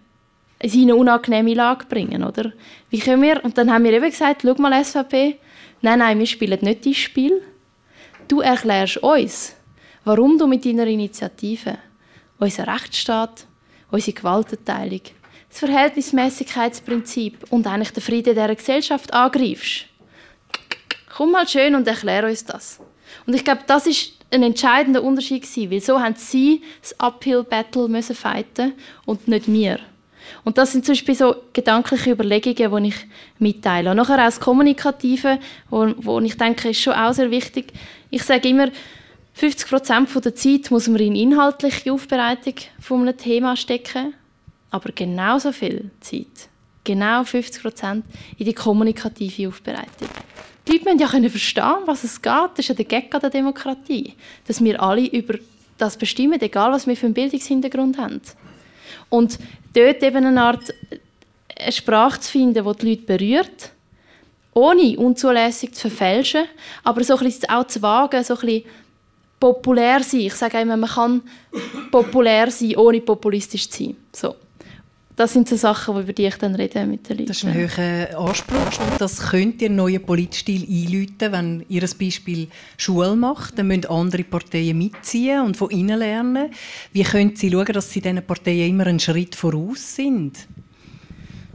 sie 0.62 0.82
in 0.82 0.90
eine 0.90 0.96
unangenehme 0.96 1.54
Lage 1.54 1.86
bringen, 1.86 2.22
oder? 2.22 2.52
Wie 2.90 2.98
können 2.98 3.22
wir, 3.22 3.42
und 3.42 3.56
dann 3.56 3.72
haben 3.72 3.84
wir 3.84 3.94
eben 3.94 4.10
gesagt, 4.10 4.42
schau 4.42 4.54
mal 4.60 4.84
SVP, 4.84 5.38
nein, 5.80 5.98
nein, 6.00 6.18
wir 6.18 6.26
spielen 6.26 6.58
nicht 6.60 6.84
dein 6.84 6.92
Spiel. 6.92 7.42
Du 8.28 8.40
erklärst 8.40 8.98
uns, 8.98 9.56
warum 10.04 10.36
du 10.36 10.46
mit 10.46 10.66
deiner 10.66 10.86
Initiative 10.86 11.78
unseren 12.38 12.68
Rechtsstaat, 12.68 13.46
unsere 13.90 14.12
Gewaltenteilung, 14.12 15.00
das 15.48 15.58
Verhältnismäßigkeitsprinzip 15.58 17.46
und 17.50 17.66
eigentlich 17.66 17.92
den 17.92 18.02
Frieden 18.02 18.34
dieser 18.34 18.54
Gesellschaft 18.54 19.10
angreifst. 19.14 19.86
Komm 21.16 21.32
mal 21.32 21.48
schön 21.48 21.74
und 21.74 21.88
erklär 21.88 22.26
uns 22.26 22.44
das. 22.44 22.78
Und 23.27 23.35
ich 23.35 23.44
glaube, 23.44 23.62
das 23.66 23.87
ist 23.87 24.12
ein 24.33 24.42
entscheidender 24.42 25.03
Unterschied 25.03 25.42
gewesen, 25.42 25.70
weil 25.70 25.81
so 25.81 26.01
haben 26.01 26.14
sie 26.16 26.62
das 26.81 26.99
Uphill-Battle 27.01 27.88
müssen 27.88 28.14
fighten 28.14 28.75
und 29.07 29.27
nicht 29.29 29.51
wir. 29.51 29.81
Und 30.44 30.59
das 30.59 30.73
sind 30.73 30.85
zum 30.85 30.92
Beispiel 30.92 31.14
so 31.14 31.35
gedankliche 31.53 32.12
Überlegungen, 32.12 32.85
die 32.85 32.88
ich 32.88 33.07
mitteile. 33.38 33.90
Und 33.90 33.96
nachher 33.96 34.14
auch 34.14 34.27
das 34.27 34.40
Kommunikative, 34.40 35.38
wo, 35.68 35.92
wo 35.96 36.20
ich 36.20 36.37
denke, 36.37 36.70
ist 36.70 36.81
schon 36.81 36.94
auch 36.94 37.12
sehr 37.12 37.31
wichtig. 37.31 37.73
Ich 38.11 38.23
sage 38.23 38.49
immer, 38.49 38.68
50 39.35 39.68
Prozent 39.68 40.25
der 40.25 40.35
Zeit 40.35 40.70
muss 40.70 40.88
man 40.88 41.01
in 41.01 41.16
inhaltliche 41.16 41.92
Aufbereitung 41.92 42.55
von 42.79 43.03
einem 43.03 43.16
Thema 43.16 43.57
stecken, 43.57 44.14
aber 44.70 44.92
genauso 44.92 45.53
viel 45.53 45.90
Zeit, 46.01 46.49
genau 46.85 47.25
50 47.25 47.62
Prozent, 47.62 48.05
in 48.38 48.46
die 48.46 48.53
kommunikative 48.53 49.49
Aufbereitung. 49.49 50.09
Die 50.70 50.76
Leute 50.76 50.85
müssen 50.85 51.00
ja 51.00 51.09
können 51.09 51.30
verstehen, 51.30 51.78
was 51.87 52.04
es 52.04 52.22
geht. 52.22 52.33
Das 52.33 52.61
ist 52.61 52.68
ja 52.68 52.74
der 52.76 52.85
Gag 52.85 53.11
der 53.11 53.28
Demokratie. 53.28 54.14
Dass 54.46 54.62
wir 54.62 54.80
alle 54.80 55.04
über 55.09 55.35
das 55.78 55.96
bestimmen, 55.96 56.40
egal 56.40 56.70
was 56.70 56.87
wir 56.87 56.96
für 56.96 57.06
einen 57.06 57.14
Bildungshintergrund 57.14 57.98
haben. 57.98 58.20
Und 59.09 59.38
dort 59.74 60.00
eben 60.02 60.24
eine 60.24 60.40
Art 60.40 60.72
eine 61.59 61.72
Sprache 61.72 62.20
zu 62.20 62.30
finden, 62.30 62.64
die 62.64 62.76
die 62.78 62.88
Leute 62.88 63.02
berührt, 63.02 63.72
ohne 64.54 64.96
unzulässig 64.96 65.74
zu 65.74 65.88
verfälschen, 65.88 66.44
aber 66.85 67.02
so 67.02 67.16
ein 67.16 67.24
bisschen 67.24 67.50
auch 67.50 67.66
zu 67.66 67.83
wagen, 67.83 68.22
so 68.22 68.35
ein 68.35 68.40
bisschen 68.40 68.64
populär 69.40 70.04
sein. 70.04 70.20
Ich 70.20 70.35
sage 70.35 70.61
immer, 70.61 70.76
man 70.76 70.88
kann 70.88 71.22
populär 71.90 72.48
sein, 72.50 72.76
ohne 72.76 73.00
populistisch 73.00 73.68
zu 73.68 73.85
sein. 73.85 73.96
So 74.12 74.37
das 75.20 75.35
sind 75.35 75.46
so 75.50 75.56
Sachen, 75.56 76.00
über 76.00 76.14
die 76.14 76.24
ich 76.24 76.37
dann 76.37 76.54
rede 76.54 76.87
mit 76.87 77.06
den 77.06 77.18
Leuten. 77.18 77.28
Das 77.28 77.37
ist 77.37 77.44
ein 77.44 77.54
hoher 77.54 78.18
Anspruch. 78.26 78.96
Das 78.98 79.20
könnt 79.28 79.61
ihr 79.61 79.66
einen 79.68 79.76
neuen 79.76 80.02
Politstil 80.02 80.62
einläuten, 80.62 81.33
wenn 81.33 81.64
ihr 81.68 81.83
ein 81.83 81.90
Beispiel 82.00 82.48
Schule 82.78 83.14
macht. 83.14 83.59
Dann 83.59 83.66
müssen 83.66 83.85
andere 83.85 84.24
Parteien 84.24 84.78
mitziehen 84.78 85.42
und 85.42 85.59
von 85.59 85.68
ihnen 85.68 85.98
lernen. 85.98 86.50
Wie 86.94 87.02
können 87.02 87.37
Sie 87.37 87.50
schauen, 87.50 87.66
dass 87.66 87.92
Sie 87.92 88.00
diesen 88.00 88.24
Parteien 88.24 88.70
immer 88.70 88.87
einen 88.87 88.98
Schritt 88.98 89.35
voraus 89.35 89.94
sind? 89.94 90.38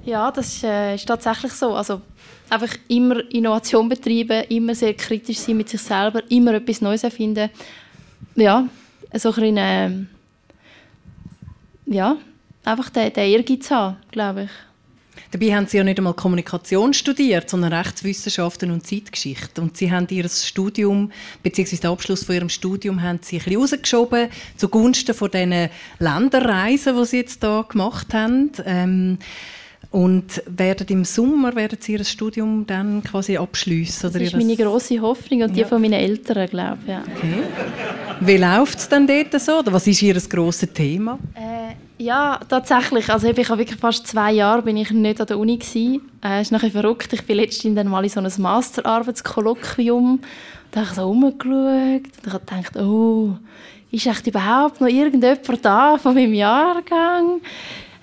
Ja, 0.06 0.30
das 0.30 0.58
ist, 0.58 0.64
äh, 0.64 0.94
ist 0.94 1.08
tatsächlich 1.08 1.54
so. 1.54 1.74
Also 1.74 2.02
einfach 2.52 2.76
immer 2.88 3.20
Innovation 3.32 3.90
betreiben, 3.90 4.44
immer 4.48 4.76
sehr 4.76 4.94
kritisch 4.94 5.40
sein 5.40 5.58
mit 5.58 5.70
sich 5.70 5.82
selber, 5.82 6.22
immer 6.30 6.54
etwas 6.54 6.82
Neues 6.82 7.04
erfinden. 7.04 7.50
Ja, 8.36 8.70
so 9.16 9.30
ein 9.30 9.36
bisschen, 9.36 9.58
äh, 9.58 9.90
ja, 11.88 12.16
einfach 12.66 12.90
den, 12.90 13.14
den 13.14 13.32
Ehrgeiz 13.32 13.70
haben, 13.72 13.98
glaube 14.12 14.44
ich. 14.44 14.50
Dabei 15.32 15.56
haben 15.56 15.68
Sie 15.68 15.78
ja 15.78 15.84
nicht 15.84 15.98
einmal 15.98 16.14
Kommunikation 16.14 16.94
studiert, 16.94 17.50
sondern 17.50 17.74
Rechtswissenschaften 17.74 18.72
und 18.72 18.86
Zeitgeschichte. 18.86 19.62
Und 19.62 19.76
Sie 19.76 19.92
haben 19.92 20.08
Ihr 20.10 20.28
Studium, 20.30 21.12
beziehungsweise 21.44 21.82
den 21.82 21.92
Abschluss 21.92 22.24
von 22.24 22.36
Ihrem 22.36 22.50
Studium, 22.50 23.02
haben 23.02 23.20
Sie 23.22 23.38
ein 23.38 23.44
bisschen 23.44 23.62
rausgeschoben 23.62 24.30
zugunsten 24.58 25.14
von 25.14 25.32
diesen 25.32 25.70
Länderreisen, 26.00 26.96
die 26.96 27.06
Sie 27.06 27.18
jetzt 27.18 27.44
hier 27.44 27.66
gemacht 27.68 28.14
haben. 28.14 28.52
Ähm, 28.66 29.18
und 29.92 30.44
werden 30.46 30.88
im 30.90 31.06
Sommer 31.06 31.56
werden 31.56 31.78
Sie 31.80 31.94
Ihr 31.94 32.04
Studium 32.04 32.66
dann 32.68 33.04
quasi 33.04 33.38
abschließen? 33.38 34.12
Das 34.12 34.22
ist 34.22 34.36
meine 34.36 34.56
große 34.56 35.00
Hoffnung 35.00 35.44
und 35.44 35.56
die 35.56 35.62
ja. 35.62 35.68
von 35.68 35.82
meinen 35.82 35.94
Eltern, 35.94 36.50
glaube 36.50 36.80
ich. 36.82 36.90
Ja. 36.90 37.04
Okay. 37.16 37.44
Wie 38.20 38.38
läuft 38.38 38.80
es 38.80 38.90
denn 38.90 39.08
dort 39.08 39.40
so? 39.42 39.60
Oder 39.60 39.72
was 39.72 39.88
ist 39.88 40.02
Ihr 40.02 40.16
grosses 40.16 40.74
Thema? 40.74 41.18
Äh, 41.34 41.76
ja, 41.98 42.40
tatsächlich. 42.50 43.10
Also 43.10 43.28
ich 43.28 43.50
habe 43.50 43.60
wirklich 43.60 43.80
fast 43.80 44.06
zwei 44.08 44.34
Jahre 44.34 44.62
bin 44.62 44.76
ich 44.78 44.92
nicht 44.92 45.22
an 45.22 45.28
der 45.28 45.40
Uni 45.40 45.58
gsi. 45.58 46.02
Äh, 46.24 46.42
ist 46.42 46.52
nachher 46.52 46.72
verrückt. 46.72 47.14
Ich 47.14 47.26
bin 47.26 47.38
letztens 47.38 47.76
dann 47.76 47.88
mal 47.88 48.04
in 48.04 48.10
so 48.10 48.20
einem 48.20 48.32
Masterarbeitskolloquium. 48.38 50.20
Da 50.72 50.82
habe 50.82 50.90
ich 50.90 50.96
so 50.96 51.08
rumgeschaut 51.08 51.46
und 52.26 52.34
habe 52.34 52.46
gedacht, 52.46 52.76
oh, 52.78 53.36
ist 53.92 54.08
echt 54.08 54.28
überhaupt 54.28 54.82
noch 54.82 54.88
irgendjemand 54.88 55.66
da 55.66 55.98
von 55.98 56.14
meinem 56.14 56.34
Jahrgang? 56.34 57.40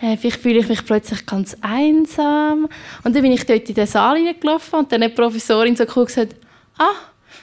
Äh, 0.01 0.17
vielleicht 0.17 0.41
fühle 0.41 0.61
ich 0.61 0.69
mich 0.69 0.85
plötzlich 0.85 1.27
ganz 1.27 1.57
einsam. 1.61 2.69
Und 3.05 3.15
dann 3.15 3.23
bin 3.23 3.33
ich 3.33 3.45
dort 3.45 3.69
in 3.69 3.75
den 3.75 3.87
Saal 3.87 4.17
hineingelaufen 4.17 4.81
und 4.81 4.93
dann 4.93 5.03
hat 5.03 5.11
die 5.11 5.17
Professorin 5.17 5.77
so 5.77 5.85
cool 5.95 6.07
gesagt, 6.07 6.35
ah, 6.79 6.95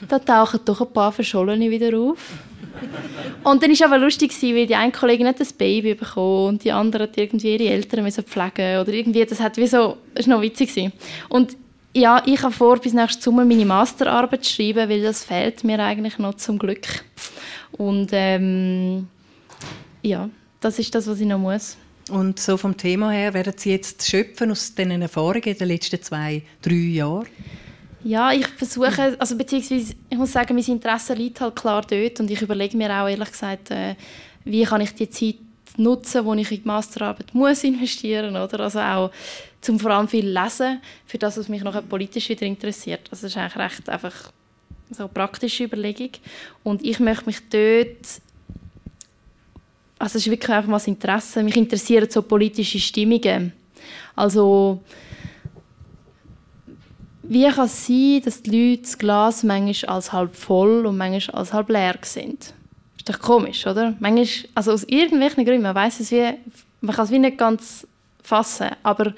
da 0.07 0.17
tauchen 0.17 0.61
doch 0.65 0.81
ein 0.81 0.91
paar 0.91 1.11
Verschollene 1.11 1.69
wieder 1.69 1.97
auf. 1.97 2.17
Und 3.43 3.63
dann 3.63 3.69
war 3.69 3.73
es 3.73 3.81
aber 3.81 3.97
lustig, 3.97 4.31
weil 4.41 4.67
die 4.67 4.75
eine 4.75 4.91
Kollegin 4.91 5.27
hat 5.27 5.39
ein 5.39 5.47
Baby 5.57 5.95
bekommen 5.95 6.47
und 6.47 6.63
die 6.63 6.71
andere 6.71 7.03
hat 7.03 7.17
irgendwie 7.17 7.55
ihre 7.55 7.73
Eltern 7.73 8.03
müssen 8.03 8.23
pflegen 8.23 8.79
oder 8.79 8.93
irgendwie, 8.93 9.25
das 9.25 9.39
hat 9.39 9.57
wie 9.57 9.67
so, 9.67 9.97
das 10.13 10.27
war 10.27 10.35
noch 10.35 10.41
witzig. 10.41 10.91
Und 11.29 11.55
ja, 11.93 12.21
ich 12.25 12.41
habe 12.43 12.53
vor, 12.53 12.77
bis 12.77 12.93
nächstes 12.93 13.23
Sommer 13.23 13.45
meine 13.45 13.65
Masterarbeit 13.65 14.43
zu 14.43 14.53
schreiben, 14.53 14.89
weil 14.89 15.01
das 15.01 15.23
fehlt 15.23 15.63
mir 15.63 15.79
eigentlich 15.79 16.19
noch 16.19 16.35
zum 16.35 16.59
Glück. 16.59 17.03
Und 17.71 18.09
ähm, 18.11 19.07
ja, 20.01 20.29
das 20.59 20.79
ist 20.79 20.93
das, 20.93 21.07
was 21.07 21.19
ich 21.19 21.27
noch 21.27 21.39
muss. 21.39 21.77
Und 22.09 22.39
so 22.39 22.57
vom 22.57 22.75
Thema 22.75 23.11
her, 23.11 23.33
werden 23.33 23.53
Sie 23.55 23.71
jetzt 23.71 24.09
schöpfen 24.09 24.51
aus 24.51 24.73
diesen 24.73 25.01
Erfahrungen 25.01 25.57
den 25.57 25.67
letzten 25.67 26.01
zwei, 26.01 26.41
drei 26.61 26.73
Jahren? 26.73 27.27
Ja, 28.03 28.31
ich 28.31 28.47
versuche, 28.47 29.15
also 29.19 29.35
beziehungsweise 29.35 29.93
ich 30.09 30.17
muss 30.17 30.31
sagen, 30.31 30.55
mein 30.55 30.63
Interesse 30.63 31.13
liegt 31.13 31.41
halt 31.41 31.55
klar 31.55 31.85
dort 31.89 32.19
und 32.19 32.31
ich 32.31 32.41
überlege 32.41 32.77
mir 32.77 32.89
auch 32.91 33.07
ehrlich 33.07 33.31
gesagt, 33.31 33.71
äh, 33.71 33.95
wie 34.45 34.63
kann 34.63 34.81
ich 34.81 34.93
die 34.95 35.09
Zeit 35.09 35.35
nutzen, 35.77 36.25
wo 36.25 36.33
ich 36.33 36.51
in 36.51 36.61
die 36.61 36.67
Masterarbeit 36.67 37.33
muss 37.33 37.63
investieren 37.63 38.35
oder 38.35 38.61
also 38.61 38.79
auch 38.79 39.11
zum 39.61 39.79
vor 39.79 39.91
allem 39.91 40.07
viel 40.07 40.27
lesen, 40.27 40.79
für 41.05 41.17
das, 41.17 41.37
was 41.37 41.49
mich 41.49 41.63
noch 41.63 41.81
politisch 41.87 42.29
wieder 42.29 42.45
interessiert. 42.45 43.01
Also 43.11 43.27
das 43.27 43.35
ist 43.35 43.37
eigentlich 43.37 43.57
recht 43.57 43.89
einfach 43.89 44.31
so 44.91 45.03
eine 45.03 45.13
praktische 45.13 45.65
Überlegung 45.65 46.11
und 46.63 46.83
ich 46.83 46.99
möchte 46.99 47.25
mich 47.25 47.37
dort 47.49 48.21
also 49.99 50.17
es 50.17 50.25
ist 50.25 50.31
wirklich 50.31 50.49
einfach 50.49 50.69
mal 50.69 50.77
das 50.77 50.87
Interesse. 50.87 51.43
Mich 51.43 51.57
interessieren 51.57 52.09
so 52.09 52.21
politische 52.21 52.79
Stimmungen. 52.79 53.51
Also 54.15 54.81
wie 57.29 57.47
kann 57.47 57.65
es 57.65 57.85
sein, 57.85 58.21
dass 58.25 58.41
die 58.41 58.49
Leute 58.49 58.81
das 58.81 58.97
Glas 58.97 59.43
manchmal 59.43 59.95
als 59.95 60.11
halb 60.11 60.35
voll 60.35 60.85
und 60.87 60.97
manchmal 60.97 61.39
als 61.39 61.53
halb 61.53 61.69
leer 61.69 61.95
sind? 62.01 62.53
Ist 62.97 63.07
doch 63.07 63.19
komisch, 63.19 63.67
oder? 63.67 63.93
Manchmal, 63.99 64.49
also 64.55 64.71
aus 64.71 64.83
irgendwelchen 64.83 65.45
Gründen, 65.45 65.61
man 65.61 65.75
weiß 65.75 65.99
es 65.99 66.11
wie, 66.11 66.33
man 66.81 66.95
kann 66.95 67.05
es 67.05 67.11
wie 67.11 67.19
nicht 67.19 67.37
ganz 67.37 67.87
fassen, 68.23 68.69
aber 68.81 69.13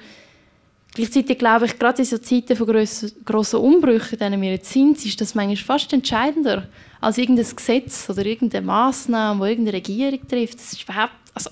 gleichzeitig 0.94 1.38
glaube 1.38 1.64
ich, 1.64 1.78
gerade 1.78 2.02
in 2.02 2.04
so 2.04 2.18
Zeiten 2.18 2.54
von 2.54 2.86
grossen 3.24 3.60
Umbrüchen, 3.60 4.12
in 4.12 4.18
denen 4.18 4.42
wir 4.42 4.50
jetzt 4.52 4.70
sind, 4.70 5.02
ist 5.04 5.20
das 5.20 5.34
manchmal 5.34 5.56
fast 5.56 5.92
entscheidender 5.94 6.68
als 7.00 7.16
irgendein 7.16 7.56
Gesetz 7.56 8.10
oder 8.10 8.26
irgendeine 8.26 8.66
Massnahme, 8.66 9.46
die 9.46 9.52
irgendeine 9.52 9.76
Regierung 9.78 10.28
trifft. 10.28 10.58
Das 10.58 10.74
ist 10.74 10.82
überhaupt, 10.82 11.14
also 11.34 11.50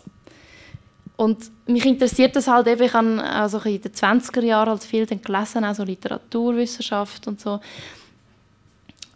und 1.20 1.50
mich 1.66 1.84
interessiert 1.84 2.34
das 2.34 2.48
halt 2.48 2.66
eben, 2.66 2.82
ich 2.82 2.94
habe 2.94 3.22
also 3.22 3.58
in 3.58 3.78
den 3.78 3.92
20er 3.92 4.40
Jahren 4.40 4.70
halt 4.70 4.82
viel 4.82 5.04
gelesen, 5.04 5.64
also 5.64 5.84
Literaturwissenschaft 5.84 7.26
und 7.26 7.38
so, 7.38 7.60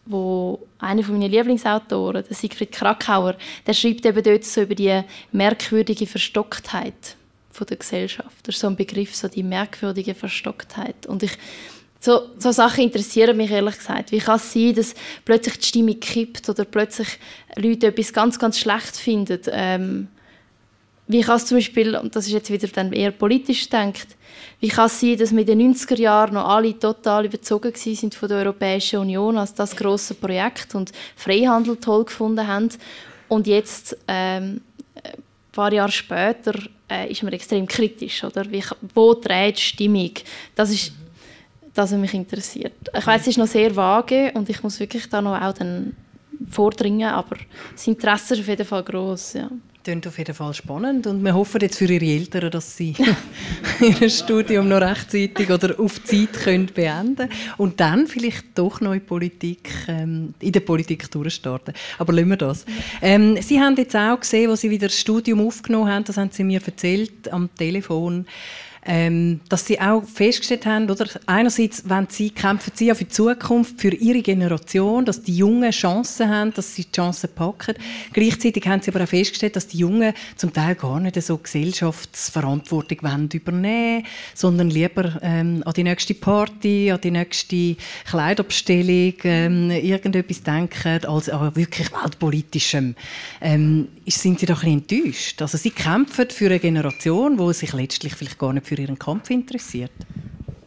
wo 0.05 0.66
einer 0.80 1.02
von 1.02 1.18
meinen 1.18 1.30
Lieblingsautoren, 1.30 2.22
der 2.22 2.36
Siegfried 2.36 2.72
Krakauer, 2.72 3.36
der 3.66 3.72
schreibt 3.72 4.05
eben 4.05 4.22
dort 4.22 4.44
so 4.44 4.61
über 4.61 4.74
die 4.74 5.00
merkwürdige 5.32 6.07
Verstocktheit 6.07 7.16
von 7.50 7.66
der 7.68 7.78
Gesellschaft. 7.78 8.36
Das 8.42 8.57
ist 8.57 8.61
so 8.61 8.66
ein 8.66 8.76
Begriff, 8.76 9.16
so 9.16 9.28
die 9.28 9.42
merkwürdige 9.42 10.14
Verstocktheit. 10.14 11.07
Und 11.07 11.22
ich, 11.22 11.38
so, 12.00 12.20
so 12.36 12.52
Sachen 12.52 12.84
interessieren 12.84 13.34
mich 13.34 13.50
ehrlich 13.50 13.78
gesagt. 13.78 14.12
Wie 14.12 14.18
kann 14.18 14.36
es 14.36 14.52
sein, 14.52 14.74
dass 14.74 14.94
plötzlich 15.24 15.57
die 15.57 15.66
Stimme 15.68 15.94
kippt 15.94 16.50
oder 16.50 16.66
plötzlich 16.66 17.09
Leute 17.57 17.86
etwas 17.86 18.12
ganz, 18.12 18.38
ganz 18.38 18.59
schlecht 18.59 18.94
finden? 18.94 19.40
Ähm, 19.50 20.09
wie 21.07 21.20
kann 21.20 21.36
es 21.36 21.46
zum 21.46 21.59
Beispiel, 21.59 21.96
und 21.96 22.16
das 22.16 22.26
ist 22.26 22.32
jetzt 22.32 22.50
wieder 22.50 22.68
dann 22.68 22.92
eher 22.92 23.11
politisch 23.11 23.68
denkt, 23.68 24.09
wie 24.61 24.68
kann 24.68 24.86
es 24.86 25.00
sein, 25.00 25.18
dass 25.18 25.32
wir 25.32 25.40
in 25.40 25.46
den 25.46 25.74
90er 25.74 26.00
Jahren 26.00 26.34
noch 26.34 26.48
alle 26.48 26.78
total 26.78 27.26
überzogen 27.26 27.72
sind 27.74 28.14
von 28.14 28.28
der 28.28 28.38
Europäischen 28.38 29.00
Union 29.00 29.36
als 29.36 29.52
das 29.52 29.76
große 29.76 30.14
Projekt 30.14 30.74
und 30.74 30.92
Freihandel 31.16 31.76
toll 31.76 32.05
gefunden 32.05 32.46
haben 32.46 32.70
und 33.28 33.46
jetzt 33.46 33.96
ähm, 34.09 34.61
ein 34.94 35.22
paar 35.52 35.72
Jahre 35.72 35.92
später 35.92 36.55
äh, 36.90 37.11
ist 37.11 37.22
man 37.22 37.32
extrem 37.32 37.66
kritisch, 37.66 38.24
oder? 38.24 38.50
Wie, 38.50 38.62
wo 38.94 39.14
dreht 39.14 39.59
die 39.59 39.62
Stimmung? 39.62 40.11
Das 40.55 40.70
ist 40.70 40.92
das, 41.74 41.92
was 41.92 41.98
mich 41.98 42.14
interessiert. 42.14 42.74
Ich 42.96 43.07
weiß, 43.07 43.22
es 43.22 43.28
ist 43.28 43.38
noch 43.38 43.46
sehr 43.46 43.74
vage 43.74 44.32
und 44.34 44.48
ich 44.48 44.62
muss 44.62 44.80
wirklich 44.80 45.09
da 45.09 45.20
noch 45.20 45.40
auch 45.40 45.52
dann 45.52 45.94
vordringen, 46.50 47.09
aber 47.09 47.36
das 47.72 47.86
Interesse 47.86 48.34
ist 48.34 48.40
auf 48.40 48.48
jeden 48.48 48.66
Fall 48.66 48.82
groß, 48.82 49.32
ja. 49.34 49.50
Klingt 49.85 50.07
auf 50.07 50.16
jeden 50.16 50.35
Fall 50.35 50.55
spannend 50.55 51.07
und 51.07 51.22
wir 51.22 51.35
hoffen 51.35 51.61
jetzt 51.61 51.76
für 51.76 51.85
Ihre 51.85 52.07
Eltern, 52.07 52.51
dass 52.51 52.74
Sie 52.74 52.95
Ihr 54.01 54.09
Studium 54.09 54.66
noch 54.66 54.80
rechtzeitig 54.80 55.51
oder 55.51 55.78
auf 55.78 56.03
Zeit 56.05 56.32
können 56.32 56.70
beenden 56.74 57.28
und 57.59 57.80
dann 57.80 58.07
vielleicht 58.07 58.47
doch 58.55 58.80
noch 58.80 58.95
in, 58.95 59.05
Politik, 59.05 59.68
ähm, 59.87 60.32
in 60.41 60.53
der 60.53 60.61
Politik 60.61 61.11
durchstarten. 61.11 61.74
Aber 61.99 62.14
lassen 62.14 62.30
wir 62.30 62.39
das. 62.39 62.64
Ähm, 63.03 63.37
Sie 63.43 63.61
haben 63.61 63.76
jetzt 63.76 63.95
auch 63.95 64.18
gesehen, 64.18 64.51
wo 64.51 64.57
Sie 64.57 64.70
wieder 64.70 64.87
das 64.87 64.99
Studium 64.99 65.47
aufgenommen 65.47 65.91
haben, 65.91 66.05
das 66.05 66.16
haben 66.16 66.30
Sie 66.32 66.45
mir 66.45 66.62
erzählt 66.64 67.30
am 67.30 67.55
Telefon, 67.55 68.24
ähm, 68.87 69.41
dass 69.49 69.66
sie 69.66 69.80
auch 69.80 70.05
festgestellt 70.05 70.66
haben, 70.66 70.91
oder 70.91 71.07
einerseits 71.26 71.89
wenn 71.89 72.07
sie 72.09 72.30
kämpfen 72.30 72.72
sie 72.74 72.87
ja 72.87 72.95
für 72.95 73.05
die 73.05 73.11
Zukunft, 73.11 73.80
für 73.80 73.95
ihre 73.95 74.22
Generation, 74.22 75.05
dass 75.05 75.22
die 75.22 75.37
Jungen 75.37 75.70
Chancen 75.70 76.28
haben, 76.28 76.53
dass 76.55 76.74
sie 76.74 76.85
die 76.85 76.93
Chancen 76.93 77.30
packen. 77.35 77.74
Gleichzeitig 78.12 78.66
haben 78.66 78.82
sie 78.82 78.91
aber 78.91 79.05
auch 79.05 79.09
festgestellt, 79.09 79.57
dass 79.57 79.66
die 79.66 79.78
Jungen 79.78 80.12
zum 80.37 80.53
Teil 80.53 80.74
gar 80.74 81.01
nicht 81.01 81.20
so 81.22 81.39
Gesellschaftsverantwortung 81.39 82.99
wollen 83.03 83.28
übernehmen, 83.32 84.05
sondern 84.35 84.70
lieber 84.70 85.18
ähm, 85.22 85.62
an 85.64 85.72
die 85.72 85.85
nächste 85.85 86.14
Party, 86.14 86.91
an 86.91 87.01
die 87.01 87.11
nächste 87.11 87.76
Kleiderbestellung, 88.07 89.14
ähm, 89.24 89.70
irgendetwas 89.70 90.43
denken, 90.43 91.07
als 91.07 91.28
an 91.28 91.57
wirklich 91.57 91.91
weltpolitischem. 91.93 92.95
Ähm, 93.41 93.89
sind 94.07 94.41
sie 94.41 94.47
doch 94.47 94.62
ein 94.62 94.80
bisschen 94.82 95.03
enttäuscht? 95.05 95.43
Also 95.43 95.59
sie 95.59 95.70
kämpfen 95.70 96.28
für 96.30 96.47
eine 96.47 96.59
Generation, 96.59 97.37
die 97.37 97.53
sich 97.53 97.72
letztlich 97.72 98.14
vielleicht 98.14 98.39
gar 98.39 98.53
nicht 98.53 98.66
für 98.66 98.74
für 98.75 98.83
ihren 98.83 98.99
Kampf 98.99 99.31
interessiert? 99.31 99.93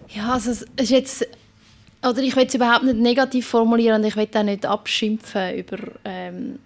Ja, 0.09 0.33
also 0.33 0.51
es 0.51 0.65
ist 0.77 0.89
jetzt 0.89 1.27
oder 2.03 2.19
ich 2.19 2.35
will 2.35 2.45
es 2.45 2.53
überhaupt 2.53 2.83
nicht 2.83 2.97
negativ 2.97 3.47
formulieren 3.47 4.01
und 4.01 4.07
ich 4.07 4.15
will 4.15 4.27
auch 4.33 4.43
nicht 4.43 4.65
abschimpfen 4.65 5.55
über 5.57 5.77
ähm, 6.05 6.59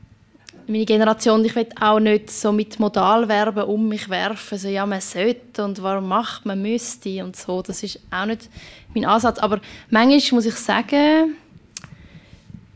meine 0.68 0.86
Generation. 0.86 1.44
Ich 1.46 1.56
will 1.56 1.68
auch 1.80 2.00
nicht 2.00 2.30
so 2.30 2.52
mit 2.52 2.80
Modalverben 2.80 3.64
um 3.64 3.88
mich 3.88 4.10
werfen, 4.10 4.58
so 4.58 4.68
ja 4.68 4.86
man 4.86 5.02
sollte 5.02 5.64
und 5.64 5.82
warum 5.82 6.10
macht 6.10 6.46
man 6.46 6.62
müsste 6.62 7.24
und 7.24 7.36
so. 7.36 7.62
Das 7.62 7.82
ist 7.82 8.00
auch 8.12 8.26
nicht 8.26 8.50
mein 8.94 9.06
Ansatz. 9.06 9.39
Aber 9.39 9.62
manchmal 9.89 10.38
muss 10.38 10.46
ich 10.46 10.56
sagen, 10.56 11.36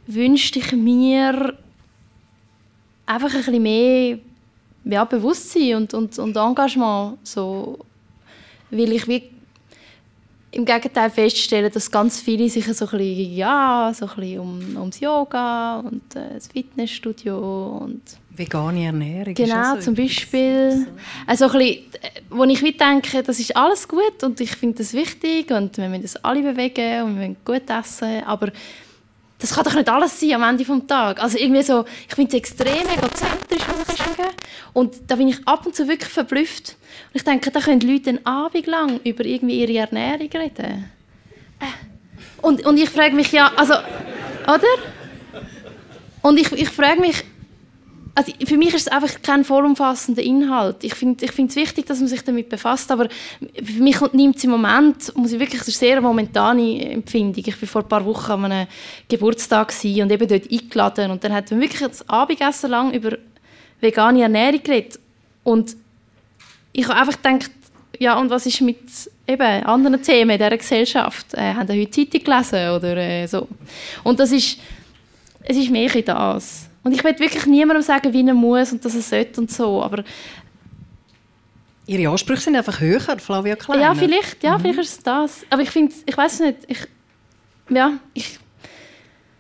wünschte 0.08 0.60
ich 0.60 0.72
mir 0.72 1.54
einfach 3.06 3.34
ein 3.34 3.38
bisschen 3.38 3.64
mehr 3.64 4.18
ja, 4.86 5.04
Bewusstsein 5.04 5.76
und, 5.76 5.94
und, 5.94 6.18
und 6.18 6.36
Engagement 6.36 7.18
so 7.24 7.85
weil 8.72 8.92
ich 8.92 9.08
wie 9.08 9.24
im 10.52 10.64
Gegenteil 10.64 11.10
feststelle, 11.10 11.70
dass 11.70 11.92
ganz 11.92 12.22
viele 12.22 12.48
sich 12.50 12.66
so 12.66 12.86
ein 12.86 12.92
bisschen, 12.98 13.36
ja, 13.36 13.92
so 13.94 14.06
ein 14.06 14.16
bisschen 14.16 14.40
um, 14.40 14.78
ums 14.78 15.00
Yoga 15.02 15.80
und 15.80 16.16
äh, 16.16 16.36
das 16.36 16.48
Fitnessstudio 16.48 17.80
und 17.82 18.02
Vegane 18.30 18.86
Ernährung. 18.86 19.34
Genau, 19.34 19.78
zum 19.80 19.96
Beispiel. 19.96 20.88
Also 21.28 21.46
ein 21.46 21.58
bisschen, 21.58 21.84
wo 22.30 22.44
ich 22.46 22.64
wie 22.64 22.72
denke, 22.72 23.22
das 23.22 23.40
ist 23.40 23.56
alles 23.56 23.88
gut 23.88 24.24
und 24.24 24.40
ich 24.40 24.52
finde 24.52 24.78
das 24.78 24.94
wichtig 24.94 25.52
und 25.52 25.78
wir 25.78 25.90
müssen 25.90 26.04
das 26.04 26.16
alle 26.24 26.42
bewegen 26.42 27.04
und 27.04 27.20
wir 27.20 27.28
müssen 27.28 27.38
gut 27.44 27.70
essen, 27.70 28.24
aber 28.26 28.52
das 29.46 29.56
kann 29.56 29.64
doch 29.64 29.76
nicht 29.76 29.90
alles 29.90 30.20
sein 30.20 30.34
am 30.34 30.44
Ende 30.44 30.64
des 30.64 30.88
Tages. 30.88 31.24
Also 31.24 31.38
irgendwie 31.38 31.62
so, 31.62 31.86
ich 32.08 32.16
finde 32.16 32.30
es 32.30 32.38
extrem 32.38 32.88
egozentrisch, 32.88 33.68
muss 33.68 33.90
ich 33.94 33.98
sagen. 33.98 34.36
Und 34.74 34.96
da 35.08 35.16
bin 35.16 35.28
ich 35.28 35.48
ab 35.48 35.66
und 35.68 35.76
zu 35.76 35.88
wirklich 35.88 36.10
verblüfft. 36.10 36.76
Und 37.10 37.16
ich 37.16 37.24
denke, 37.24 37.52
da 37.52 37.60
können 37.60 37.80
Leute 37.82 38.10
einen 38.10 38.26
Abend 38.26 38.66
lang 38.66 39.00
über 39.04 39.24
irgendwie 39.24 39.62
ihre 39.62 39.78
Ernährung 39.78 40.30
reden. 40.34 40.90
Äh. 41.60 41.66
Und, 42.42 42.66
und 42.66 42.78
ich 42.78 42.90
frage 42.90 43.16
mich 43.16 43.32
ja, 43.32 43.52
also, 43.56 43.76
oder? 44.44 44.68
Und 46.24 46.40
ich, 46.40 46.52
ich 46.52 46.70
frage 46.70 47.00
mich, 47.00 47.24
also 48.18 48.32
für 48.46 48.58
mich 48.58 48.74
ist 48.74 48.88
es 48.88 48.88
einfach 48.88 49.22
kein 49.22 49.44
vollumfassender 49.44 50.24
Inhalt. 50.24 50.78
Ich 50.84 50.96
finde 50.96 51.26
ich 51.26 51.38
es 51.38 51.56
wichtig, 51.58 51.86
dass 51.86 52.00
man 52.00 52.08
sich 52.08 52.24
damit 52.24 52.48
befasst, 52.48 52.90
aber 52.90 53.10
für 53.10 53.84
mich 53.84 54.00
nimmt 54.14 54.38
es 54.38 54.44
im 54.46 54.52
Moment, 54.52 55.16
muss 55.18 55.34
ich 55.34 55.40
wirklich, 55.40 55.68
ist 55.68 55.78
sehr 55.80 56.00
momentane 56.00 56.92
Empfindung. 56.92 57.44
Ich 57.46 57.62
war 57.62 57.68
vor 57.68 57.82
ein 57.82 57.90
paar 57.90 58.06
Wochen 58.06 58.32
an 58.32 58.46
einem 58.46 58.68
Geburtstag 59.10 59.74
und 59.84 60.12
eben 60.12 60.28
dort 60.30 60.50
eingeladen 60.50 61.12
und 61.12 61.24
dann 61.26 61.34
hat 61.34 61.52
man 61.52 61.60
wirklich 61.60 61.82
das 61.82 62.08
Abendessen 62.08 62.70
lang 62.70 62.94
über 62.94 63.18
vegane 63.82 64.22
Ernährung 64.22 64.64
geredet 64.64 64.98
und 65.44 65.76
ich 66.72 66.88
habe 66.88 67.00
einfach 67.02 67.22
gedacht, 67.22 67.52
ja 68.00 68.18
und 68.18 68.30
was 68.30 68.46
ist 68.46 68.62
mit 68.62 68.80
eben 69.28 69.64
anderen 69.66 70.02
Themen 70.02 70.32
in 70.32 70.38
dieser 70.38 70.58
Gesellschaft? 70.58 71.34
Äh, 71.34 71.54
haben 71.54 71.68
Sie 71.68 71.82
heute 71.82 71.92
Zeitung 71.92 72.24
gelesen 72.24 72.70
oder 72.70 72.96
äh, 72.96 73.28
so? 73.28 73.48
Und 74.06 74.22
das 74.22 74.32
ist, 74.32 74.58
es 75.44 75.58
ist 75.58 75.70
mehr 75.70 75.90
das. 75.90 76.65
Und 76.86 76.92
ich 76.92 77.04
will 77.04 77.18
wirklich 77.18 77.48
niemandem 77.48 77.82
sagen, 77.82 78.14
wie 78.14 78.26
er 78.26 78.36
muss 78.36 78.72
und 78.72 78.86
dass 78.86 78.94
er 78.94 79.02
sollte 79.02 79.42
und 79.42 79.52
so, 79.52 79.82
aber 79.82 80.04
Ihre 81.88 82.12
Ansprüche 82.12 82.42
sind 82.42 82.56
einfach 82.56 82.80
höher, 82.80 83.00
Flavia 83.18 83.56
Kleiner. 83.56 83.82
Ja, 83.82 83.96
vielleicht, 83.96 84.44
ja, 84.44 84.58
mhm. 84.58 84.62
vielleicht 84.62 84.80
ist 84.80 84.92
es 84.92 85.04
das. 85.04 85.46
Aber 85.50 85.62
ich 85.64 85.70
finde, 85.72 85.94
ich 86.06 86.16
weiß 86.16 86.42
nicht, 86.42 86.58
ich, 86.68 86.80
ja, 87.70 87.94
ich, 88.14 88.40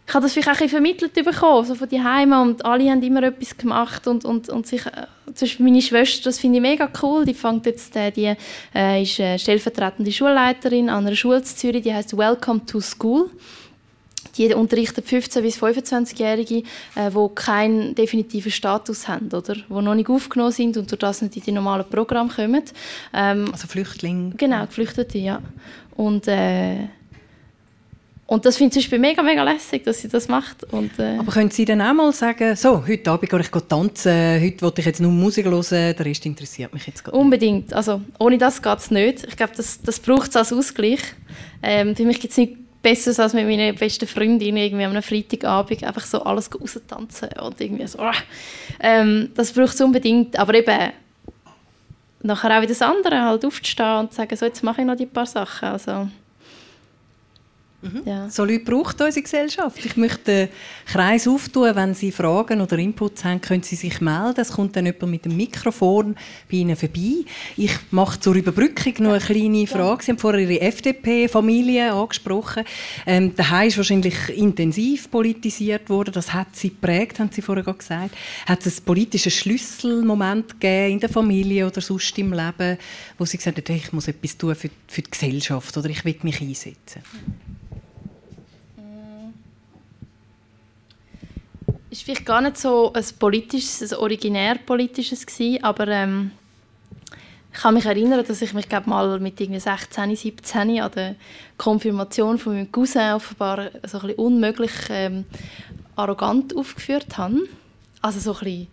ich 0.08 0.14
habe 0.14 0.24
das 0.24 0.34
vielleicht 0.34 0.50
auch 0.50 0.62
ein 0.62 0.70
vermittelt 0.70 1.14
bekommen, 1.14 1.66
so 1.66 1.76
von 1.76 1.88
die 1.88 2.02
Heime 2.02 2.42
und 2.42 2.66
alle 2.66 2.90
haben 2.90 3.02
immer 3.04 3.22
etwas 3.22 3.56
gemacht 3.56 4.08
und, 4.08 4.26
und, 4.26 4.50
und 4.50 4.66
sich, 4.66 4.84
äh, 4.88 5.06
zum 5.34 5.48
Beispiel 5.48 5.66
meine 5.66 5.82
Schwester, 5.82 6.26
das 6.26 6.40
finde 6.40 6.58
ich 6.58 6.62
mega 6.64 6.90
cool, 7.02 7.26
die 7.26 7.34
fängt 7.36 7.68
jetzt, 7.68 7.96
äh, 7.96 8.12
die 8.12 8.36
äh, 8.74 9.04
ist 9.04 9.20
äh, 9.20 9.38
stellvertretende 9.38 10.12
Schulleiterin 10.12 10.90
an 10.90 11.06
einer 11.06 11.16
Schule 11.16 11.38
in 11.38 11.44
Zürich, 11.44 11.84
die 11.84 11.94
heißt 11.94 12.18
Welcome 12.18 12.66
to 12.66 12.82
School 12.82 13.30
die 14.38 14.54
unterrichtet 14.54 15.06
15- 15.06 15.42
bis 15.42 15.62
25-Jährige, 15.62 16.64
äh, 16.96 17.10
die 17.10 17.36
keinen 17.36 17.96
definitiven 17.96 18.52
Status 18.52 19.08
haben, 19.08 19.28
oder? 19.32 19.56
Die 19.56 19.64
noch 19.70 19.96
nicht 19.96 20.10
aufgenommen 20.10 20.52
sind 20.52 20.78
und 20.78 20.92
durch 20.92 21.00
das 21.00 21.22
nicht 21.22 21.38
in 21.38 21.44
die 21.44 21.52
normalen 21.52 21.86
Programme 21.90 22.30
kommen. 22.30 22.64
Ähm, 23.14 23.50
also 23.52 23.68
Flüchtlinge? 23.68 24.34
Genau, 24.38 24.66
Geflüchtete, 24.66 25.18
ja. 25.18 25.42
Und, 25.96 26.28
äh, 26.28 26.88
und 28.28 28.44
das 28.44 28.58
finde 28.58 28.80
ich 28.80 28.90
zum 28.90 29.00
mega, 29.00 29.22
mega 29.22 29.44
lässig, 29.44 29.84
dass 29.84 30.02
sie 30.02 30.08
das 30.08 30.28
macht. 30.28 30.64
Und, 30.74 30.98
äh, 30.98 31.18
Aber 31.20 31.32
können 31.32 31.52
Sie 31.52 31.64
dann 31.64 31.80
auch 31.82 31.94
mal 31.94 32.12
sagen, 32.12 32.56
so, 32.56 32.86
heute 32.86 33.12
Abend 33.12 33.30
gehe 33.30 33.40
ich 33.40 33.50
tanzen, 33.50 34.42
heute 34.42 34.62
will 34.62 34.74
ich 34.78 34.86
jetzt 34.86 35.00
nur 35.00 35.12
Musik 35.12 35.46
hören, 35.46 35.64
der 35.70 36.06
Rest 36.06 36.26
interessiert 36.26 36.74
mich 36.74 36.88
jetzt 36.88 37.04
gar 37.04 37.14
nicht. 37.14 37.22
Unbedingt. 37.22 37.74
Also, 37.74 38.02
ohne 38.20 38.38
das 38.40 38.62
geht 38.62 38.80
es 38.80 38.90
nicht. 38.90 39.26
Ich 39.26 39.38
glaube, 39.38 39.54
das, 39.56 39.80
das 39.82 40.00
braucht 40.00 40.30
es 40.30 40.36
als 40.36 40.52
Ausgleich. 40.52 41.02
Ähm, 41.62 41.96
für 41.96 42.04
mich 42.04 42.20
gibt 42.20 42.32
es 42.32 42.38
nicht 42.38 42.65
besser 42.86 43.24
als 43.24 43.34
mit 43.34 43.48
meiner 43.48 43.74
besten 43.74 44.08
Freundin 44.08 44.58
irgendwie 44.58 44.86
am 44.86 45.02
Freitagabend 45.02 45.84
einfach 45.84 46.06
so 46.06 46.22
alles 46.22 46.52
raustanzen 46.54 47.30
und 47.42 47.60
irgendwie 47.60 47.88
so. 47.88 47.98
Ähm, 48.80 49.32
das 49.34 49.54
braucht 49.54 49.74
es 49.74 49.82
unbedingt, 49.82 50.38
aber 50.38 50.54
eben 50.54 50.92
nachher 52.22 52.52
auch 52.52 52.62
wieder 52.62 52.70
das 52.70 52.84
andere, 52.84 53.24
halt 53.24 53.44
aufzustehen 53.44 54.02
und 54.02 54.12
zu 54.12 54.18
sagen, 54.18 54.36
so 54.36 54.46
jetzt 54.46 54.64
mache 54.64 54.82
ich 54.82 54.88
noch 54.88 54.96
die 54.96 55.08
paar 55.08 55.26
Sachen. 55.26 55.70
Also, 55.70 56.08
Mhm. 57.82 58.02
Ja. 58.06 58.30
So 58.30 58.46
Leute 58.46 58.64
braucht 58.66 59.00
unsere 59.02 59.22
Gesellschaft. 59.22 59.86
Ich 59.86 59.96
möchte 59.96 60.24
den 60.24 60.50
Kreis 60.86 61.28
auftun. 61.28 61.76
Wenn 61.76 61.94
Sie 61.94 62.12
Fragen 62.12 62.62
oder 62.62 62.78
Inputs 62.78 63.24
haben, 63.24 63.42
können 63.42 63.64
Sie 63.64 63.76
sich 63.76 64.02
melden. 64.02 64.40
Es 64.40 64.54
kommt 64.54 64.76
dann 64.76 64.86
jemand 64.86 65.12
mit 65.12 65.26
dem 65.26 65.38
Mikrofon 65.38 66.16
bei 66.50 66.58
Ihnen 66.58 66.76
vorbei. 66.76 67.26
Ich 67.58 67.74
mache 67.92 68.20
zur 68.20 68.36
Überbrückung 68.36 68.94
noch 69.00 69.12
eine 69.12 69.20
kleine 69.20 69.68
Frage. 69.68 70.04
Sie 70.04 70.12
haben 70.12 70.18
vorher 70.18 70.42
Ihre 70.42 70.62
FDP-Familie 70.62 71.94
angesprochen. 71.94 72.64
Ähm, 73.06 73.36
daheim 73.36 73.68
ist 73.68 73.78
wahrscheinlich 73.78 74.30
intensiv 74.36 75.12
politisiert 75.12 75.90
worden. 75.90 76.14
Das 76.14 76.34
hat 76.34 76.56
Sie 76.56 76.70
geprägt, 76.70 77.20
haben 77.20 77.30
Sie 77.32 77.42
vorher 77.42 77.64
gesagt. 77.64 78.16
Hat 78.48 78.66
es 78.66 78.78
einen 78.78 78.86
politischen 78.86 79.32
Schlüsselmoment 79.32 80.60
gegeben 80.60 80.94
in 80.94 81.00
der 81.00 81.10
Familie 81.10 81.68
oder 81.68 81.82
sonst 81.82 82.18
im 82.18 82.34
Leben, 82.34 82.78
wo 83.18 83.26
Sie 83.26 83.38
gesagt 83.38 83.58
haben, 83.58 83.76
ich 83.76 83.94
muss 83.94 84.08
etwas 84.08 84.38
tun 84.38 84.56
für, 84.56 84.70
für 84.88 85.02
die 85.02 85.12
Gesellschaft 85.12 85.78
oder 85.78 85.90
ich 85.90 86.04
will 86.04 86.16
mich 86.24 86.42
einsetzen? 86.42 87.02
Ist 91.96 92.04
vielleicht 92.04 92.26
gar 92.26 92.42
nicht 92.42 92.58
so 92.58 92.92
ein 92.94 93.06
politisches, 93.20 93.94
ein 93.94 94.00
originär 94.00 94.56
politisches 94.56 95.26
gewesen, 95.26 95.64
aber 95.64 95.88
ähm, 95.88 96.32
ich 97.54 97.62
kann 97.62 97.74
mich 97.74 97.86
erinnern, 97.86 98.26
dass 98.28 98.42
ich 98.42 98.54
mich 98.54 98.68
glaub, 98.68 98.86
mal 98.86 99.20
mit 99.20 99.40
irgendwie 99.40 99.62
16, 99.62 100.14
17 100.16 100.82
an 100.82 100.92
der 100.92 101.16
Konfirmation 101.58 102.38
von 102.38 102.54
meinem 102.54 102.72
Cousin 102.72 103.14
offenbar 103.14 103.70
so 103.88 104.00
ein 104.00 104.08
bisschen 104.08 104.16
unmöglich 104.16 104.72
ähm, 104.90 105.24
arrogant 105.96 106.56
aufgeführt 106.56 107.18
habe. 107.18 107.48
Also 108.02 108.20
so 108.20 108.34
ein 108.34 108.40
bisschen 108.40 108.68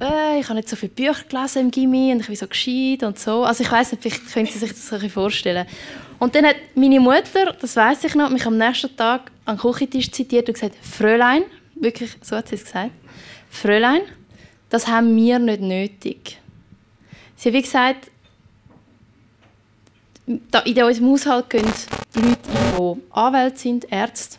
äh, 0.00 0.38
ich 0.38 0.44
habe 0.44 0.54
nicht 0.54 0.68
so 0.68 0.76
viele 0.76 0.92
Bücher 0.92 1.24
gelesen 1.28 1.62
im 1.62 1.70
Gimmi 1.72 2.12
und 2.12 2.20
ich 2.20 2.28
bin 2.28 2.36
so 2.36 2.46
gescheit 2.46 3.02
und 3.02 3.18
so. 3.18 3.42
Also 3.42 3.64
ich 3.64 3.72
weiß 3.72 3.90
nicht, 3.90 4.02
vielleicht 4.02 4.32
können 4.32 4.46
Sie 4.46 4.58
sich 4.58 4.70
das 4.70 4.92
ein 4.92 5.00
bisschen 5.00 5.10
vorstellen. 5.10 5.66
Und 6.20 6.36
dann 6.36 6.46
hat 6.46 6.56
meine 6.76 7.00
Mutter, 7.00 7.56
das 7.60 7.74
weiß 7.74 8.04
ich 8.04 8.14
noch, 8.14 8.30
mich 8.30 8.46
am 8.46 8.56
nächsten 8.56 8.96
Tag 8.96 9.32
an 9.44 9.56
den 9.56 9.60
Küchentisch 9.60 10.12
zitiert 10.12 10.46
und 10.48 10.54
gesagt, 10.54 10.76
Fräulein, 10.82 11.42
wirklich, 11.80 12.16
so 12.22 12.36
hat 12.36 12.48
sie 12.48 12.56
es 12.56 12.64
gesagt. 12.64 12.92
Fräulein, 13.50 14.02
das 14.68 14.86
haben 14.86 15.14
wir 15.16 15.38
nicht 15.38 15.60
nötig. 15.60 16.38
Sie 17.36 17.48
hat 17.48 17.54
wie 17.54 17.62
gesagt, 17.62 18.10
in 20.26 20.82
unserem 20.82 21.10
Haushalt 21.10 21.50
gehen 21.50 21.64
Leute 22.14 22.38
die 22.78 23.02
Anwälte 23.12 23.58
sind, 23.58 23.90
Ärzte, 23.90 24.38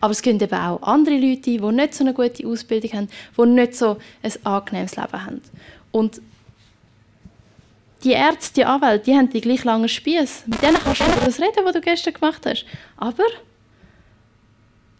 aber 0.00 0.12
es 0.12 0.22
gehen 0.22 0.40
eben 0.40 0.54
auch 0.54 0.82
andere 0.82 1.16
Leute 1.16 1.42
die 1.42 1.58
nicht 1.58 1.94
so 1.94 2.04
eine 2.04 2.14
gute 2.14 2.46
Ausbildung 2.46 2.92
haben, 2.92 3.08
die 3.36 3.46
nicht 3.46 3.74
so 3.74 3.98
ein 4.22 4.32
angenehmes 4.44 4.96
Leben 4.96 5.26
haben. 5.26 5.42
Und 5.92 6.20
die 8.04 8.12
Ärzte, 8.12 8.54
die 8.54 8.64
Anwälte, 8.64 9.06
die 9.06 9.16
haben 9.16 9.30
die 9.30 9.40
gleich 9.40 9.64
langen 9.64 9.88
Spieß. 9.88 10.44
Mit 10.46 10.62
denen 10.62 10.76
kannst 10.76 11.00
du 11.00 11.04
über 11.04 11.24
das 11.24 11.40
reden, 11.40 11.64
was 11.64 11.72
du 11.72 11.80
gestern 11.80 12.14
gemacht 12.14 12.46
hast. 12.46 12.64
Aber 12.96 13.24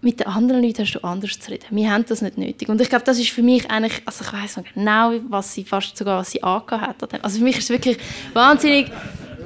mit 0.06 0.20
den 0.20 0.28
anderen 0.28 0.62
Leuten 0.62 0.82
hast 0.82 0.92
du 0.92 1.00
anders 1.02 1.36
zu 1.40 1.50
reden. 1.50 1.64
Wir 1.70 1.90
haben 1.90 2.04
das 2.08 2.22
nicht 2.22 2.38
nötig. 2.38 2.68
Und 2.68 2.80
ich 2.80 2.88
glaube, 2.88 3.04
das 3.04 3.18
ist 3.18 3.30
für 3.30 3.42
mich 3.42 3.68
eigentlich, 3.68 4.02
also 4.06 4.24
ich 4.24 4.32
weiß 4.32 4.60
genau, 4.72 5.14
was 5.28 5.52
sie 5.52 5.64
fast 5.64 5.96
sogar, 5.96 6.20
was 6.20 6.30
sie 6.30 6.44
angehört 6.44 7.02
hat. 7.02 7.24
Also 7.24 7.38
für 7.38 7.44
mich 7.44 7.58
ist 7.58 7.64
es 7.64 7.70
wirklich 7.70 7.98
wahnsinnig, 8.32 8.92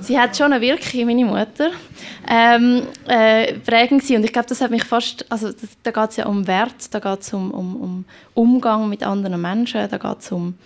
sie 0.02 0.18
hat 0.18 0.36
schon 0.36 0.52
eine 0.52 0.60
Wirkung, 0.60 1.06
meine 1.06 1.24
Mutter, 1.24 1.70
ähm, 2.28 2.82
äh, 3.08 3.54
prägend 3.54 4.02
Und 4.10 4.22
ich 4.22 4.34
glaube, 4.34 4.48
das 4.48 4.60
hat 4.60 4.70
mich 4.70 4.84
fast, 4.84 5.24
also 5.32 5.50
das, 5.50 5.70
da 5.82 5.92
geht 5.92 6.10
es 6.10 6.16
ja 6.16 6.26
um 6.26 6.46
Wert, 6.46 6.92
da 6.92 6.98
geht 6.98 7.22
es 7.22 7.32
um, 7.32 7.50
um, 7.52 7.76
um 7.76 8.04
Umgang 8.34 8.86
mit 8.90 9.02
anderen 9.02 9.40
Menschen, 9.40 9.88
da 9.88 9.96
geht 9.96 10.20
es 10.20 10.30
um 10.30 10.56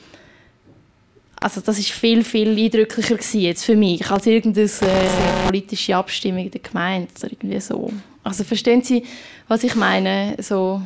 also 1.45 1.61
das 1.61 1.79
ist 1.79 1.91
viel, 1.91 2.25
viel 2.25 2.59
eindrücklicher 2.59 3.17
gewesen 3.17 3.41
jetzt 3.41 3.67
für 3.67 3.77
mich 3.77 4.11
als 4.11 4.25
irgendeine 4.25 4.67
äh, 4.67 5.45
politische 5.45 5.95
Abstimmung 5.95 6.47
in 6.47 6.51
der 6.51 6.63
Gemeinde 6.63 7.09
oder 7.19 7.33
irgendwie 7.33 7.61
so. 7.61 7.93
Also 8.23 8.45
verstehen 8.45 8.83
Sie, 8.83 9.05
was 9.47 9.63
ich 9.63 9.75
meine? 9.75 10.37
So, 10.41 10.81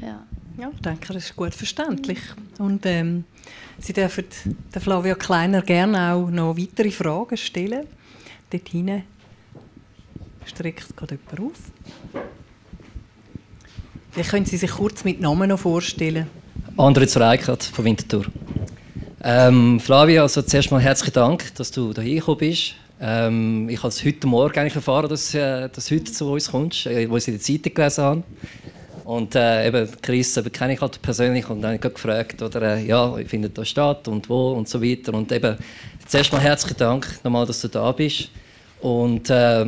ja. 0.00 0.24
ja, 0.58 0.70
ich 0.74 0.80
denke, 0.80 1.12
das 1.12 1.24
ist 1.24 1.36
gut 1.36 1.54
verständlich. 1.54 2.18
Und 2.58 2.86
ähm, 2.86 3.24
Sie 3.78 3.92
dürfen 3.92 4.24
der 4.74 4.80
Flavia 4.80 5.16
Kleiner 5.16 5.60
gerne 5.60 6.14
auch 6.14 6.30
noch 6.30 6.56
weitere 6.56 6.90
Fragen 6.90 7.36
stellen. 7.36 7.86
Dort 8.48 8.68
hinten 8.70 9.02
streckt 10.46 10.96
gerade 10.96 11.18
jemand 11.30 11.52
auf. 11.52 12.22
Vielleicht 14.12 14.30
können 14.30 14.46
Sie 14.46 14.56
sich 14.56 14.70
kurz 14.70 15.04
mit 15.04 15.20
Namen 15.20 15.50
noch 15.50 15.58
vorstellen. 15.58 16.26
André 16.78 17.06
Zureikert 17.06 17.62
von 17.62 17.84
Winterthur. 17.84 18.26
Ähm, 19.22 19.80
Flavia, 19.80 20.22
also 20.22 20.42
zuerst 20.42 20.70
mal 20.70 20.80
herzlichen 20.80 21.14
Dank, 21.14 21.54
dass 21.54 21.70
du 21.70 21.94
hier 21.94 22.16
gekommen 22.16 22.38
bist. 22.38 22.74
Ähm, 23.00 23.68
ich 23.68 23.78
habe 23.78 23.88
es 23.88 24.04
heute 24.04 24.26
Morgen 24.26 24.58
eigentlich 24.58 24.76
erfahren, 24.76 25.08
dass, 25.08 25.34
äh, 25.34 25.68
du 25.68 25.90
heute 25.90 26.04
zu 26.04 26.32
uns 26.32 26.50
kommst, 26.50 26.86
äh, 26.86 27.08
wo 27.08 27.16
ich 27.16 27.26
in 27.26 27.34
der 27.34 27.40
Zeitung 27.40 27.74
gelesen 27.74 28.04
habe. 28.04 28.22
Und 29.04 29.34
äh, 29.34 29.68
eben 29.68 29.88
Chris 30.02 30.36
eben 30.36 30.52
kenne 30.52 30.74
ich 30.74 30.80
halt 30.80 31.00
persönlich 31.00 31.48
und 31.48 31.62
dann 31.62 31.78
habe 31.78 31.94
gefragt, 31.94 32.42
oder, 32.42 32.76
äh, 32.76 32.84
ja, 32.84 33.16
wie 33.16 33.24
findet 33.24 33.56
das 33.56 33.68
statt 33.68 34.06
und 34.08 34.28
wo 34.28 34.52
und 34.52 34.68
so 34.68 34.82
weiter. 34.82 35.14
Und 35.14 35.32
eben, 35.32 35.56
zuerst 36.06 36.32
mal 36.32 36.40
herzlichen 36.40 36.76
Dank 36.76 37.20
nochmal, 37.24 37.46
dass 37.46 37.60
du 37.62 37.68
da 37.68 37.92
bist. 37.92 38.28
Und, 38.80 39.30
äh, 39.30 39.66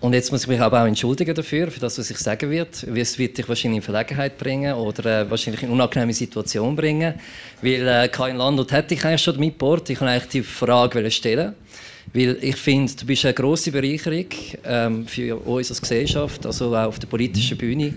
und 0.00 0.12
jetzt 0.12 0.30
muss 0.30 0.42
ich 0.42 0.48
mich 0.48 0.60
aber 0.60 0.82
auch 0.82 0.86
entschuldigen 0.86 1.34
dafür, 1.34 1.70
für 1.72 1.80
das, 1.80 1.98
was 1.98 2.08
ich 2.08 2.18
sagen 2.18 2.48
werde. 2.50 2.70
Es 2.94 3.18
wird 3.18 3.36
dich 3.36 3.48
wahrscheinlich 3.48 3.78
in 3.78 3.82
Verlegenheit 3.82 4.38
bringen 4.38 4.72
oder 4.74 5.22
äh, 5.22 5.30
wahrscheinlich 5.30 5.64
in 5.64 5.70
unangenehme 5.70 6.12
Situation 6.12 6.76
bringen. 6.76 7.14
Weil 7.62 7.88
äh, 7.88 8.08
kein 8.08 8.36
Landwirt 8.36 8.70
hätte 8.70 8.94
ich 8.94 9.04
eigentlich 9.04 9.22
schon 9.22 9.40
mitgebracht. 9.40 9.90
Ich 9.90 10.00
wollte 10.00 10.12
eigentlich 10.12 10.28
die 10.28 10.42
Frage 10.42 11.10
stellen. 11.10 11.54
Weil 12.14 12.38
ich 12.40 12.56
finde, 12.56 12.92
du 12.94 13.06
bist 13.06 13.24
eine 13.24 13.34
grosse 13.34 13.72
Bereicherung 13.72 14.26
ähm, 14.64 15.06
für 15.06 15.36
uns 15.36 15.70
als 15.70 15.80
Gesellschaft, 15.80 16.46
also 16.46 16.74
auch 16.74 16.86
auf 16.86 16.98
der 17.00 17.08
politischen 17.08 17.58
Bühne. 17.58 17.94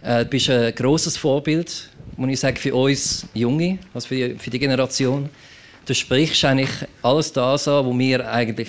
Äh, 0.00 0.24
du 0.24 0.30
bist 0.30 0.48
ein 0.48 0.72
grosses 0.74 1.16
Vorbild, 1.16 1.90
muss 2.16 2.30
ich 2.30 2.40
sagen, 2.40 2.56
für 2.56 2.72
uns 2.72 3.26
Junge, 3.34 3.78
also 3.92 4.06
für 4.06 4.14
die, 4.14 4.38
für 4.38 4.48
die 4.48 4.60
Generation. 4.60 5.28
Du 5.84 5.92
sprichst 5.92 6.44
eigentlich 6.44 6.70
alles 7.02 7.32
das 7.32 7.66
an, 7.66 7.84
was 7.84 7.98
wir 7.98 8.32
eigentlich 8.32 8.68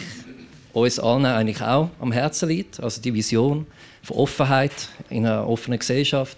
uns 0.74 1.00
allen 1.00 1.26
eigentlich 1.26 1.62
auch 1.62 1.90
am 2.00 2.12
Herzen 2.12 2.50
liegt, 2.50 2.82
also 2.82 3.02
die 3.02 3.14
Vision 3.14 3.66
von 4.02 4.18
Offenheit 4.18 4.72
in 5.10 5.26
einer 5.26 5.48
offenen 5.48 5.80
Gesellschaft. 5.80 6.38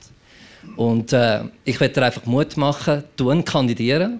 Und 0.75 1.13
äh, 1.13 1.41
ich 1.63 1.79
werde 1.79 2.03
einfach 2.03 2.25
Mut 2.25 2.57
machen, 2.57 3.03
tun, 3.15 3.45
kandidieren 3.45 4.19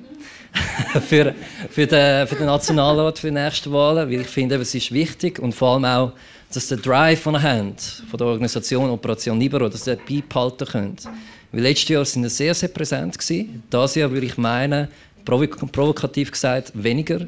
für, 1.07 1.34
für, 1.70 1.88
den, 1.88 2.28
für 2.28 2.36
den 2.36 2.45
Nationalrat 2.45 3.20
für 3.20 3.28
die 3.28 3.34
nächsten 3.34 3.72
Wahlen, 3.72 4.09
weil 4.09 4.22
ich 4.22 4.28
finde, 4.28 4.55
es 4.55 4.74
ist 4.74 4.91
wichtig 4.91 5.39
und 5.39 5.53
vor 5.53 5.74
allem 5.74 5.86
auch, 5.86 6.11
dass 6.53 6.68
der 6.68 6.78
Drive, 6.78 7.24
den 7.24 7.34
ihr 7.34 7.41
habt, 7.41 7.82
von 8.09 8.18
der 8.18 8.28
Organisation 8.28 8.89
Operation 8.89 9.39
Libero, 9.39 9.68
dass 9.68 9.88
ihr 9.88 9.97
beibehalten 9.97 10.68
könnt. 10.68 11.03
Weil 11.51 11.61
letztes 11.61 11.89
Jahr 11.89 12.05
sind 12.05 12.24
wir 12.24 12.30
sehr, 12.30 12.53
sehr 12.53 12.70
präsent 12.70 13.18
gewesen. 13.18 13.63
Dieses 13.72 13.95
Jahr 13.95 14.11
würde 14.11 14.26
ich 14.26 14.38
meinen, 14.38 14.88
provokativ 15.26 16.32
gesagt, 16.32 16.72
weniger. 16.76 17.22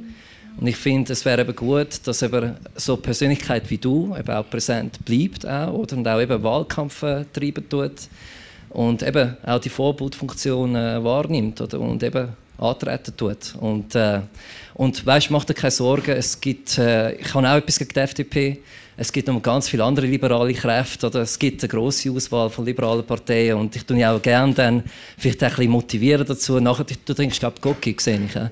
Und 0.59 0.67
ich 0.67 0.75
finde, 0.75 1.13
es 1.13 1.23
wäre 1.23 1.41
eben 1.41 1.55
gut, 1.55 1.99
dass 2.05 2.23
eben 2.23 2.55
so 2.75 2.93
eine 2.93 3.01
Persönlichkeit 3.01 3.69
wie 3.69 3.77
du 3.77 4.15
eben 4.17 4.31
auch 4.31 4.49
präsent 4.49 5.03
bleibt 5.05 5.45
auch, 5.45 5.73
oder? 5.73 5.97
und 5.97 6.07
auch 6.07 6.19
eben 6.19 6.41
Wahlkampf 6.41 7.01
treiben 7.31 7.69
tut 7.69 7.93
und 8.69 9.03
eben 9.03 9.37
auch 9.45 9.59
die 9.59 9.69
Vorbildfunktion 9.69 10.75
äh, 10.75 11.03
wahrnimmt 11.03 11.61
oder? 11.61 11.79
und 11.79 12.01
eben 12.01 12.29
antreten 12.57 13.15
tut. 13.15 13.55
Und, 13.59 13.93
äh, 13.95 14.21
und 14.77 15.03
weißt, 15.05 15.31
mach 15.31 15.43
dir 15.43 15.55
keine 15.55 15.71
Sorgen, 15.71 16.11
es 16.11 16.39
gibt, 16.39 16.77
äh, 16.77 17.13
ich 17.13 17.33
habe 17.33 17.49
auch 17.49 17.55
etwas 17.55 17.79
gegen 17.79 17.93
die 17.93 17.99
FDP, 17.99 18.59
es 18.95 19.11
gibt 19.11 19.27
noch 19.27 19.41
ganz 19.41 19.69
viele 19.69 19.83
andere 19.83 20.05
liberale 20.05 20.53
Kräfte 20.53 21.07
oder 21.07 21.21
es 21.21 21.37
gibt 21.37 21.63
eine 21.63 21.67
grosse 21.67 22.11
Auswahl 22.11 22.49
von 22.49 22.65
liberalen 22.65 23.03
Parteien 23.03 23.57
und 23.57 23.75
ich 23.75 23.85
tue 23.85 24.07
auch 24.07 24.21
gerne 24.21 24.53
dann 24.53 24.83
vielleicht 25.17 25.43
ein 25.43 25.49
bisschen 25.49 25.71
motivieren 25.71 26.25
dazu. 26.25 26.59
Nachher, 26.59 26.85
du 27.05 27.13
trinkst 27.13 27.39
glaube 27.39 27.55
ich 27.57 27.61
Gocki, 27.61 27.95
sehe 27.99 28.19
ich. 28.25 28.33
Ja? 28.33 28.49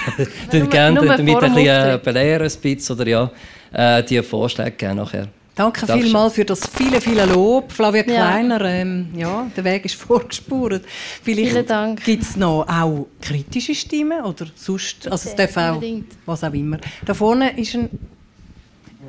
du 0.50 0.66
gerne 0.66 1.00
damit 1.00 1.18
ein 1.18 1.24
bisschen 1.26 1.66
äh, 1.66 1.98
belehren, 2.02 2.48
ein 2.48 2.60
bisschen, 2.60 2.96
oder 2.96 3.08
ja, 3.08 3.30
äh, 3.72 4.02
die 4.02 4.22
Vorschläge 4.22 4.72
gerne 4.72 5.00
nachher. 5.02 5.28
Danke 5.58 5.88
vielmals 5.88 6.34
für 6.34 6.44
das 6.44 6.68
viele, 6.68 7.00
viele 7.00 7.26
Lob. 7.26 7.72
Flavia 7.72 8.04
Kleiner, 8.04 8.64
ja, 8.64 8.70
ähm, 8.70 9.08
ja 9.16 9.50
der 9.56 9.64
Weg 9.64 9.86
ist 9.86 9.94
vorgespurt. 10.06 10.82
Vielleicht 11.20 11.66
gibt 12.04 12.22
es 12.22 12.36
noch 12.36 12.64
auch 12.68 13.08
kritische 13.20 13.74
Stimmen 13.74 14.22
oder 14.22 14.46
sonst, 14.54 15.08
also 15.08 15.28
es 15.28 15.34
darf 15.34 15.56
auch, 15.56 15.82
was 16.26 16.44
auch 16.44 16.52
immer. 16.52 16.78
Da 17.04 17.12
vorne 17.12 17.58
ist 17.58 17.74
ein, 17.74 17.90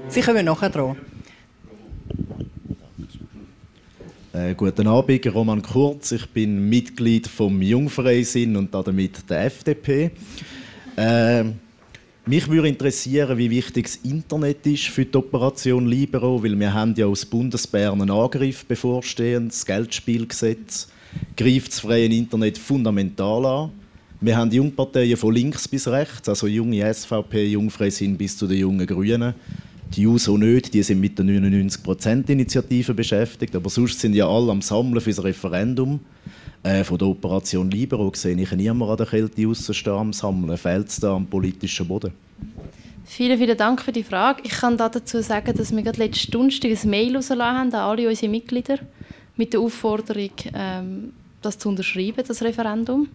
Sie 0.07 0.21
kommen 0.21 0.43
nachher 0.43 0.71
dran. 0.71 0.95
Äh, 4.33 4.55
guten 4.55 4.87
Abend, 4.87 5.31
Roman 5.31 5.61
Kurz. 5.61 6.13
Ich 6.13 6.27
bin 6.29 6.67
Mitglied 6.67 7.27
vom 7.27 7.61
Jungfreisinn 7.61 8.55
und 8.55 8.73
damit 8.73 9.29
der 9.29 9.45
FDP. 9.45 10.09
Äh, 10.95 11.43
mich 12.29 12.47
würde 12.47 12.67
interessieren, 12.67 13.39
wie 13.39 13.49
wichtig 13.49 13.87
das 13.87 13.95
Internet 14.03 14.63
ist 14.67 14.85
für 14.85 15.03
die 15.03 15.17
Operation 15.17 15.87
Libero, 15.87 16.43
weil 16.43 16.59
wir 16.59 16.71
haben 16.71 16.93
ja 16.95 17.07
aus 17.07 17.25
Bundesbern 17.25 17.99
einen 17.99 18.11
Angriff 18.11 18.65
bevorstehen, 18.65 19.47
das 19.47 19.65
Geldspielgesetz 19.65 20.89
greift 21.35 21.71
das 21.71 21.79
freie 21.79 22.05
Internet 22.05 22.59
fundamental 22.59 23.45
an. 23.47 23.71
Wir 24.21 24.37
haben 24.37 24.51
Jungparteien 24.51 25.17
von 25.17 25.33
links 25.33 25.67
bis 25.67 25.87
rechts, 25.87 26.29
also 26.29 26.45
junge 26.45 26.93
SVP, 26.93 27.47
Jungfreisinn 27.47 28.15
bis 28.15 28.37
zu 28.37 28.45
den 28.45 28.59
jungen 28.59 28.85
Grünen. 28.85 29.33
Die 29.95 30.03
JUSO 30.03 30.37
nicht, 30.37 30.71
die 30.75 30.83
sind 30.83 30.99
mit 30.99 31.17
der 31.17 31.25
99%-Initiative 31.25 32.93
beschäftigt, 32.93 33.55
aber 33.55 33.71
sonst 33.71 33.99
sind 33.99 34.13
ja 34.13 34.29
alle 34.29 34.51
am 34.51 34.61
Sammeln 34.61 35.01
für 35.01 35.09
das 35.09 35.23
Referendum. 35.23 35.99
Äh, 36.63 36.83
von 36.83 36.97
der 36.97 37.07
Operation 37.07 37.71
Libero 37.71 38.11
sehe 38.13 38.35
ich 38.35 38.51
niemanden 38.51 38.91
an 38.91 38.97
der 38.97 39.05
Kälte 39.05 39.45
rausstehen 39.45 39.93
am 39.93 40.13
Sammeln. 40.13 40.57
Fehlt 40.57 40.89
es 40.89 40.99
da 40.99 41.15
am 41.15 41.25
politischen 41.25 41.87
Boden? 41.87 42.11
Vielen, 43.05 43.37
vielen 43.37 43.57
Dank 43.57 43.81
für 43.81 43.91
die 43.91 44.03
Frage. 44.03 44.41
Ich 44.43 44.51
kann 44.51 44.77
dazu 44.77 45.21
sagen, 45.21 45.55
dass 45.55 45.75
wir 45.75 45.81
gerade 45.81 45.97
letzten 45.97 46.31
Donnerstag 46.31 46.71
ein 46.71 46.89
Mail 46.89 47.15
rausgelassen 47.15 47.57
haben 47.57 47.73
an 47.73 47.81
alle 47.81 48.07
unsere 48.07 48.31
Mitglieder 48.31 48.79
mit 49.35 49.53
der 49.53 49.61
Aufforderung, 49.61 50.31
ähm, 50.53 51.13
das 51.41 51.57
zu 51.57 51.69
unterschreiben, 51.69 52.23
das 52.27 52.43
Referendum. 52.43 53.07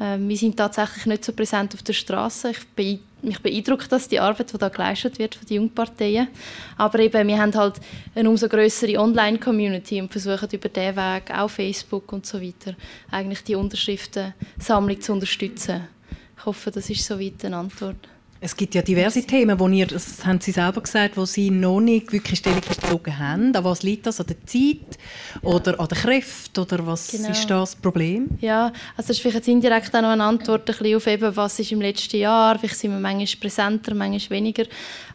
Ähm, 0.00 0.28
wir 0.28 0.36
sind 0.36 0.56
tatsächlich 0.56 1.06
nicht 1.06 1.24
so 1.24 1.32
präsent 1.32 1.74
auf 1.74 1.82
der 1.82 1.92
Straße. 1.92 2.50
Ich 2.50 3.00
mich 3.22 3.40
beeindruckt 3.40 3.90
das, 3.90 4.08
die 4.08 4.20
Arbeit, 4.20 4.52
die 4.52 4.58
da 4.58 4.68
geleistet 4.68 5.18
wird 5.18 5.34
von 5.34 5.46
den 5.46 5.56
Jungparteien. 5.56 6.28
Aber 6.76 6.98
eben, 6.98 7.26
wir 7.26 7.38
haben 7.38 7.54
halt 7.54 7.80
eine 8.14 8.28
umso 8.28 8.48
größere 8.48 8.98
Online-Community 8.98 10.00
und 10.00 10.10
versuchen 10.10 10.48
über 10.52 10.68
diesen 10.68 10.96
Weg, 10.96 11.30
auch 11.30 11.48
Facebook 11.48 12.12
und 12.12 12.26
so 12.26 12.40
weiter, 12.40 12.74
eigentlich 13.10 13.42
die 13.44 13.54
Unterschriftensammlung 13.54 15.00
zu 15.00 15.12
unterstützen. 15.12 15.88
Ich 16.36 16.44
hoffe, 16.44 16.70
das 16.70 16.90
ist 16.90 17.06
soweit 17.06 17.44
eine 17.44 17.56
Antwort. 17.56 18.08
Es 18.44 18.54
gibt 18.54 18.74
ja 18.74 18.82
diverse 18.82 19.22
Themen, 19.22 19.58
wo 19.58 19.66
ihr, 19.68 19.86
das 19.86 20.26
haben 20.26 20.38
Sie 20.38 20.52
selber 20.52 20.82
gesagt, 20.82 21.16
wo 21.16 21.24
Sie 21.24 21.48
noch 21.48 21.80
nicht 21.80 22.12
wirklich 22.12 22.40
Stellung 22.40 22.60
bezogen 22.60 23.18
haben. 23.18 23.56
An 23.56 23.64
was 23.64 23.82
liegt 23.82 24.04
das? 24.04 24.20
An 24.20 24.26
der 24.26 24.36
Zeit 24.44 24.98
oder 25.40 25.80
an 25.80 25.88
den 25.88 25.96
Kräften? 25.96 26.60
Oder 26.60 26.86
was 26.86 27.12
genau. 27.12 27.30
ist 27.30 27.48
das 27.48 27.74
Problem? 27.74 28.28
Ja, 28.42 28.66
also 28.98 29.08
das 29.08 29.10
ist 29.10 29.20
vielleicht 29.20 29.36
jetzt 29.36 29.48
indirekt 29.48 29.96
auch 29.96 30.02
noch 30.02 30.10
eine 30.10 30.24
Antwort 30.24 30.68
ein 30.68 30.76
bisschen 30.76 30.94
auf 30.94 31.06
eben, 31.06 31.34
was 31.34 31.58
ist 31.58 31.72
im 31.72 31.80
letzten 31.80 32.18
Jahr. 32.18 32.58
Vielleicht 32.58 32.76
sind 32.76 32.90
wir 32.90 33.00
manchmal 33.00 33.40
präsenter, 33.40 33.94
manchmal 33.94 34.36
weniger. 34.36 34.64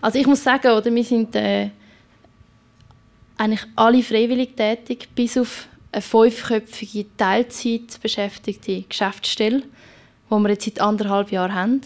Also 0.01 0.17
ich 0.17 0.25
muss 0.25 0.43
sagen, 0.43 0.71
oder, 0.71 0.91
wir 0.91 1.03
sind 1.03 1.35
äh, 1.35 1.69
eigentlich 3.37 3.63
alle 3.75 4.01
freiwillig 4.01 4.55
tätig, 4.55 5.07
bis 5.13 5.37
auf 5.37 5.67
eine 5.91 6.01
fünfköpfige 6.01 7.05
Teilzeit 7.15 8.01
beschäftigte 8.01 8.81
Geschäftsstelle, 8.89 9.61
die 10.31 10.35
wir 10.35 10.49
jetzt 10.49 10.65
seit 10.65 10.81
anderthalb 10.81 11.31
Jahren 11.31 11.53
haben. 11.53 11.81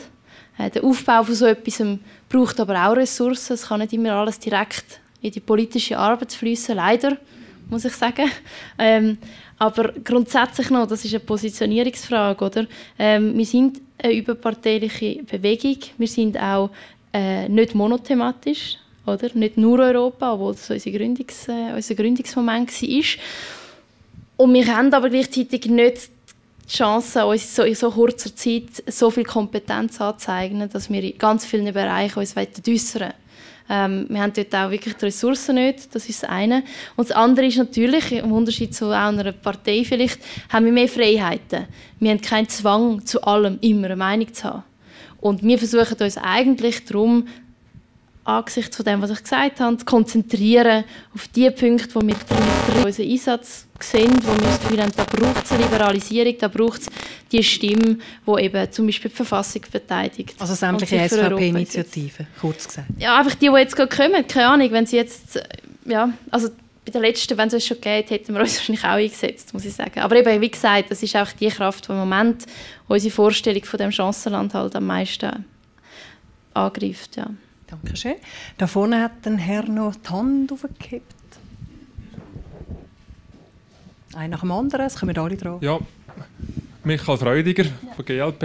Äh, 0.58 0.70
der 0.70 0.84
Aufbau 0.84 1.24
von 1.24 1.36
so 1.36 1.46
etwas 1.46 1.84
braucht 2.30 2.60
aber 2.60 2.88
auch 2.88 2.96
Ressourcen. 2.96 3.54
Es 3.54 3.68
kann 3.68 3.80
nicht 3.80 3.94
immer 3.94 4.14
alles 4.14 4.40
direkt 4.40 5.00
in 5.22 5.32
die 5.32 5.40
politische 5.40 5.98
Arbeit 5.98 6.34
fließen, 6.34 6.76
leider, 6.76 7.18
muss 7.70 7.86
ich 7.86 7.94
sagen. 7.94 8.30
Ähm, 8.78 9.18
aber 9.58 9.94
grundsätzlich 10.04 10.70
noch, 10.70 10.88
das 10.88 11.06
ist 11.06 11.14
eine 11.14 11.24
Positionierungsfrage, 11.24 12.44
oder? 12.44 12.66
Ähm, 13.00 13.38
wir 13.38 13.46
sind 13.46 13.82
eine 13.98 14.14
überparteiliche 14.14 15.24
Bewegung. 15.24 15.78
Wir 15.98 16.08
sind 16.08 16.38
auch 16.38 16.70
äh, 17.14 17.48
nicht 17.48 17.74
monothematisch, 17.74 18.78
oder? 19.06 19.30
Nicht 19.34 19.58
nur 19.58 19.80
Europa, 19.80 20.34
obwohl 20.34 20.54
das 20.54 20.70
unser, 20.70 20.92
Gründungs, 20.92 21.48
äh, 21.48 21.74
unser 21.74 21.96
Gründungsmoment 21.96 22.82
war. 22.82 23.04
Und 24.36 24.54
wir 24.54 24.76
haben 24.76 24.94
aber 24.94 25.10
gleichzeitig 25.10 25.68
nicht 25.68 26.10
Chance, 26.74 27.26
uns 27.26 27.56
so 27.56 27.64
in 27.64 27.76
so 27.76 27.92
kurzer 27.92 28.36
Zeit 28.36 28.84
so 28.88 29.12
viel 29.12 29.26
Kompetenz 29.26 30.02
anzuzeigen, 30.02 30.68
dass 30.70 30.90
wir 30.90 31.04
in 31.04 31.18
ganz 31.18 31.46
vielen 31.46 31.72
Bereichen 31.74 32.20
uns 32.20 32.36
äußern 32.36 33.14
ähm, 33.70 34.08
wir 34.10 34.22
haben 34.22 34.34
dort 34.34 34.54
auch 34.54 34.72
wirklich 34.72 34.96
die 34.96 35.06
Ressourcen 35.06 35.56
nicht, 35.56 35.96
das 35.96 36.10
ist 36.10 36.24
das 36.24 36.30
eine. 36.30 36.64
Und 36.96 37.10
das 37.10 37.16
andere 37.16 37.46
ist 37.46 37.58
natürlich, 37.58 38.12
im 38.12 38.32
Unterschied 38.32 38.76
zu 38.76 38.90
einer 38.90 39.32
Partei 39.32 39.84
vielleicht, 39.86 40.20
haben 40.50 40.66
wir 40.66 40.74
mehr 40.74 40.90
Freiheiten. 40.90 41.68
Wir 42.00 42.12
haben 42.12 42.22
keinen 42.22 42.50
Zwang, 42.50 43.06
zu 43.06 43.24
allem 43.24 43.60
immer 43.62 43.86
eine 43.86 43.96
Meinung 43.96 44.34
zu 44.34 44.44
haben. 44.44 44.64
Und 45.22 45.44
wir 45.44 45.58
versuchen 45.58 45.98
uns 45.98 46.18
eigentlich 46.18 46.84
darum, 46.84 47.28
angesichts 48.26 48.76
von 48.76 48.86
dem, 48.86 49.02
was 49.02 49.12
ich 49.12 49.24
gesagt 49.24 49.60
habe, 49.60 49.78
zu 49.78 49.86
konzentrieren 49.86 50.84
auf 51.14 51.28
die 51.30 51.50
Punkte, 51.50 51.96
wo 51.96 52.02
wir 52.02 52.16
drin 52.16 52.86
unseren 52.86 53.10
Einsatz 53.10 53.68
sehen, 53.84 54.12
wo 54.24 54.34
wir 54.34 54.48
das 54.48 54.60
Gefühl 54.60 54.82
haben, 54.82 54.92
da 54.96 55.04
braucht 55.04 55.46
es 55.46 55.52
eine 55.52 55.64
Liberalisierung, 55.64 56.36
da 56.40 56.48
braucht 56.48 56.82
es 56.82 56.88
die 57.32 57.44
Stimme, 57.44 57.98
die 58.28 58.42
eben 58.42 58.72
zum 58.72 58.86
Beispiel 58.86 59.10
die 59.10 59.16
Verfassung 59.16 59.64
verteidigt. 59.70 60.36
Also 60.40 60.56
sämtliche 60.56 61.08
SVP-Initiativen, 61.08 62.28
kurz 62.40 62.68
gesagt. 62.68 62.88
Ja, 62.98 63.20
einfach 63.20 63.36
die, 63.36 63.50
die 63.50 63.58
jetzt 63.58 63.76
gerade 63.76 63.96
kommen, 63.96 64.28
keine 64.28 64.48
Ahnung, 64.48 64.72
wenn 64.72 64.86
sie 64.86 64.98
jetzt, 64.98 65.40
ja, 65.86 66.12
also 66.32 66.50
bei 66.86 66.92
der 66.92 67.02
letzten, 67.02 67.38
wenn 67.38 67.48
es 67.48 67.54
uns 67.54 67.66
schon 67.66 67.80
geht, 67.80 68.10
hätten 68.10 68.34
wir 68.34 68.42
uns 68.42 68.56
wahrscheinlich 68.58 68.84
auch 68.84 68.90
eingesetzt, 68.90 69.54
muss 69.54 69.66
ich 69.66 69.74
sagen. 69.74 70.00
Aber 70.00 70.16
eben, 70.16 70.42
wie 70.42 70.52
gesagt, 70.52 70.92
das 70.92 71.02
ist 71.02 71.16
auch 71.16 71.32
die 71.32 71.48
Kraft, 71.50 71.88
die 71.88 71.92
im 71.92 72.00
Moment 72.00 72.46
unsere 72.88 73.14
Vorstellung 73.14 73.64
von 73.64 73.78
dem 73.78 73.92
Chancenland 73.92 74.54
halt 74.54 74.76
am 74.76 74.86
meisten 74.86 75.46
angreift, 76.54 77.16
ja. 77.16 77.28
Dankeschön. 77.68 78.16
Da 78.58 78.68
vorne 78.68 79.02
hat 79.02 79.26
ein 79.26 79.40
Herr 79.40 79.64
noch 79.64 79.96
die 79.96 80.10
Hand 80.10 80.52
aufgehebt. 80.52 81.12
Ein 84.16 84.30
nach 84.30 84.42
dem 84.42 84.52
anderen, 84.52 84.86
es 84.86 84.96
kommen 84.96 85.18
alle 85.18 85.36
dran. 85.36 85.58
Ja, 85.62 85.80
Michael 86.84 87.18
Freudiger 87.18 87.66
von 87.96 88.06
GLP. 88.06 88.44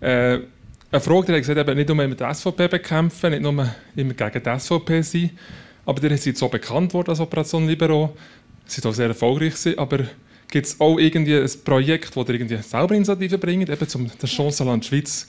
Äh, 0.00 0.40
eine 0.90 1.00
Frage, 1.00 1.26
die 1.26 1.32
hat 1.32 1.38
gesagt, 1.40 1.58
eben 1.58 1.76
nicht 1.76 1.88
nur 1.88 2.02
immer 2.02 2.14
die 2.14 2.34
SVP 2.34 2.68
bekämpfen, 2.68 3.30
nicht 3.30 3.42
nur 3.42 3.52
immer 3.52 4.14
gegen 4.14 4.42
die 4.42 4.58
SVP 4.58 5.02
sein, 5.02 5.30
aber 5.84 6.02
ihr 6.02 6.16
seid 6.16 6.36
so 6.36 6.48
bekannt 6.48 6.94
worden 6.94 7.10
als 7.10 7.20
Operation 7.20 7.66
Libero, 7.66 8.16
sie 8.66 8.80
sind 8.80 8.90
auch 8.90 8.94
sehr 8.94 9.08
erfolgreich 9.08 9.54
gewesen, 9.54 9.78
aber 9.78 9.98
gibt 10.50 10.66
es 10.66 10.80
auch 10.80 10.98
irgendwie 10.98 11.36
ein 11.36 11.50
Projekt, 11.64 12.16
das 12.16 12.28
ihr 12.28 12.34
irgendwie 12.34 12.56
selber 12.56 12.94
Initiative 12.94 13.38
bringt, 13.38 13.68
eben 13.68 13.88
zum 13.88 14.10
der 14.20 14.26
Chancenland 14.26 14.84
Schweiz 14.84 15.28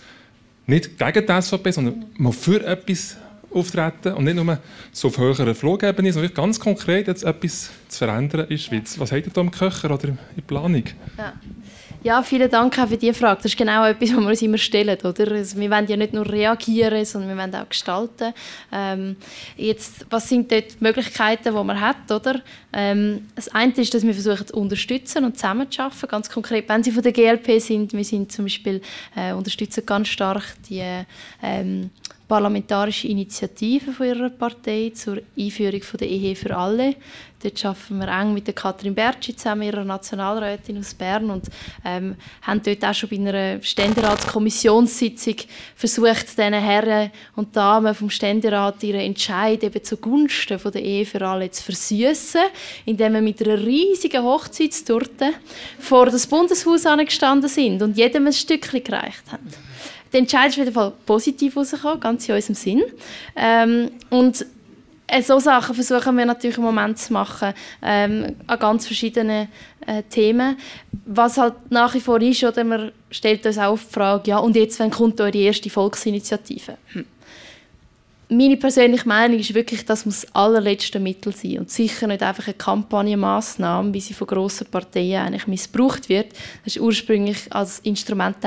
nicht 0.65 0.97
gegen 0.97 1.25
die 1.25 1.41
SVP, 1.41 1.71
sondern 1.71 2.05
mal 2.17 2.32
für 2.32 2.65
etwas 2.65 3.17
auftreten 3.54 4.14
und 4.14 4.24
nicht 4.26 4.36
nur 4.36 4.60
so 4.91 5.08
auf 5.08 5.18
höherer 5.18 5.56
Flugebene, 5.56 6.14
sondern 6.14 6.34
ganz 6.34 6.60
konkret 6.60 7.08
jetzt 7.08 7.24
etwas 7.24 7.70
zu 7.88 7.97
verändern 8.00 8.41
in 8.41 8.50
der 8.50 8.58
Schweiz. 8.58 9.00
Was 9.00 9.12
habt 9.12 9.26
ihr 9.26 9.34
da 9.34 9.41
im 9.41 9.52
Köcher 9.52 9.91
oder 9.91 10.10
in 10.10 10.43
Planung? 10.45 10.84
Ja. 11.18 11.34
Ja, 12.02 12.24
vielen 12.24 12.50
Dank 12.50 12.80
auch 12.80 12.88
für 12.88 12.95
diese 12.95 13.14
Frage. 13.14 13.41
Das 13.43 13.52
ist 13.52 13.58
genau 13.58 13.86
etwas, 13.86 14.12
was 14.12 14.22
wir 14.22 14.28
uns 14.30 14.41
immer 14.41 14.58
stellen. 14.58 14.97
Oder? 15.04 15.32
Also 15.34 15.60
wir 15.60 15.70
wollen 15.70 15.86
ja 15.86 15.97
nicht 15.97 16.14
nur 16.14 16.30
reagieren, 16.32 17.04
sondern 17.04 17.30
wir 17.32 17.38
wollen 17.38 17.54
auch 17.54 17.68
gestalten. 17.68 18.34
Ähm, 18.72 19.18
jetzt, 19.58 20.06
was 20.10 20.30
sind 20.30 20.50
dort 20.50 20.80
die 20.80 20.84
Möglichkeiten, 20.84 21.54
die 21.54 21.64
man 21.64 21.82
hat? 21.82 22.10
Oder? 22.10 22.41
Ähm, 22.72 23.28
das 23.36 23.50
eine 23.50 23.74
ist, 23.74 23.93
dass 23.93 24.04
wir 24.04 24.14
versuchen 24.14 24.47
zu 24.47 24.56
unterstützen 24.56 25.26
und 25.26 25.36
zusammenzuarbeiten. 25.36 26.08
Ganz 26.08 26.30
konkret, 26.30 26.70
wenn 26.70 26.84
Sie 26.84 26.91
von 26.93 27.04
der 27.04 27.12
GLP 27.12 27.60
sind, 27.60 27.91
wir 27.91 28.06
sind 28.06 28.32
zum 28.32 28.45
Beispiel, 28.45 28.82
äh, 29.18 29.34
unterstützen 29.34 29.86
ganz 29.86 30.08
stark 30.08 30.43
die 30.70 30.82
ähm, 31.43 31.89
parlamentarische 32.30 33.07
Initiative 33.07 33.91
von 33.91 34.05
ihrer 34.05 34.30
Partei 34.30 34.91
zur 34.93 35.17
Einführung 35.38 35.82
von 35.82 35.97
der 35.97 36.07
Ehe 36.07 36.36
für 36.36 36.55
alle. 36.55 36.95
Dort 37.41 37.65
arbeiten 37.65 37.99
wir 37.99 38.07
eng 38.07 38.34
mit 38.34 38.45
der 38.47 38.53
Katrin 38.53 38.93
Bertschi 38.93 39.36
zusammen, 39.36 39.63
ihrer 39.63 39.84
Nationalrätin 39.84 40.77
aus 40.77 40.93
Bern 40.93 41.32
und 41.32 41.45
ähm, 41.84 42.15
haben 42.43 42.61
dort 42.61 42.86
auch 42.86 42.93
schon 42.93 43.09
bei 43.09 43.15
einer 43.15 43.63
Ständeratskommissionssitzung 43.63 45.36
versucht, 45.75 46.38
diesen 46.38 46.53
Herren 46.53 47.11
und 47.36 47.55
Damen 47.55 47.95
vom 47.95 48.09
Ständerat 48.11 48.84
ihren 48.84 49.01
Entscheid 49.01 49.63
eben 49.63 49.84
zugunsten 49.84 50.59
von 50.59 50.71
der 50.71 50.84
Ehe 50.84 51.05
für 51.05 51.25
alle 51.25 51.49
zu 51.49 51.63
versüßen, 51.63 52.41
indem 52.86 53.13
wir 53.13 53.21
mit 53.21 53.41
einer 53.41 53.57
riesigen 53.57 54.23
Hochzeitstorte 54.23 55.34
vor 55.80 56.05
das 56.07 56.27
Bundeshaus 56.27 56.86
angestanden 56.86 57.49
sind 57.49 57.82
und 57.82 57.97
jedem 57.97 58.27
ein 58.27 58.34
Stückchen 58.34 58.84
gereicht 58.84 59.23
haben. 59.32 59.49
Der 60.12 60.22
Entscheid 60.22 60.49
ist 60.49 60.57
jeden 60.57 60.74
Fall 60.74 60.91
positiv 61.05 61.55
rausgekommen, 61.55 61.99
ganz 61.99 62.28
in 62.28 62.36
unserem 62.36 62.55
Sinn. 62.55 62.84
Ähm, 63.36 63.91
und 64.10 64.45
äh, 65.07 65.22
so 65.22 65.39
Sachen 65.39 65.76
versuchen 65.76 66.18
wir 66.18 66.26
natürlich 66.26 66.57
im 66.57 66.64
Moment 66.64 66.97
zu 66.97 67.14
machen, 67.14 67.53
ähm, 67.82 68.36
an 68.47 68.60
ganz 68.60 68.86
verschiedenen 68.86 69.47
äh, 69.86 70.03
Themen. 70.10 70.57
Was 71.05 71.38
halt 71.38 71.53
nach 71.70 71.93
wie 71.93 71.99
vor 71.99 72.22
ist, 72.22 72.43
oder 72.43 72.64
man 72.64 72.91
stellt 73.12 73.45
uns 73.45 73.57
auch 73.57 73.78
die 73.78 73.93
Frage, 73.93 74.30
ja, 74.32 74.38
und 74.39 74.55
jetzt, 74.55 74.80
wann 74.80 74.91
kommt 74.91 75.20
eure 75.22 75.38
erste 75.38 75.70
Volksinitiative? 75.70 76.78
Hm 76.93 77.05
meine 78.30 78.57
persönliche 78.57 79.07
Meinung 79.07 79.39
ist 79.39 79.53
wirklich, 79.53 79.86
das 79.86 80.05
muss 80.05 80.21
das 80.21 80.36
allerletzte 80.36 80.99
Mittel 80.99 81.36
sein 81.36 81.59
und 81.59 81.71
sicher 81.71 82.05
nicht 82.05 82.21
einfach 82.21 82.45
eine 82.45 82.53
Kampagnenmaßnahme, 82.53 83.93
wie 83.93 84.01
sie 84.01 84.13
von 84.13 84.27
grossen 84.27 84.67
Parteien 84.67 85.25
eigentlich 85.25 85.47
missbraucht 85.47 86.09
wird. 86.09 86.34
Das 86.63 86.75
war 86.75 86.84
ursprünglich 86.84 87.51
als 87.51 87.80
Instrument 87.80 88.38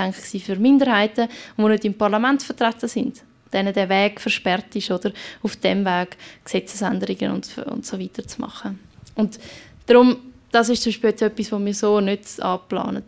für 0.45 0.57
Minderheiten, 0.57 1.29
die 1.59 1.63
nicht 1.63 1.85
im 1.85 1.95
Parlament 1.95 2.43
vertreten 2.43 2.89
sind 2.89 3.23
denen 3.53 3.75
der 3.75 3.89
Weg 3.89 4.19
versperrt 4.19 4.75
ist 4.75 4.91
oder 4.91 5.13
auf 5.43 5.57
dem 5.57 5.85
Weg 5.85 6.17
Gesetzesänderungen 6.43 7.33
und, 7.33 7.59
und 7.67 7.85
so 7.85 8.01
weiter 8.01 8.27
zu 8.27 8.41
machen. 8.41 8.79
Und 9.15 9.39
darum 9.85 10.32
das 10.53 10.69
ist 10.69 10.83
zum 10.83 10.93
Beispiel 10.93 11.11
etwas, 11.11 11.51
was 11.51 11.65
wir 11.65 11.75
so 11.75 12.01
nicht 12.01 12.41
anplanen. 12.43 13.03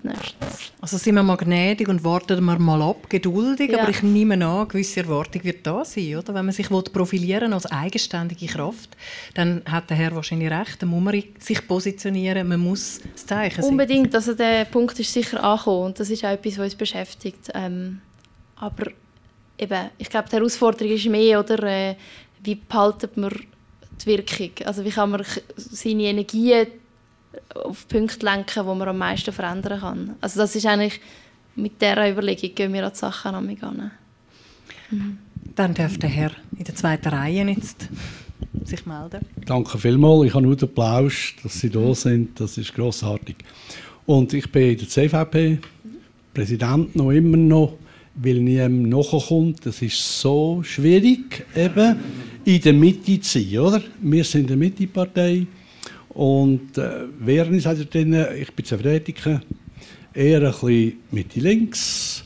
Also 0.81 0.97
sind 0.97 1.15
wir 1.15 1.23
mal 1.23 1.37
gnädig 1.37 1.89
und 1.89 2.03
warten 2.03 2.43
wir 2.43 2.59
mal 2.59 2.81
ab, 2.81 3.09
geduldig, 3.11 3.71
ja. 3.71 3.81
aber 3.81 3.91
ich 3.91 4.03
nehme 4.03 4.35
an, 4.35 4.43
eine 4.43 4.67
gewisse 4.67 5.01
Erwartung 5.01 5.45
wird 5.45 5.67
da 5.67 5.85
sein, 5.85 6.17
oder? 6.17 6.35
Wenn 6.35 6.47
man 6.47 6.55
sich 6.55 6.69
profilieren 6.69 7.53
als 7.53 7.67
eigenständige 7.67 8.47
Kraft, 8.47 8.97
dann 9.35 9.63
hat 9.71 9.91
der 9.91 9.99
Herr 9.99 10.15
wahrscheinlich 10.15 10.51
recht, 10.51 10.81
dann 10.81 10.89
muss 10.89 11.03
man 11.03 11.23
sich 11.39 11.69
positionieren, 11.69 12.49
man 12.49 12.61
muss 12.61 13.01
das 13.13 13.27
Zeichen 13.27 13.57
setzen. 13.57 13.71
Unbedingt, 13.71 14.15
also 14.15 14.33
der 14.33 14.65
Punkt 14.65 14.99
ist 14.99 15.13
sicher 15.13 15.45
angekommen 15.45 15.87
und 15.87 16.01
das 16.01 16.09
ist 16.09 16.25
auch 16.25 16.31
etwas, 16.31 16.55
was 16.55 16.65
uns 16.65 16.75
beschäftigt. 16.75 17.51
Ähm, 17.53 18.01
aber 18.57 18.87
eben, 19.59 19.91
ich 19.99 20.09
glaube, 20.09 20.31
die 20.31 20.37
Herausforderung 20.37 20.95
ist 20.95 21.07
mehr, 21.07 21.41
oder, 21.41 21.63
äh, 21.63 21.95
wie 22.43 22.55
behaltet 22.55 23.19
man 23.19 23.33
die 24.03 24.07
Wirkung? 24.07 24.51
Also 24.65 24.83
wie 24.83 24.91
kann 24.91 25.11
man 25.11 25.25
seine 25.57 26.05
Energien 26.05 26.69
auf 27.55 27.87
Punkte 27.89 28.25
lenken, 28.25 28.67
wo 28.67 28.75
man 28.75 28.89
am 28.89 28.99
meisten 28.99 29.33
verändern 29.33 29.81
kann. 29.81 30.17
Also 30.21 30.41
das 30.41 30.55
ist 30.55 30.67
eigentlich 30.67 31.01
mit 31.57 31.81
dieser 31.81 32.11
Überlegung 32.11 32.55
gehen 32.55 32.73
wir 32.73 32.85
an 32.85 32.93
die 32.93 32.99
Sachen 32.99 33.35
an. 33.35 33.91
Mhm. 34.91 35.19
Dann 35.55 35.75
darf 35.75 35.99
der 35.99 36.11
Herr 36.11 36.33
in 36.57 36.65
der 36.65 36.75
zweiten 36.75 37.09
Reihe 37.09 37.47
jetzt 37.47 37.89
sich 38.65 38.87
melden. 38.87 39.21
Danke 39.47 39.79
vielmals. 39.79 40.27
Ich 40.27 40.35
habe 40.35 40.45
nur 40.45 40.57
den 40.57 40.69
Applaus, 40.69 41.35
dass 41.43 41.61
Sie 41.61 41.71
da 41.71 41.95
sind. 41.95 42.41
Das 42.41 42.59
ist 42.59 42.75
grossartig. 42.75 43.37
Und 44.07 44.33
ich 44.33 44.51
bin 44.51 44.71
in 44.71 44.79
der 44.79 44.89
CVP 44.89 45.59
Präsident 46.33 46.97
noch 46.97 47.11
immer 47.11 47.37
noch, 47.37 47.79
weil 48.17 48.41
niemand 48.41 48.89
nachkommt. 48.89 49.65
Das 49.65 49.81
ist 49.83 50.21
so 50.21 50.63
schwierig, 50.63 51.47
eben 51.55 51.97
in 52.45 52.61
der 52.61 52.73
Mitte 52.73 53.21
zu 53.21 53.39
sein. 53.39 53.59
Oder? 53.59 53.83
Wir 54.03 54.25
sind 54.25 54.49
eine 54.49 54.57
Mittepartei. 54.57 55.47
Und 56.15 56.79
äh, 56.79 57.07
während 57.19 57.57
ist 57.57 57.67
also 57.67 57.85
drin, 57.85 58.17
ich 58.41 58.53
bin 58.53 58.65
Theoretiker, 58.65 59.41
eher 60.15 60.41
ein 60.41 60.53
bisschen 60.53 60.93
Mitte 61.11 61.41
links 61.41 62.25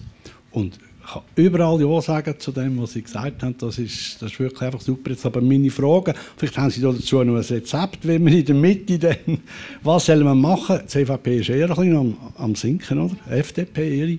und 0.50 0.74
ich 0.74 1.14
kann 1.14 1.22
überall 1.36 1.80
Ja 1.80 2.02
sagen 2.02 2.34
zu 2.38 2.52
dem, 2.52 2.82
was 2.82 2.92
Sie 2.92 3.00
gesagt 3.00 3.42
haben. 3.42 3.56
Das 3.56 3.78
ist, 3.78 4.20
das 4.20 4.30
ist 4.30 4.40
wirklich 4.40 4.60
einfach 4.60 4.82
super. 4.82 5.10
Jetzt 5.10 5.24
aber 5.24 5.40
meine 5.40 5.70
Frage, 5.70 6.12
vielleicht 6.36 6.58
haben 6.58 6.70
Sie 6.70 6.82
dazu 6.82 7.24
noch 7.24 7.36
ein 7.36 7.42
Rezept, 7.42 8.06
wie 8.06 8.18
man 8.18 8.34
in 8.34 8.44
der 8.44 8.54
Mitte 8.54 8.98
dann, 8.98 9.38
was 9.82 10.04
soll 10.04 10.22
man 10.22 10.38
machen? 10.38 10.80
Die 10.82 10.86
CVP 10.86 11.38
ist 11.38 11.48
eher 11.48 11.70
ein 11.70 11.76
bisschen 11.76 11.96
am, 11.96 12.16
am 12.36 12.54
Sinken, 12.54 12.98
oder? 12.98 13.16
FDP, 13.30 13.96
ihre. 13.96 14.18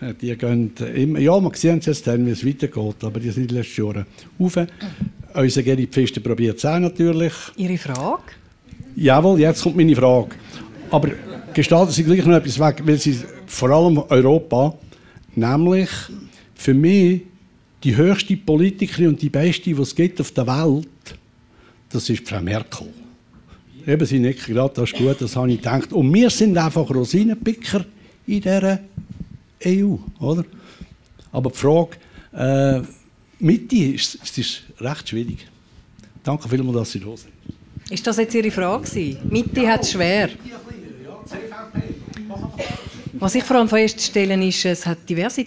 Äh, 0.00 0.14
die 0.20 0.36
gehen 0.36 0.72
immer, 0.92 1.20
ja, 1.20 1.38
man 1.38 1.54
sieht 1.54 1.86
jetzt 1.86 2.06
dann, 2.08 2.26
wie 2.26 2.30
es 2.30 2.44
weitergeht, 2.44 3.04
aber 3.04 3.20
die 3.20 3.30
sind 3.30 3.44
in 3.44 3.48
den 3.48 3.56
letzten 3.58 3.84
Jahren 3.84 4.06
rauf. 4.40 4.58
Unser 5.34 5.62
Gerrit 5.62 5.92
Pfister 5.92 6.20
probiert 6.20 6.58
es 6.58 6.64
auch 6.64 6.80
natürlich. 6.80 7.32
Ihre 7.56 7.78
Frage? 7.78 8.22
Jawohl, 9.00 9.38
jetzt 9.38 9.62
kommt 9.62 9.76
meine 9.76 9.94
Frage. 9.94 10.30
Aber 10.90 11.10
gestalten 11.54 11.92
Sie 11.92 12.02
gleich 12.02 12.24
noch 12.24 12.34
etwas 12.34 12.58
weg, 12.58 12.82
weil 12.84 12.98
Sie 12.98 13.16
vor 13.46 13.70
allem 13.70 13.98
Europa, 13.98 14.74
nämlich 15.36 15.88
für 16.56 16.74
mich 16.74 17.22
die 17.84 17.94
höchste 17.94 18.36
Politikerin 18.36 19.08
und 19.08 19.22
die 19.22 19.28
beste, 19.28 19.72
die 19.72 19.80
es 19.80 19.94
gibt 19.94 20.20
auf 20.20 20.32
der 20.32 20.48
Welt, 20.48 20.88
das 21.90 22.10
ist 22.10 22.28
Frau 22.28 22.40
Merkel. 22.40 22.88
Eben, 23.86 24.04
Sie 24.04 24.18
nicken 24.18 24.52
gerade, 24.52 24.74
das 24.74 24.90
ist 24.90 24.98
gut, 24.98 25.20
das 25.20 25.36
habe 25.36 25.52
ich 25.52 25.58
gedacht. 25.58 25.92
Und 25.92 26.12
wir 26.12 26.28
sind 26.28 26.58
einfach 26.58 26.90
Rosinenpicker 26.90 27.84
in 28.26 28.40
dieser 28.40 28.80
EU, 29.64 29.94
oder? 30.18 30.44
Aber 31.30 31.50
die 31.50 31.56
Frage, 31.56 31.90
äh, 32.32 32.80
Mitte 33.38 33.76
ist, 33.76 34.16
ist 34.36 34.62
recht 34.80 35.08
schwierig. 35.08 35.46
Danke 36.24 36.48
vielmals, 36.48 36.78
dass 36.78 36.92
Sie 36.92 37.00
da 37.00 37.16
sind. 37.16 37.37
Ist 37.90 38.06
das 38.06 38.18
jetzt 38.18 38.34
Ihre 38.34 38.50
Frage? 38.50 39.16
Mitte 39.30 39.68
hat 39.68 39.82
es 39.82 39.92
schwer. 39.92 40.28
Was 43.14 43.34
ich 43.34 43.42
vor 43.44 43.56
allem 43.56 43.68
feststellen 43.68 44.42
ist, 44.42 44.64
es 44.64 44.86
hat 44.86 45.08
diverse 45.08 45.46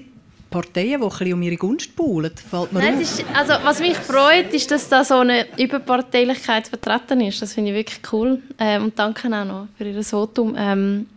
Parteien, 0.49 0.99
die 0.99 1.05
ein 1.05 1.09
bisschen 1.09 1.33
um 1.33 1.41
ihre 1.41 1.55
Gunst 1.55 1.95
buhlen. 1.95 2.31
Fällt 2.35 2.73
mir 2.73 2.79
Nein, 2.79 2.99
ist, 2.99 3.23
also, 3.33 3.53
was 3.63 3.79
mich 3.79 3.95
freut, 3.95 4.53
ist, 4.53 4.69
dass 4.69 4.89
da 4.89 5.05
so 5.05 5.19
eine 5.19 5.45
Überparteilichkeit 5.57 6.67
vertreten 6.67 7.21
ist. 7.21 7.41
Das 7.41 7.53
finde 7.53 7.71
ich 7.71 7.77
wirklich 7.77 8.01
cool. 8.11 8.41
Ähm, 8.59 8.83
und 8.85 8.99
danke 8.99 9.27
auch 9.27 9.45
noch 9.45 9.67
für 9.77 9.85
Ihr 9.85 10.03
Votum. 10.03 10.55
Ähm, 10.57 11.07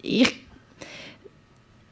ich 0.00 0.42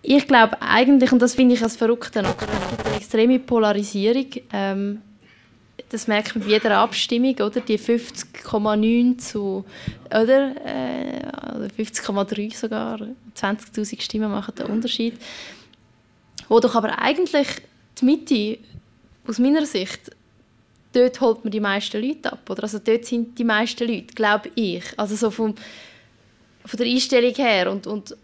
ich 0.03 0.27
glaube 0.27 0.61
eigentlich, 0.63 1.13
und 1.13 1.21
das 1.21 1.35
finde 1.35 1.55
ich 1.55 1.63
als 1.63 1.77
Verrückte, 1.77 2.21
es 2.21 2.37
gibt 2.39 2.87
eine 2.87 2.97
extreme 2.97 3.39
Polarisierung. 3.39 4.27
Ähm, 4.53 5.03
das 5.91 6.07
merkt 6.07 6.37
man 6.37 6.45
bei 6.45 6.53
jeder 6.53 6.79
Abstimmung, 6.79 7.35
oder? 7.35 7.61
Die 7.61 7.79
50,9 7.79 9.19
zu, 9.19 9.65
oder? 10.07 10.55
Äh, 10.65 11.69
50,3 11.77 12.57
sogar. 12.57 13.01
20.000 13.37 14.01
Stimmen 14.01 14.31
machen 14.31 14.55
den 14.55 14.67
Unterschied. 14.67 15.15
Wo 16.49 16.61
doch 16.61 16.75
aber 16.75 16.99
eigentlich 16.99 17.49
die 18.01 18.05
Mitte, 18.05 18.59
aus 19.27 19.39
meiner 19.39 19.67
Sicht, 19.67 20.11
dort 20.93 21.21
holt 21.21 21.45
man 21.45 21.51
die 21.51 21.61
meisten 21.61 22.01
Leute 22.01 22.33
ab, 22.33 22.49
oder? 22.49 22.63
Also 22.63 22.79
dort 22.79 23.05
sind 23.05 23.39
die 23.39 23.45
meisten 23.45 23.87
Leute, 23.87 24.15
glaube 24.15 24.51
ich. 24.55 24.85
Also 24.97 25.17
so 25.17 25.31
vom, 25.31 25.55
von 26.65 26.79
der 26.79 26.87
Einstellung 26.87 27.35
her 27.35 27.71
und, 27.71 27.87
und 27.87 28.17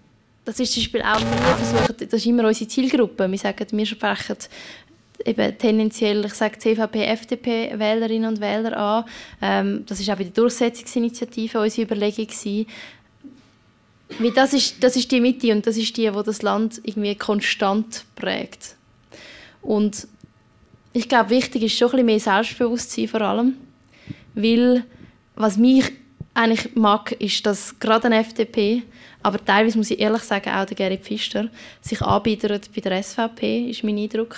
das 0.44 0.60
ist 0.60 0.72
zum 0.72 0.82
Beispiel 0.82 1.02
auch, 1.02 1.20
wir 1.20 1.56
versuchen, 1.56 1.96
das 1.98 2.12
ist 2.12 2.26
immer 2.26 2.46
unsere 2.46 2.68
Zielgruppe. 2.68 3.28
Wir 3.28 3.38
sagen, 3.38 3.66
wir 3.70 3.86
sprechen 3.86 4.36
eben 5.24 5.56
tendenziell, 5.58 6.24
ich 6.24 6.34
sage 6.34 6.58
CVP, 6.58 7.04
FDP 7.04 7.78
Wählerinnen 7.78 8.28
und 8.28 8.40
Wähler 8.40 8.76
an. 8.76 9.04
Ähm, 9.40 9.84
das 9.86 10.00
ist 10.00 10.10
auch 10.10 10.16
bei 10.16 10.24
der 10.24 10.32
Durchsetzungsinitiative 10.32 11.60
unsere 11.60 11.86
Überlegung 11.86 12.26
gewesen. 12.26 12.66
Weil 14.18 14.30
das 14.32 14.52
ist, 14.52 14.82
das 14.82 14.96
ist 14.96 15.10
die 15.10 15.20
Mitte 15.20 15.52
und 15.52 15.66
das 15.66 15.76
ist 15.76 15.96
die, 15.96 16.12
wo 16.14 16.22
das 16.22 16.42
Land 16.42 16.80
irgendwie 16.84 17.14
konstant 17.16 18.04
prägt. 18.14 18.76
Und 19.62 20.06
ich 20.92 21.08
glaube, 21.08 21.30
wichtig 21.30 21.64
ist 21.64 21.76
schon 21.76 21.88
ein 21.88 21.92
bisschen 21.92 22.06
mehr 22.06 22.20
Selbstbewusstsein 22.20 23.08
vor 23.08 23.20
allem, 23.20 23.54
weil 24.34 24.84
was 25.34 25.56
mich 25.56 25.92
eigentlich 26.36 26.74
mag, 26.74 27.12
ist, 27.12 27.44
dass 27.46 27.78
gerade 27.78 28.06
eine 28.06 28.18
FDP, 28.18 28.82
aber 29.22 29.42
teilweise 29.44 29.78
muss 29.78 29.90
ich 29.90 29.98
ehrlich 29.98 30.22
sagen, 30.22 30.50
auch 30.50 30.66
der 30.66 30.76
Gerrit 30.76 31.02
Pfister, 31.02 31.48
sich 31.80 32.00
anbietet 32.02 32.70
bei 32.74 32.80
der 32.80 33.02
SVP, 33.02 33.70
ist 33.70 33.82
mein 33.82 33.98
Eindruck. 33.98 34.36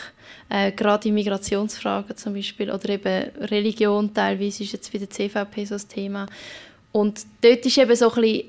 Äh, 0.48 0.72
gerade 0.72 1.08
in 1.08 1.14
Migrationsfragen 1.14 2.16
zum 2.16 2.34
Beispiel 2.34 2.70
oder 2.70 2.88
eben 2.88 3.30
Religion 3.48 4.14
teilweise 4.14 4.62
ist 4.62 4.72
jetzt 4.72 4.92
bei 4.92 4.98
der 4.98 5.10
CVP 5.10 5.64
so 5.64 5.74
ein 5.74 5.88
Thema. 5.88 6.26
Und 6.92 7.20
dort 7.42 7.66
ist 7.66 7.76
eben 7.76 7.96
so 7.96 8.10
ein 8.12 8.20
bisschen 8.20 8.44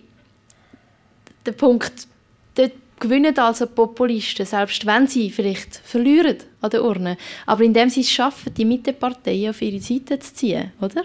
der 1.46 1.52
Punkt, 1.52 2.08
dort 2.56 2.72
gewinnen 3.00 3.38
also 3.38 3.66
Populisten, 3.68 4.46
selbst 4.46 4.86
wenn 4.86 5.08
sie 5.08 5.30
vielleicht 5.32 5.76
verlieren 5.76 6.38
an 6.62 6.70
der 6.70 6.84
Urne. 6.84 7.18
Aber 7.46 7.64
indem 7.64 7.90
sie 7.90 8.02
es 8.02 8.12
schaffen, 8.12 8.54
die 8.54 8.66
Mitteparteien 8.66 9.50
auf 9.50 9.62
ihre 9.62 9.80
Seite 9.80 10.20
zu 10.20 10.34
ziehen, 10.34 10.72
oder? 10.80 11.04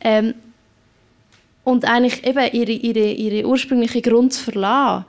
Ähm, 0.00 0.34
und 1.64 1.84
eigentlich 1.84 2.26
eben 2.26 2.52
ihre, 2.52 2.72
ihre, 2.72 3.12
ihre 3.12 3.46
ursprüngliche 3.46 4.02
Grund 4.02 4.34
verlassen, 4.34 5.04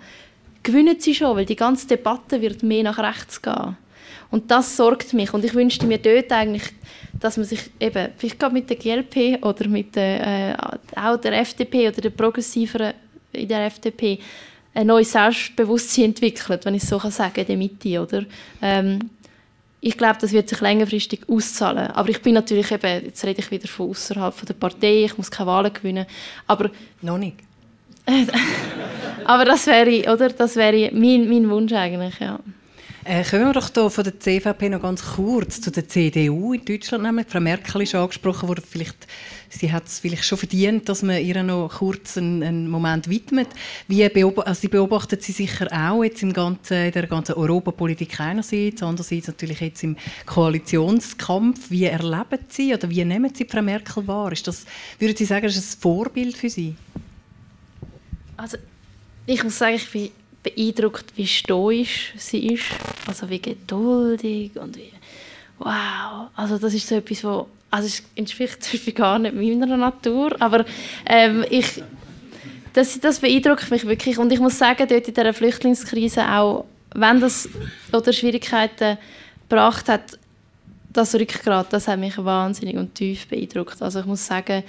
gewinnen 0.63 0.99
sie 0.99 1.15
schon, 1.15 1.35
weil 1.35 1.45
die 1.45 1.55
ganze 1.55 1.87
Debatte 1.87 2.41
wird 2.41 2.63
mehr 2.63 2.83
nach 2.83 2.99
rechts 2.99 3.41
gehen. 3.41 3.77
Und 4.29 4.49
das 4.49 4.77
sorgt 4.77 5.13
mich. 5.13 5.33
Und 5.33 5.43
ich 5.43 5.53
wünschte 5.53 5.85
mir 5.85 5.97
dort 5.97 6.31
eigentlich, 6.31 6.63
dass 7.19 7.37
man 7.37 7.45
sich 7.45 7.69
eben, 7.79 8.09
vielleicht 8.17 8.39
gerade 8.39 8.53
mit 8.53 8.69
der 8.69 8.77
GLP 8.77 9.45
oder 9.45 9.67
mit 9.67 9.95
der, 9.95 10.53
äh, 10.55 10.99
auch 10.99 11.17
der 11.17 11.39
FDP 11.39 11.89
oder 11.89 12.01
der 12.01 12.09
Progressiveren 12.09 12.93
in 13.33 13.47
der 13.47 13.65
FDP, 13.65 14.19
ein 14.73 14.87
neues 14.87 15.11
Selbstbewusstsein 15.11 16.05
entwickelt, 16.05 16.63
wenn 16.63 16.75
ich 16.75 16.83
so 16.83 16.97
kann 16.97 17.11
sagen 17.11 17.41
in 17.41 17.45
der 17.45 17.57
Mitte, 17.57 18.01
oder? 18.01 18.23
Ähm, 18.61 19.09
ich 19.81 19.97
glaube, 19.97 20.17
das 20.21 20.31
wird 20.31 20.47
sich 20.47 20.61
längerfristig 20.61 21.21
auszahlen. 21.27 21.87
Aber 21.87 22.09
ich 22.09 22.21
bin 22.21 22.35
natürlich 22.35 22.71
eben, 22.71 23.05
jetzt 23.05 23.25
rede 23.25 23.39
ich 23.39 23.49
wieder 23.49 23.67
von 23.67 23.89
außerhalb 23.89 24.45
der 24.45 24.53
Partei, 24.53 25.05
ich 25.05 25.17
muss 25.17 25.31
keine 25.31 25.47
Wahlen 25.47 25.73
gewinnen, 25.73 26.05
aber... 26.47 26.69
Noch 27.01 27.17
nicht. 27.17 27.37
aber 29.25 29.45
das 29.45 29.65
wäre, 29.67 30.13
oder? 30.13 30.29
Das 30.29 30.55
wäre 30.55 30.91
mein, 30.93 31.27
mein 31.27 31.49
Wunsch 31.49 31.73
eigentlich, 31.73 32.19
ja. 32.19 32.39
Äh, 33.03 33.23
kommen 33.23 33.47
wir 33.47 33.53
doch 33.53 33.69
hier 33.73 33.89
von 33.89 34.03
der 34.03 34.19
CVP 34.19 34.69
noch 34.69 34.81
ganz 34.81 35.03
kurz 35.15 35.59
zu 35.59 35.71
der 35.71 35.87
CDU 35.87 36.53
in 36.53 36.63
Deutschland. 36.63 37.03
Nämlich. 37.03 37.27
Frau 37.27 37.39
Merkel 37.39 37.81
ist 37.81 37.95
angesprochen 37.95 38.47
worden. 38.47 38.63
Vielleicht, 38.67 39.07
sie 39.51 39.71
hat 39.71 39.85
es 39.87 39.99
vielleicht 39.99 40.25
schon 40.25 40.37
verdient, 40.37 40.89
dass 40.89 41.03
man 41.03 41.23
ihr 41.23 41.43
noch 41.43 41.69
kurz 41.69 42.17
einen, 42.17 42.41
einen 42.41 42.67
Moment 42.67 43.09
widmet. 43.09 43.47
Wie 43.87 44.07
beob 44.09 44.39
also, 44.39 44.61
sie 44.61 44.67
beobachtet 44.67 45.21
sie 45.23 45.31
sicher 45.31 45.67
auch 45.71 46.03
jetzt 46.03 46.23
im 46.23 46.33
ganzen, 46.33 46.85
in 46.85 46.91
der 46.91 47.07
ganzen 47.07 47.33
Europapolitik 47.33 48.19
einerseits, 48.19 48.81
andererseits 48.81 49.27
natürlich 49.27 49.59
jetzt 49.59 49.83
im 49.83 49.95
Koalitionskampf. 50.25 51.69
Wie 51.69 51.85
erleben 51.85 52.39
Sie 52.49 52.73
oder 52.73 52.89
wie 52.89 53.05
nehmen 53.05 53.33
Sie 53.33 53.45
Frau 53.45 53.61
Merkel 53.61 54.07
wahr? 54.07 54.31
Ist 54.31 54.47
das, 54.47 54.65
würden 54.97 55.15
Sie 55.15 55.25
sagen, 55.25 55.45
ist 55.45 55.57
das 55.57 55.75
ein 55.75 55.81
Vorbild 55.81 56.35
für 56.37 56.49
Sie? 56.49 56.75
Also, 58.37 58.57
ich 59.25 59.43
muss 59.43 59.57
sagen, 59.57 59.75
ich 59.75 59.91
bin 59.91 60.09
beeindruckt, 60.43 61.05
wie 61.15 61.27
stoisch 61.27 62.13
sie 62.17 62.47
ist, 62.47 62.65
also 63.05 63.29
wie 63.29 63.39
geduldig 63.39 64.57
und 64.57 64.75
wie 64.75 64.91
wow, 65.59 66.29
also 66.35 66.57
das 66.57 66.73
ist 66.73 66.87
so 66.87 66.95
etwas, 66.95 67.23
wo 67.23 67.47
also 67.71 67.87
es 67.87 68.03
entspricht 68.15 68.95
gar 68.95 69.17
nicht 69.17 69.33
meiner 69.33 69.77
Natur, 69.77 70.35
aber 70.39 70.65
ähm, 71.05 71.45
ich 71.49 71.81
das, 72.73 72.99
das 72.99 73.19
beeindruckt 73.19 73.69
mich 73.69 73.85
wirklich 73.85 74.17
und 74.17 74.31
ich 74.31 74.39
muss 74.39 74.57
sagen, 74.57 74.87
dort 74.87 75.07
in 75.07 75.13
dieser 75.13 75.33
Flüchtlingskrise 75.33 76.27
auch, 76.29 76.65
wenn 76.93 77.19
das 77.19 77.49
oder 77.91 78.13
Schwierigkeiten 78.13 78.97
gebracht 79.49 79.89
hat, 79.89 80.17
das 80.89 81.15
Rückgrat, 81.15 81.71
das 81.73 81.87
hat 81.87 81.99
mich 81.99 82.17
wahnsinnig 82.17 82.75
und 82.75 82.95
tief 82.95 83.27
beeindruckt. 83.27 83.81
Also 83.81 84.01
ich 84.01 84.05
muss 84.05 84.25
sagen, 84.25 84.63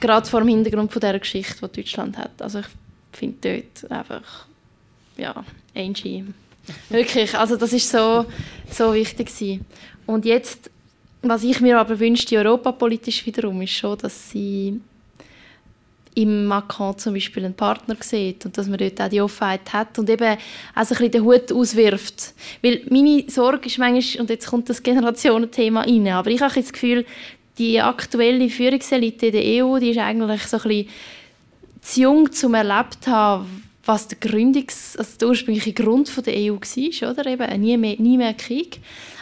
gerade 0.00 0.28
vor 0.28 0.40
dem 0.40 0.48
Hintergrund 0.48 0.92
von 0.92 1.00
dieser 1.00 1.18
Geschichte, 1.18 1.68
die 1.68 1.82
Deutschland 1.82 2.16
hat. 2.16 2.40
Also 2.40 2.60
ich 2.60 2.66
finde 3.12 3.62
dort 3.82 3.90
einfach, 3.90 4.46
ja, 5.16 5.44
Angie. 5.74 6.24
Wirklich, 6.88 7.36
also 7.36 7.56
das 7.56 7.72
ist 7.72 7.90
so, 7.90 8.26
so 8.70 8.94
wichtig 8.94 9.28
gewesen. 9.28 9.66
Und 10.10 10.24
jetzt, 10.24 10.70
was 11.22 11.44
ich 11.44 11.60
mir 11.60 11.78
aber 11.78 11.98
wünschte, 12.00 12.36
europapolitisch 12.36 13.24
wiederum, 13.26 13.62
ist 13.62 13.70
schon, 13.70 13.96
dass 13.98 14.30
sie 14.30 14.80
im 16.16 16.46
Macron 16.46 16.98
zum 16.98 17.14
Beispiel 17.14 17.44
einen 17.44 17.54
Partner 17.54 17.96
sieht 18.00 18.44
und 18.44 18.58
dass 18.58 18.66
man 18.66 18.78
dort 18.78 19.00
auch 19.00 19.08
die 19.08 19.20
Offenheit 19.20 19.72
hat 19.72 19.96
und 19.98 20.10
eben 20.10 20.36
auch 20.74 20.84
so 20.84 20.94
ein 20.94 20.98
bisschen 20.98 21.10
den 21.12 21.24
Hut 21.24 21.52
auswirft. 21.52 22.34
Weil 22.62 22.82
meine 22.90 23.24
Sorge 23.28 23.66
ist 23.66 23.78
manchmal, 23.78 24.22
und 24.22 24.30
jetzt 24.30 24.48
kommt 24.48 24.68
das 24.68 24.82
Generationenthema 24.82 25.82
rein, 25.82 26.08
aber 26.08 26.30
ich 26.30 26.40
habe 26.40 26.54
das 26.54 26.72
Gefühl, 26.72 27.06
die 27.58 27.80
aktuelle 27.80 28.48
Führungselite 28.48 29.30
der 29.30 29.64
EU, 29.64 29.78
die 29.78 29.90
ist 29.90 29.98
eigentlich 29.98 30.42
so 30.42 30.56
ein 30.56 30.62
bisschen 30.64 30.88
zu 31.82 32.00
jung, 32.00 32.28
um 32.42 32.54
erlebt 32.54 33.04
zu 33.04 33.10
haben, 33.10 33.62
was 33.84 34.08
der, 34.08 34.18
Gründungs-, 34.18 34.96
also 34.96 35.18
der 35.18 35.28
ursprüngliche 35.28 35.72
Grund 35.72 36.10
der 36.26 36.34
EU 36.34 36.54
war, 36.54 37.10
oder? 37.10 37.26
Eben, 37.26 37.60
nie 37.60 37.76
mehr, 37.76 37.96
nie 37.98 38.16
mehr 38.16 38.34
Krieg. 38.34 38.80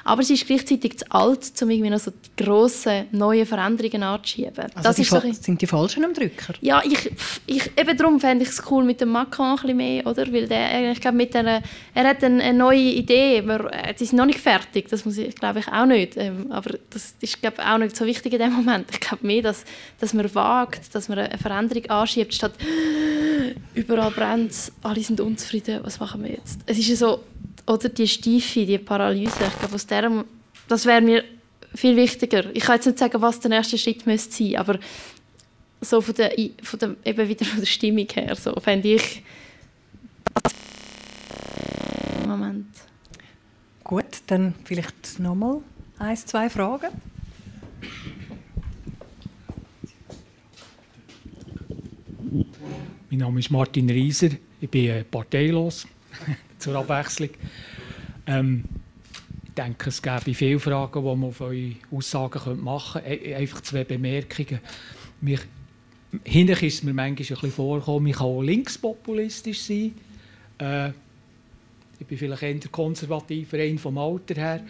Aber 0.08 0.22
sie 0.22 0.34
ist 0.34 0.46
gleichzeitig 0.46 1.00
zu 1.00 1.04
alt, 1.10 1.52
um 1.60 1.68
irgendwie 1.68 1.90
noch 1.90 1.98
so 1.98 2.10
die 2.10 2.42
grossen, 2.42 3.08
neuen 3.12 3.44
Veränderungen 3.44 4.02
anzuschieben. 4.02 4.64
Also 4.74 4.82
das 4.82 4.98
ist 4.98 5.10
so 5.10 5.20
sind 5.20 5.60
die 5.60 5.66
Falschen 5.66 6.02
am 6.02 6.14
Drücker? 6.14 6.54
Ja, 6.62 6.80
ich, 6.82 7.12
ich, 7.44 7.70
eben 7.78 7.94
darum 7.94 8.18
fände 8.18 8.42
ich 8.42 8.48
es 8.48 8.62
cool 8.70 8.84
mit 8.84 9.02
dem 9.02 9.10
Macron 9.10 9.50
ein 9.50 9.56
bisschen 9.56 9.76
mehr, 9.76 10.06
oder? 10.06 10.32
Weil 10.32 10.48
der, 10.48 10.92
ich 10.92 11.00
glaube, 11.02 11.18
mit 11.18 11.36
einer, 11.36 11.60
er 11.92 12.08
hat 12.08 12.24
eine, 12.24 12.42
eine 12.42 12.56
neue 12.56 12.78
Idee, 12.78 13.40
aber 13.40 13.70
äh, 13.70 13.92
die 13.92 14.04
ist 14.04 14.14
noch 14.14 14.24
nicht 14.24 14.38
fertig, 14.38 14.88
das 14.88 15.04
muss 15.04 15.18
ich, 15.18 15.34
glaube 15.34 15.58
ich, 15.58 15.68
auch 15.68 15.84
nicht. 15.84 16.16
Ähm, 16.16 16.50
aber 16.52 16.78
das 16.88 17.14
ist, 17.20 17.42
glaube 17.42 17.62
auch 17.62 17.76
nicht 17.76 17.94
so 17.94 18.06
wichtig 18.06 18.32
in 18.32 18.38
dem 18.38 18.54
Moment. 18.54 18.86
Ich 18.90 19.00
glaube 19.00 19.26
mehr, 19.26 19.42
dass, 19.42 19.66
dass 20.00 20.14
man 20.14 20.34
wagt, 20.34 20.94
dass 20.94 21.10
man 21.10 21.18
eine 21.18 21.36
Veränderung 21.36 21.84
anschiebt, 21.90 22.32
statt 22.32 22.52
überall 23.74 24.10
brennt 24.10 24.54
alle 24.82 25.02
sind 25.02 25.20
unzufrieden, 25.20 25.80
was 25.82 26.00
machen 26.00 26.22
wir 26.22 26.30
jetzt? 26.30 26.60
Es 26.64 26.78
ist 26.78 26.88
ja 26.88 26.96
so, 26.96 27.20
oder 27.68 27.88
die 27.88 28.08
Stiefe, 28.08 28.64
die 28.64 28.78
Paralyse, 28.78 29.44
ich 29.46 29.58
glaube, 29.58 29.74
aus 29.74 29.86
der, 29.86 30.24
das 30.68 30.86
wäre 30.86 31.00
mir 31.00 31.24
viel 31.74 31.96
wichtiger. 31.96 32.44
Ich 32.54 32.64
kann 32.64 32.76
jetzt 32.76 32.86
nicht 32.86 32.98
sagen, 32.98 33.20
was 33.20 33.40
der 33.40 33.50
nächste 33.50 33.78
Schritt 33.78 34.06
müsste 34.06 34.32
sein, 34.32 34.56
aber 34.56 34.78
so 35.80 36.00
von 36.00 36.14
der, 36.14 36.32
von 36.62 36.78
der, 36.78 36.96
eben 37.04 37.28
wieder 37.28 37.44
von 37.44 37.60
der 37.60 37.66
Stimmung 37.66 38.08
her, 38.12 38.34
so 38.34 38.54
fände 38.60 38.94
ich 38.94 39.22
Moment. 42.26 42.66
Gut, 43.82 44.22
dann 44.26 44.54
vielleicht 44.64 45.18
nochmal 45.18 45.60
ein, 45.98 46.16
zwei 46.16 46.50
Fragen. 46.50 46.88
Mein 53.10 53.20
Name 53.20 53.40
ist 53.40 53.50
Martin 53.50 53.88
Rieser. 53.88 54.28
Ich 54.60 54.68
bin 54.68 54.90
äh, 54.90 55.04
parteilos, 55.04 55.86
zur 56.58 56.76
Abwechslung. 56.76 57.30
Ähm, 58.26 58.64
ich 59.44 59.54
denke, 59.54 59.88
es 59.88 60.00
gäbe 60.00 60.34
viele 60.34 60.60
Fragen, 60.60 61.02
die 61.02 61.16
man 61.16 61.24
auf 61.24 61.40
eure 61.40 61.72
Aussagen 61.90 62.62
machen 62.62 63.02
könnte. 63.02 63.36
Einfach 63.36 63.60
zwei 63.62 63.84
Bemerkungen. 63.84 64.60
Mich, 65.20 65.40
hinterher 66.24 66.68
ist 66.68 66.84
mir 66.84 66.94
manchmal 66.94 67.08
ein 67.10 67.14
bisschen 67.16 67.50
vorgekommen, 67.50 68.06
ich 68.08 68.16
kann 68.16 68.26
auch 68.26 68.42
linkspopulistisch 68.42 69.62
sein. 69.62 69.94
Äh, 70.58 70.90
ich 71.98 72.06
bin 72.06 72.18
vielleicht 72.18 72.42
eher 72.42 72.58
konservativer, 72.70 73.58
rein 73.58 73.78
vom 73.78 73.98
Alter 73.98 74.34
her. 74.34 74.64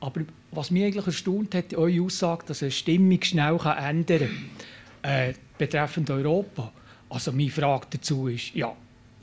Aber 0.00 0.20
was 0.50 0.70
mich 0.70 0.84
eigentlich 0.84 1.06
erstaunt 1.06 1.54
hat, 1.54 1.74
eure 1.74 2.02
Aussage, 2.02 2.44
dass 2.46 2.62
eine 2.62 2.70
Stimmung 2.70 3.22
schnell 3.22 3.58
ändern 3.78 4.28
kann, 5.02 5.10
äh, 5.10 5.32
betreffend 5.56 6.10
Europa. 6.10 6.72
Also 7.08 7.32
meine 7.32 7.50
Frage 7.50 7.86
dazu 7.90 8.28
ist, 8.28 8.54
ja, 8.54 8.74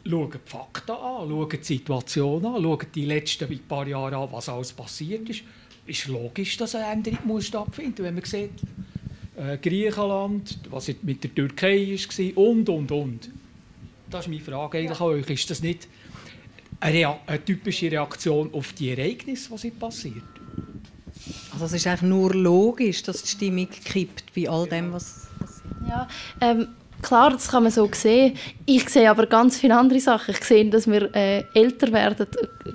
schauen 0.07 0.31
die 0.31 0.49
Fakten 0.49 0.91
an, 0.91 1.29
schauen 1.29 1.49
die 1.49 1.63
Situation 1.63 2.45
an, 2.45 2.61
schauen 2.61 2.87
die 2.93 3.05
letzten 3.05 3.59
paar 3.67 3.87
Jahre 3.87 4.17
an, 4.17 4.29
was 4.31 4.49
alles 4.49 4.73
passiert 4.73 5.29
ist. 5.29 5.43
Es 5.87 5.99
Ist 5.99 6.07
logisch, 6.07 6.57
dass 6.57 6.75
eine 6.75 6.87
Änderung 6.87 7.19
muss 7.25 7.47
stattfinden 7.47 8.03
muss, 8.03 8.05
wenn 8.05 8.15
man 8.15 8.23
sieht, 8.23 8.51
äh, 9.37 9.57
Griechenland, 9.57 10.59
was 10.69 10.91
mit 11.01 11.23
der 11.23 11.33
Türkei 11.33 11.97
war 11.97 12.43
und, 12.43 12.69
und, 12.69 12.91
und. 12.91 13.29
Das 14.09 14.25
ist 14.25 14.29
meine 14.29 14.41
Frage 14.41 14.77
eigentlich 14.77 14.99
an 14.99 15.07
euch. 15.07 15.29
Ist 15.29 15.49
das 15.49 15.61
nicht 15.61 15.87
eine, 16.79 17.17
eine 17.25 17.43
typische 17.43 17.91
Reaktion 17.91 18.53
auf 18.53 18.73
die 18.73 18.91
Ereignisse, 18.91 19.51
was 19.51 19.65
passiert? 19.71 20.23
Also 21.53 21.65
es 21.65 21.73
ist 21.73 21.87
eigentlich 21.87 22.01
nur 22.03 22.33
logisch, 22.33 23.03
dass 23.03 23.23
die 23.23 23.29
Stimmung 23.29 23.69
kippt 23.69 24.33
bei 24.35 24.49
all 24.49 24.67
dem, 24.67 24.91
was 24.91 25.27
passiert. 25.39 25.65
Ja, 25.87 26.07
ähm, 26.41 26.67
Klar, 27.01 27.31
das 27.31 27.49
kann 27.49 27.63
man 27.63 27.71
so 27.71 27.89
sehen. 27.93 28.37
Ich 28.65 28.89
sehe 28.89 29.09
aber 29.09 29.27
ganz 29.27 29.57
viele 29.57 29.77
andere 29.77 29.99
Sachen. 29.99 30.33
Ich 30.33 30.43
sehe, 30.43 30.69
dass 30.69 30.87
wir 30.87 31.13
äh, 31.15 31.43
älter 31.53 31.91
werden, 31.91 32.27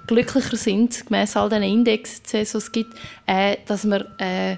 glücklicher 0.07 0.57
sind, 0.57 1.07
gemäß 1.07 1.37
all 1.37 1.49
den 1.49 1.62
Indexen, 1.62 2.23
die 2.31 2.37
es 2.39 2.73
gibt, 2.73 2.95
äh, 3.27 3.57
dass 3.66 3.85
wir 3.85 4.07
äh, 4.18 4.57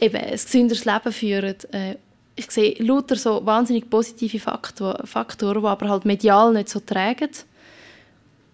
eben 0.00 0.16
ein 0.16 0.32
gesünderes 0.32 0.84
Leben 0.84 1.12
führen. 1.12 1.54
Äh, 1.72 1.96
ich 2.34 2.50
sehe 2.50 2.74
lauter 2.82 3.16
so 3.16 3.44
wahnsinnig 3.44 3.88
positive 3.88 4.38
Faktor, 4.38 5.00
Faktoren, 5.04 5.62
die 5.62 5.68
aber 5.68 5.88
halt 5.88 6.04
medial 6.04 6.52
nicht 6.52 6.68
so 6.68 6.80
tragen. 6.80 7.30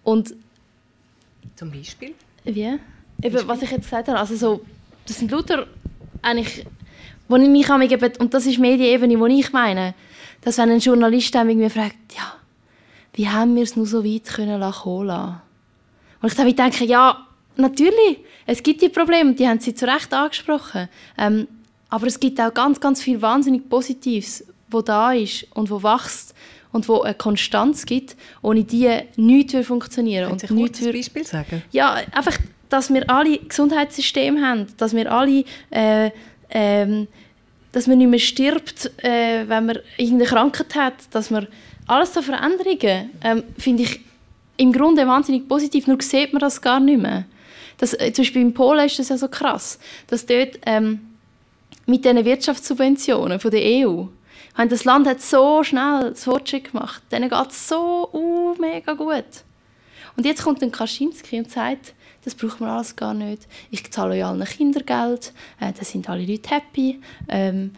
Und 0.03 0.33
Zum 1.55 1.71
Beispiel? 1.71 2.13
Wie? 2.43 2.77
Eben, 3.21 3.47
was 3.47 3.61
ich 3.61 3.71
jetzt 3.71 3.83
gesagt 3.83 4.07
habe, 4.07 4.19
also 4.19 4.35
so, 4.35 4.61
das 5.05 5.19
sind 5.19 5.31
lauter 5.31 5.67
eigentlich 6.21 6.65
wo 7.29 7.37
ich 7.37 7.47
mich 7.47 7.69
eben, 7.69 8.11
und 8.19 8.33
das 8.33 8.45
ist 8.45 8.57
die 8.57 8.61
Medienebene, 8.61 9.29
die 9.29 9.39
ich 9.39 9.53
meine, 9.53 9.93
dass 10.41 10.57
wenn 10.57 10.71
ein 10.71 10.79
Journalist 10.79 11.33
mich 11.33 11.71
fragt, 11.71 11.95
ja, 12.15 12.33
wie 13.13 13.29
haben 13.29 13.55
wir 13.55 13.63
es 13.63 13.75
nur 13.75 13.85
so 13.85 14.03
weit 14.03 14.25
können 14.25 14.59
lassen? 14.59 14.87
Und 16.21 16.27
ich 16.27 16.33
dann 16.33 16.55
denke, 16.55 16.85
ja, 16.85 17.25
natürlich, 17.55 18.19
es 18.45 18.61
gibt 18.61 18.81
die 18.81 18.89
Probleme, 18.89 19.33
die 19.33 19.47
haben 19.47 19.59
Sie 19.59 19.73
zu 19.73 19.85
Recht 19.85 20.13
angesprochen. 20.13 20.89
Ähm, 21.17 21.47
aber 21.89 22.07
es 22.07 22.19
gibt 22.19 22.39
auch 22.41 22.53
ganz, 22.53 22.79
ganz 22.79 23.01
viel 23.01 23.21
wahnsinnig 23.21 23.69
Positives, 23.69 24.45
wo 24.69 24.81
da 24.81 25.13
ist 25.13 25.47
und 25.53 25.69
wo 25.69 25.81
wächst. 25.81 26.35
und 26.71 26.87
wo 26.87 27.01
eine 27.01 27.15
Konstanz 27.15 27.85
gibt, 27.85 28.15
ohne 28.41 28.63
die 28.63 28.89
nichts 29.15 29.53
würde 29.53 29.65
funktionieren 29.65 30.27
Können 30.27 30.39
Sie 30.39 30.47
kurz 30.47 30.81
ein 30.81 30.93
Beispiel 30.93 31.25
sagen? 31.25 31.63
Ja, 31.71 31.97
einfach, 32.11 32.37
dass 32.69 32.93
wir 32.93 33.09
alle 33.09 33.39
Gesundheitssysteme 33.39 34.41
haben, 34.45 34.67
dass 34.77 34.95
wir 34.95 35.11
alle 35.11 35.43
äh, 35.71 36.11
ähm, 36.49 37.07
dass 37.71 37.87
man 37.87 37.97
nicht 37.97 38.09
mehr 38.09 38.19
stirbt, 38.19 38.91
äh, 39.03 39.47
wenn 39.47 39.67
man 39.67 39.79
irgendeine 39.97 40.29
Krankheit 40.29 40.75
hat, 40.75 40.93
dass 41.11 41.29
man 41.29 41.47
alles 41.87 42.13
so 42.13 42.21
Veränderungen 42.21 43.11
ähm, 43.23 43.43
finde 43.57 43.83
ich 43.83 43.99
im 44.57 44.73
Grunde 44.73 45.07
wahnsinnig 45.07 45.47
positiv, 45.47 45.87
nur 45.87 46.01
sieht 46.01 46.33
man 46.33 46.39
das 46.39 46.61
gar 46.61 46.79
nicht 46.79 47.01
mehr. 47.01 47.25
Das, 47.77 47.93
äh, 47.93 48.11
zum 48.11 48.23
Beispiel 48.23 48.41
in 48.41 48.53
Polen 48.53 48.85
ist 48.85 48.99
das 48.99 49.09
ja 49.09 49.17
so 49.17 49.27
krass, 49.27 49.79
dass 50.07 50.25
dort 50.25 50.59
ähm, 50.65 50.99
mit 51.85 52.03
diesen 52.03 52.25
Wirtschaftssubventionen 52.25 53.39
von 53.39 53.51
der 53.51 53.61
EU 53.63 54.05
das 54.67 54.83
Land 54.83 55.07
hat 55.07 55.21
so 55.21 55.63
schnell 55.63 56.13
Fortschritt 56.15 56.71
gemacht. 56.71 57.01
Denen 57.11 57.29
geht 57.29 57.49
es 57.49 57.67
so 57.69 58.09
uh, 58.11 58.55
mega 58.59 58.93
gut. 58.93 59.23
Und 60.17 60.25
jetzt 60.25 60.43
kommt 60.43 60.61
dann 60.61 60.71
Kaczynski 60.71 61.39
und 61.39 61.49
sagt, 61.49 61.93
das 62.23 62.35
braucht 62.35 62.59
man 62.59 62.69
alles 62.69 62.95
gar 62.95 63.13
nicht. 63.13 63.47
Ich 63.71 63.89
zahle 63.91 64.15
euch 64.15 64.25
allen 64.25 64.43
Kindergeld, 64.45 65.33
äh, 65.59 65.71
da 65.71 65.83
sind 65.83 66.09
alle 66.09 66.25
Leute 66.25 66.49
happy. 66.49 66.99
Ähm, 67.27 67.71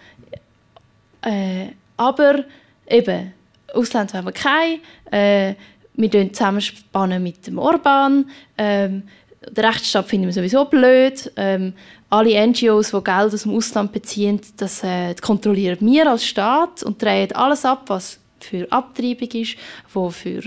äh, 1.22 1.68
aber 1.98 2.46
eben, 2.88 3.34
Ausland 3.74 4.14
wollen 4.14 4.26
wir 4.26 4.32
kein. 4.32 4.80
Äh, 5.12 5.56
wir 5.94 6.34
zusammenspannen 6.34 7.22
mit 7.22 7.46
dem 7.48 7.58
Orban. 7.58 8.30
Ähm, 8.58 9.04
den 9.50 9.66
Rechtsstaat 9.66 10.08
finden 10.08 10.28
wir 10.28 10.34
sowieso 10.34 10.66
blöd. 10.66 11.32
Ähm, 11.36 11.74
alle 12.10 12.48
NGOs, 12.48 12.92
die 12.92 13.04
Geld 13.04 13.34
aus 13.34 13.44
dem 13.44 13.56
Ausland 13.56 13.92
beziehen, 13.92 14.40
das 14.58 14.84
äh, 14.84 15.16
kontrollieren 15.16 15.78
wir 15.82 16.10
als 16.10 16.26
Staat 16.26 16.84
und 16.84 17.02
drehen 17.02 17.32
alles 17.34 17.66
ab, 17.66 17.84
was 17.88 18.20
für 18.40 18.72
Abtreibung 18.72 19.30
ist, 19.30 19.56
wo 19.94 20.12
äh, 20.26 20.40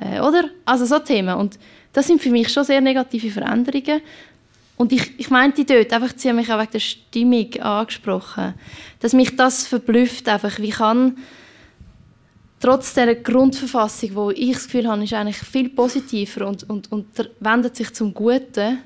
äh, 0.00 0.20
oder? 0.20 0.50
Also 0.64 0.84
so 0.84 0.98
Themen. 0.98 1.36
Und 1.36 1.58
das 1.98 2.06
sind 2.06 2.22
für 2.22 2.30
mich 2.30 2.48
schon 2.48 2.62
sehr 2.62 2.80
negative 2.80 3.28
Veränderungen. 3.28 4.00
Und 4.76 4.92
ich, 4.92 5.18
ich 5.18 5.30
meinte 5.30 5.64
dort, 5.64 5.92
einfach, 5.92 6.12
sie 6.14 6.28
haben 6.28 6.36
mich 6.36 6.52
auch 6.52 6.60
wegen 6.60 6.70
der 6.70 6.78
Stimmung 6.78 7.52
angesprochen, 7.60 8.54
dass 9.00 9.14
mich 9.14 9.34
das 9.34 9.66
verblüfft, 9.66 10.28
einfach, 10.28 10.60
wie 10.60 10.70
kann 10.70 11.16
trotz 12.60 12.94
dieser 12.94 13.16
Grundverfassung, 13.16 14.14
wo 14.14 14.30
ich 14.30 14.52
das 14.52 14.66
Gefühl 14.66 14.86
habe, 14.86 15.02
ist 15.02 15.12
eigentlich 15.12 15.38
viel 15.38 15.70
positiver 15.70 16.46
und, 16.46 16.70
und, 16.70 16.92
und 16.92 17.06
wendet 17.40 17.74
sich 17.74 17.92
zum 17.92 18.14
Guten, 18.14 18.78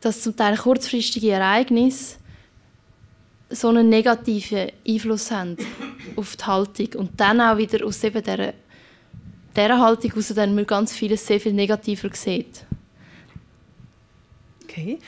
dass 0.00 0.22
zum 0.22 0.36
Teil 0.36 0.56
kurzfristige 0.56 1.32
Ereignisse 1.32 2.18
so 3.50 3.66
einen 3.68 3.88
negativen 3.88 4.68
Einfluss 4.86 5.32
haben 5.32 5.56
auf 6.14 6.36
die 6.36 6.44
Haltung 6.44 6.88
und 6.98 7.20
dann 7.20 7.40
auch 7.40 7.56
wieder 7.56 7.84
aus 7.84 8.04
eben 8.04 8.22
dieser, 8.22 8.54
dieser 9.56 9.80
Haltung 9.80 10.10
heraus 10.10 10.32
dann 10.34 10.54
man 10.54 10.66
ganz 10.66 10.92
vieles 10.92 11.26
sehr 11.26 11.40
viel 11.40 11.52
negativer 11.52 12.10
sieht. 12.12 12.64
Okay. 14.64 14.98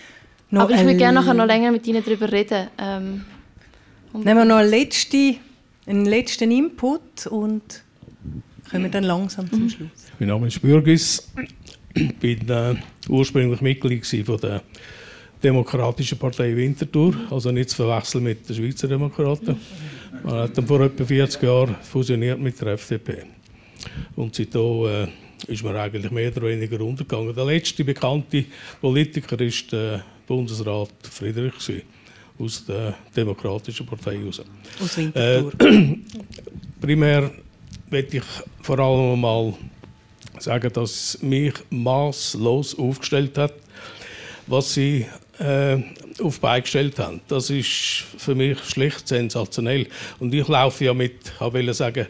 Noch 0.51 0.63
Aber 0.63 0.75
ich 0.75 0.83
würde 0.83 0.97
gerne 0.97 1.21
nachher 1.21 1.35
noch 1.35 1.47
länger 1.47 1.73
mit 1.73 1.87
Ihnen 1.87 2.03
darüber 2.05 2.31
reden. 2.31 2.69
Ähm, 2.79 3.25
Nehmen 4.13 4.39
wir 4.39 4.45
noch 4.45 4.57
eine 4.57 4.69
letzte 4.69 5.37
einen 5.87 6.07
letzten 6.07 6.51
Input 6.51 7.27
und 7.27 7.83
kommen 8.71 8.91
dann 8.91 9.05
langsam 9.05 9.51
zum 9.51 9.69
Schluss. 9.69 9.91
Mein 10.19 10.29
Name 10.29 10.47
ist 10.47 10.61
Bürgis. 10.63 11.31
Ich 11.95 12.17
bin 12.17 12.49
äh, 12.49 12.75
ursprünglich 13.09 13.61
Mitglied 13.61 14.07
von 14.25 14.39
der 14.39 14.63
Demokratischen 15.43 16.19
Partei 16.19 16.57
Winterthur, 16.57 17.15
also 17.31 17.51
nicht 17.51 17.71
zu 17.71 17.77
verwechseln 17.77 18.25
mit 18.25 18.49
den 18.49 18.57
Schweizer 18.57 18.89
Demokraten. 18.89 19.57
Man 20.23 20.35
hat 20.35 20.57
dann 20.57 20.67
vor 20.67 20.81
etwa 20.81 21.05
40 21.05 21.43
Jahren 21.43 21.77
fusioniert 21.83 22.41
mit 22.41 22.59
der 22.61 22.69
FDP. 22.69 23.25
Und 24.17 24.35
seitdem 24.35 24.87
äh, 24.87 25.53
ist 25.53 25.63
man 25.63 25.77
eigentlich 25.77 26.11
mehr 26.11 26.31
oder 26.31 26.47
weniger 26.47 26.81
untergegangen. 26.81 27.35
Der 27.35 27.45
letzte 27.45 27.85
bekannte 27.85 28.45
Politiker 28.81 29.41
ist 29.41 29.73
der 29.73 30.05
Bundesrat 30.27 30.91
Friedrich. 31.11 31.55
Gewesen 31.55 31.83
aus 32.39 32.65
der 32.67 32.95
Demokratischen 33.17 33.87
Partei 33.87 34.19
heraus. 34.19 34.43
Aus 34.83 34.97
Winterthur. 34.97 35.53
Äh, 35.61 35.97
primär 36.81 37.31
möchte 37.91 38.17
ich 38.19 38.25
vor 38.63 38.79
allem 38.79 39.21
mal 39.21 39.55
sagen, 40.39 40.73
dass 40.73 40.91
es 40.91 41.23
mich 41.23 41.55
maßlos 41.71 42.79
aufgestellt 42.79 43.39
hat, 43.39 43.55
was 44.47 44.75
sie 44.75 45.07
äh, 45.39 45.79
auf 46.21 46.41
beigestellt 46.41 46.99
haben. 46.99 47.21
Das 47.29 47.51
ist 47.51 48.05
für 48.19 48.35
mich 48.35 48.59
schlicht 48.65 49.07
sensationell. 49.07 49.87
Und 50.19 50.35
ich 50.35 50.47
laufe 50.49 50.85
ja 50.85 50.95
mit, 50.95 51.33
ich 51.35 51.41
wollte 51.41 51.75
sagen, 51.75 52.07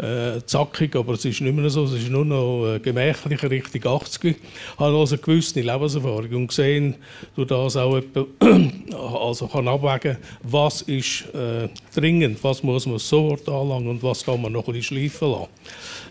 äh, 0.00 0.40
zackig, 0.46 0.96
aber 0.96 1.14
es 1.14 1.24
ist 1.24 1.40
nicht 1.40 1.54
mehr 1.54 1.68
so, 1.68 1.84
es 1.84 1.92
ist 1.92 2.08
nur 2.08 2.24
noch 2.24 2.66
äh, 2.66 2.78
gemächlicher 2.78 3.50
Richtung 3.50 3.86
80. 3.86 4.24
Ich 4.24 4.36
habe 4.78 4.96
also 4.96 5.14
eine 5.14 5.22
gewisse 5.22 5.60
Lebenserfahrung 5.60 6.32
und 6.32 6.46
gesehen, 6.46 6.94
durch 7.36 7.48
das 7.48 7.76
auch 7.76 7.96
etwa, 7.96 8.24
also 9.20 9.46
kann 9.46 9.68
abwägen, 9.68 10.16
was 10.42 10.82
ist 10.82 11.26
äh, 11.34 11.68
dringend, 11.94 12.42
was 12.42 12.62
muss 12.62 12.86
man 12.86 12.98
sofort 12.98 13.48
anlangen 13.48 13.88
und 13.88 14.02
was 14.02 14.24
kann 14.24 14.40
man 14.40 14.52
noch 14.52 14.66
ein 14.68 14.72
bisschen 14.72 14.96
schleifen 14.96 15.30
lassen. 15.32 15.48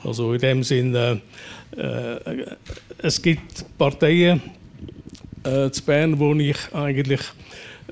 Also 0.04 0.34
in 0.34 0.40
dem 0.40 0.64
Sinne, 0.64 1.22
äh, 1.76 2.16
äh, 2.16 2.46
es 3.00 3.22
gibt 3.22 3.66
Parteien 3.78 4.42
äh, 5.44 5.70
zu 5.72 5.84
Bern, 5.84 6.20
wo 6.20 6.34
ich 6.36 6.58
eigentlich 6.74 7.22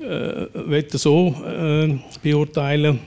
äh, 0.00 0.82
so 0.90 1.34
äh, 1.44 1.98
beurteilen 2.22 3.00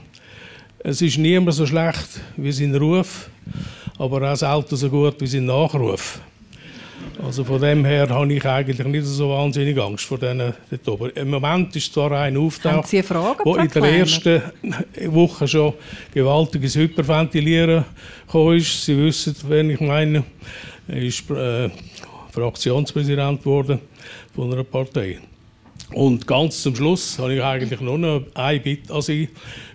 es 0.84 1.00
ist 1.00 1.18
niemand 1.18 1.54
so 1.54 1.66
schlecht 1.66 2.20
wie 2.36 2.52
sein 2.52 2.74
Ruf, 2.74 3.30
aber 3.98 4.32
auch 4.32 4.36
selten 4.36 4.76
so 4.76 4.88
gut 4.88 5.20
wie 5.20 5.26
sein 5.26 5.46
Nachruf. 5.46 6.20
Also 7.22 7.44
von 7.44 7.60
dem 7.60 7.84
her 7.84 8.08
habe 8.08 8.32
ich 8.32 8.44
eigentlich 8.44 8.86
nicht 8.86 9.06
so 9.06 9.30
wahnsinnig 9.30 9.78
Angst 9.80 10.04
vor 10.04 10.18
denen 10.18 10.54
dort 10.70 10.88
oben. 10.88 11.10
Im 11.10 11.30
Moment 11.30 11.74
ist 11.76 11.92
zwar 11.92 12.12
ein 12.12 12.36
Auftauch, 12.36 12.84
der 12.88 13.56
in 13.58 13.68
der 13.68 13.84
ersten 13.84 14.42
Woche 15.06 15.46
schon 15.46 15.74
gewaltiges 16.12 16.76
Hyperventilieren 16.76 17.84
gekommen 18.26 18.56
ist. 18.56 18.84
Sie 18.84 18.96
wissen, 18.96 19.36
wenn 19.48 19.70
ich 19.70 19.80
meine, 19.80 20.24
er 20.88 21.02
ist 21.02 21.28
äh, 21.30 21.70
Fraktionspräsident 22.32 23.42
geworden 23.42 23.78
von 24.34 24.52
einer 24.52 24.64
Partei. 24.64 25.18
Und 25.94 26.26
ganz 26.26 26.62
zum 26.62 26.74
Schluss 26.74 27.18
habe 27.18 27.34
ich 27.34 27.42
eigentlich 27.42 27.80
nur 27.80 27.98
noch 27.98 28.22
ein 28.34 28.62
Bitte 28.62 28.92
an 28.92 29.02
Sie. 29.02 29.28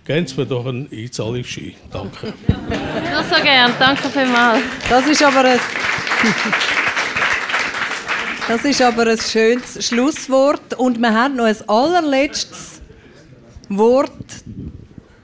Geben 0.04 0.26
Sie 0.26 0.36
mir 0.36 0.46
doch 0.46 0.66
einen 0.66 0.88
Einzahlungsschein. 0.90 1.74
Danke. 1.92 2.32
Nur 2.48 3.24
so 3.24 3.42
gern. 3.42 3.72
Danke 3.78 4.08
vielmals. 4.08 4.62
Das 4.88 5.06
ist 5.06 5.22
aber 5.22 5.44
ein... 5.44 5.60
Das 8.48 8.64
ist 8.64 8.80
aber 8.80 9.06
ein 9.06 9.18
schönes 9.18 9.86
Schlusswort. 9.86 10.74
Und 10.78 10.98
wir 10.98 11.12
haben 11.12 11.36
noch 11.36 11.44
ein 11.44 11.56
allerletztes 11.68 12.80
Wort, 13.68 14.08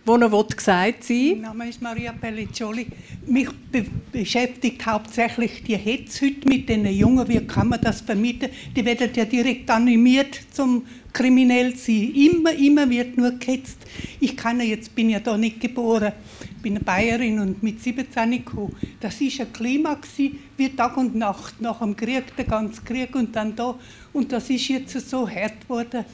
das 0.07 0.19
noch 0.19 0.49
gesagt 0.49 1.05
sein 1.05 1.33
Mein 1.33 1.41
Name 1.41 1.69
ist 1.69 1.81
Maria 1.81 2.13
Pelliccioli. 2.13 2.87
Mich 3.27 3.49
be 3.73 3.87
beschäftigt 4.13 4.85
hauptsächlich 4.85 5.63
die 5.65 5.77
Hetze 5.77 6.27
heute 6.27 6.47
mit 6.47 6.69
den 6.69 6.87
Jungen. 6.87 7.27
Wie 7.27 7.41
kann 7.47 7.69
man 7.69 7.81
das 7.81 8.03
vermieten? 8.03 8.51
Die 8.77 8.85
werden 8.85 9.11
ja 9.15 9.25
direkt 9.25 9.71
animiert 9.71 10.39
zum 10.53 10.85
kriminell 11.13 11.75
sein. 11.75 12.13
Immer, 12.15 12.53
immer 12.53 12.89
wird 12.91 13.17
nur 13.17 13.31
gehetzt. 13.33 13.79
Ich 14.21 14.37
kann 14.37 14.59
ja, 14.61 14.67
jetzt 14.67 14.95
bin 14.95 15.09
ja 15.09 15.21
da 15.21 15.39
nicht 15.39 15.61
geboren, 15.61 16.13
bin 16.61 16.77
eine 16.77 16.85
Bayerin 16.85 17.41
und 17.41 17.63
mit 17.63 17.83
17 17.83 18.31
gekommen. 18.31 18.77
Das 19.01 19.19
war 19.21 19.47
ein 19.47 19.53
Klima 19.55 19.95
gewesen, 19.95 20.39
wie 20.59 20.69
Tag 20.69 20.99
und 20.99 21.15
Nacht 21.15 21.63
nach 21.63 21.79
dem 21.79 21.97
Krieg, 21.97 22.37
der 22.37 22.45
ganze 22.45 22.83
Krieg 22.83 23.17
und 23.17 23.35
dann 23.35 23.57
da. 23.57 23.75
Und 24.13 24.33
das 24.33 24.51
ist 24.51 24.69
jetzt 24.69 25.09
so 25.09 25.27
hart 25.27 25.63
geworden. 25.63 26.05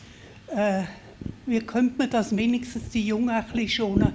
Äh, 0.55 0.83
wie 1.47 1.61
könnte 1.61 1.95
man 1.99 2.11
das 2.11 2.37
wenigstens 2.37 2.91
die 2.91 3.07
Jungen 3.07 3.31
ein 3.31 3.45
bisschen 3.45 3.69
schonen? 3.69 4.13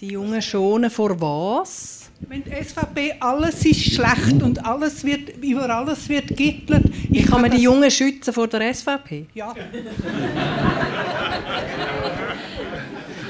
Die 0.00 0.08
Jungen 0.08 0.40
schonen 0.40 0.90
vor 0.90 1.20
was? 1.20 2.10
Wenn 2.20 2.44
die 2.44 2.50
SVP 2.50 3.16
alles 3.20 3.64
ist 3.64 3.94
schlecht 3.94 4.42
und 4.42 4.64
alles 4.64 5.04
wird, 5.04 5.36
über 5.42 5.68
alles 5.68 6.08
wird 6.08 6.28
gittelt. 6.36 6.84
Wie 7.10 7.22
kann 7.22 7.42
man 7.42 7.50
die 7.50 7.62
Jungen 7.62 7.90
schützen 7.90 8.32
vor 8.32 8.46
der 8.48 8.72
SVP? 8.72 9.26
Ja. 9.34 9.52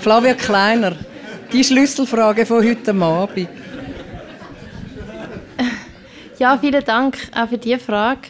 Flavia 0.00 0.34
Kleiner, 0.34 0.96
die 1.52 1.64
Schlüsselfrage 1.64 2.44
von 2.44 2.62
heute 2.62 2.94
Abend. 2.94 3.48
Ja, 6.38 6.58
vielen 6.58 6.84
Dank 6.84 7.16
auch 7.34 7.48
für 7.48 7.58
diese 7.58 7.78
Frage. 7.78 8.28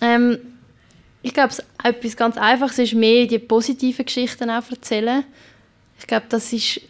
Ähm, 0.00 0.38
ich 1.22 1.32
glaube, 1.32 1.54
etwas 1.82 2.16
ganz 2.16 2.36
Einfaches 2.36 2.78
ist 2.78 2.94
mehr 2.94 3.26
die 3.26 3.38
positiven 3.38 4.04
Geschichten 4.04 4.50
auch 4.50 4.68
erzählen. 4.70 5.24
Ich 5.98 6.06
glaube, 6.06 6.26
das 6.28 6.52
ist 6.52 6.80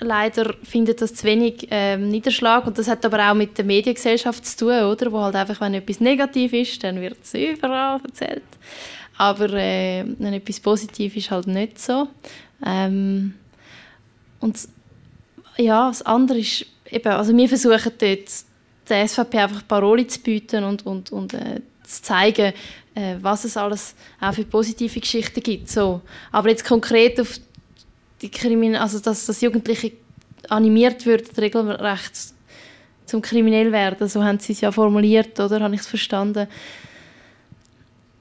leider 0.00 0.54
findet 0.62 1.00
das 1.00 1.14
zu 1.14 1.24
wenig 1.24 1.68
ähm, 1.70 2.08
Niederschlag 2.08 2.66
und 2.66 2.78
das 2.78 2.88
hat 2.88 3.04
aber 3.04 3.30
auch 3.30 3.34
mit 3.34 3.56
der 3.58 3.64
Mediengesellschaft 3.64 4.44
zu 4.46 4.56
tun, 4.56 4.82
oder? 4.84 5.12
Wo 5.12 5.20
halt 5.20 5.36
einfach, 5.36 5.60
wenn 5.60 5.74
etwas 5.74 6.00
negativ 6.00 6.52
ist, 6.52 6.82
dann 6.82 7.00
wird 7.00 7.18
es 7.22 7.34
überall 7.34 8.00
erzählt. 8.04 8.42
Aber 9.16 9.50
äh, 9.50 10.04
wenn 10.18 10.34
etwas 10.34 10.60
positiv 10.60 11.16
ist, 11.16 11.30
halt 11.30 11.46
nicht 11.46 11.78
so. 11.78 12.08
Ähm, 12.64 13.34
und 14.40 14.58
ja, 15.56 15.88
das 15.88 16.02
andere 16.02 16.38
ist 16.38 16.66
eben, 16.90 17.12
also 17.12 17.36
wir 17.36 17.48
versuchen 17.48 17.92
dort 17.98 18.28
der 18.88 19.08
SVP 19.08 19.38
einfach 19.38 19.66
Paroli 19.66 20.06
zu 20.06 20.20
bieten 20.20 20.64
und, 20.64 20.84
und, 20.84 21.12
und 21.12 21.34
äh, 21.34 21.60
zu 21.84 22.02
zeigen, 22.02 22.52
äh, 22.94 23.16
was 23.20 23.44
es 23.44 23.56
alles 23.56 23.94
auch 24.20 24.34
für 24.34 24.44
positive 24.44 25.00
Geschichten 25.00 25.42
gibt. 25.42 25.68
So. 25.68 26.00
Aber 26.32 26.48
jetzt 26.48 26.64
konkret 26.64 27.20
auf 27.20 27.40
die 28.22 28.30
Krimin 28.30 28.76
also 28.76 29.00
dass, 29.00 29.26
dass 29.26 29.40
Jugendliche 29.40 29.92
animiert 30.48 31.04
wird, 31.06 31.36
regelrecht 31.38 32.12
zum 33.06 33.20
kriminell 33.20 33.70
werden, 33.70 34.08
so 34.08 34.24
haben 34.24 34.38
sie 34.38 34.52
es 34.52 34.60
ja 34.62 34.72
formuliert, 34.72 35.38
oder 35.38 35.60
habe 35.60 35.74
ich 35.74 35.82
es 35.82 35.86
verstanden? 35.86 36.48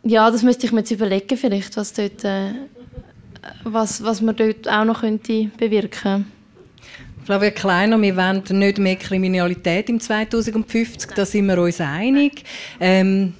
Ja, 0.04 0.30
das 0.30 0.44
müsste 0.44 0.66
ich 0.66 0.74
mir 0.74 0.80
jetzt 0.80 0.92
überlegen 0.92 1.38
vielleicht, 1.38 1.78
was 1.78 1.94
dort, 1.94 2.24
äh, 2.26 2.52
was, 3.64 4.04
was 4.04 4.22
man 4.22 4.36
dort 4.36 4.68
auch 4.68 4.84
noch 4.84 5.02
könnte 5.02 5.50
bewirken. 5.58 6.26
Flavia 7.24 7.52
Kleiner, 7.52 8.02
wir 8.02 8.18
wollen 8.18 8.44
nicht 8.60 8.78
mehr 8.80 8.98
Kriminalität 8.98 9.88
im 9.88 10.02
2050, 10.02 11.12
da 11.12 11.26
sind 11.26 11.46
wir 11.46 11.58
uns 11.58 11.80
einig. 11.80 12.44
Ähm, 12.82 13.34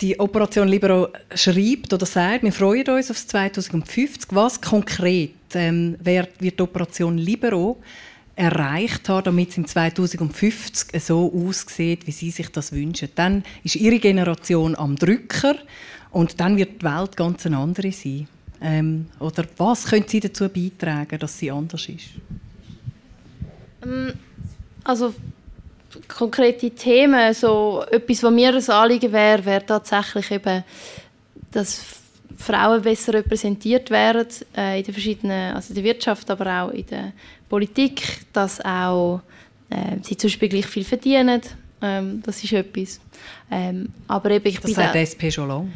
die 0.00 0.18
Operation 0.20 0.68
Libero 0.68 1.08
schreibt 1.34 1.92
oder 1.92 2.06
sagt, 2.06 2.42
wir 2.42 2.52
freuen 2.52 2.88
uns 2.88 3.10
auf 3.10 3.26
2050. 3.26 4.28
Was 4.30 4.60
konkret 4.60 5.34
ähm, 5.54 5.96
wird 6.00 6.30
die 6.40 6.58
Operation 6.60 7.16
Libero 7.16 7.78
erreicht 8.34 9.08
haben, 9.08 9.24
damit 9.24 9.50
es 9.50 9.56
im 9.56 9.66
2050 9.66 11.02
so 11.02 11.32
aussieht, 11.32 12.06
wie 12.06 12.12
Sie 12.12 12.30
sich 12.30 12.50
das 12.50 12.72
wünschen? 12.72 13.08
Dann 13.14 13.42
ist 13.64 13.76
Ihre 13.76 13.98
Generation 13.98 14.76
am 14.76 14.96
Drücker 14.96 15.56
und 16.10 16.38
dann 16.40 16.56
wird 16.56 16.82
die 16.82 16.84
Welt 16.84 17.16
ganz 17.16 17.46
eine 17.46 17.58
andere 17.58 17.92
sein. 17.92 18.28
Ähm, 18.60 19.06
oder 19.18 19.44
was 19.56 19.86
können 19.86 20.06
Sie 20.06 20.20
dazu 20.20 20.48
beitragen, 20.48 21.18
dass 21.18 21.38
sie 21.38 21.50
anders 21.50 21.88
ist? 21.88 22.10
Ähm, 23.84 24.12
also 24.84 25.14
konkrete 26.08 26.70
Themen, 26.70 27.34
so 27.34 27.84
etwas, 27.90 28.22
was 28.22 28.30
mir 28.32 28.54
ein 28.54 28.70
Anliegen 28.70 29.12
wäre, 29.12 29.44
wäre 29.44 29.66
tatsächlich 29.66 30.30
eben, 30.30 30.64
dass 31.52 31.80
Frauen 32.36 32.82
besser 32.82 33.14
repräsentiert 33.14 33.90
werden 33.90 34.26
äh, 34.56 34.78
in 34.78 34.84
den 34.84 34.92
verschiedenen, 34.92 35.54
also 35.54 35.70
in 35.70 35.76
der 35.76 35.84
Wirtschaft, 35.84 36.30
aber 36.30 36.62
auch 36.62 36.70
in 36.70 36.86
der 36.86 37.12
Politik, 37.48 38.26
dass 38.32 38.60
auch 38.64 39.22
äh, 39.70 39.96
sie 40.02 40.16
zum 40.16 40.28
Beispiel 40.28 40.48
gleich 40.48 40.66
viel 40.66 40.84
verdienen. 40.84 41.40
Ähm, 41.82 42.22
das 42.24 42.42
ist 42.42 42.52
etwas. 42.52 43.00
Ähm, 43.50 43.88
aber 44.08 44.30
eben, 44.30 44.46
ich 44.46 44.60
das 44.60 44.72
sagt 44.72 44.94
die 44.94 44.98
SP 45.00 45.30
schon 45.30 45.48
lange. 45.48 45.70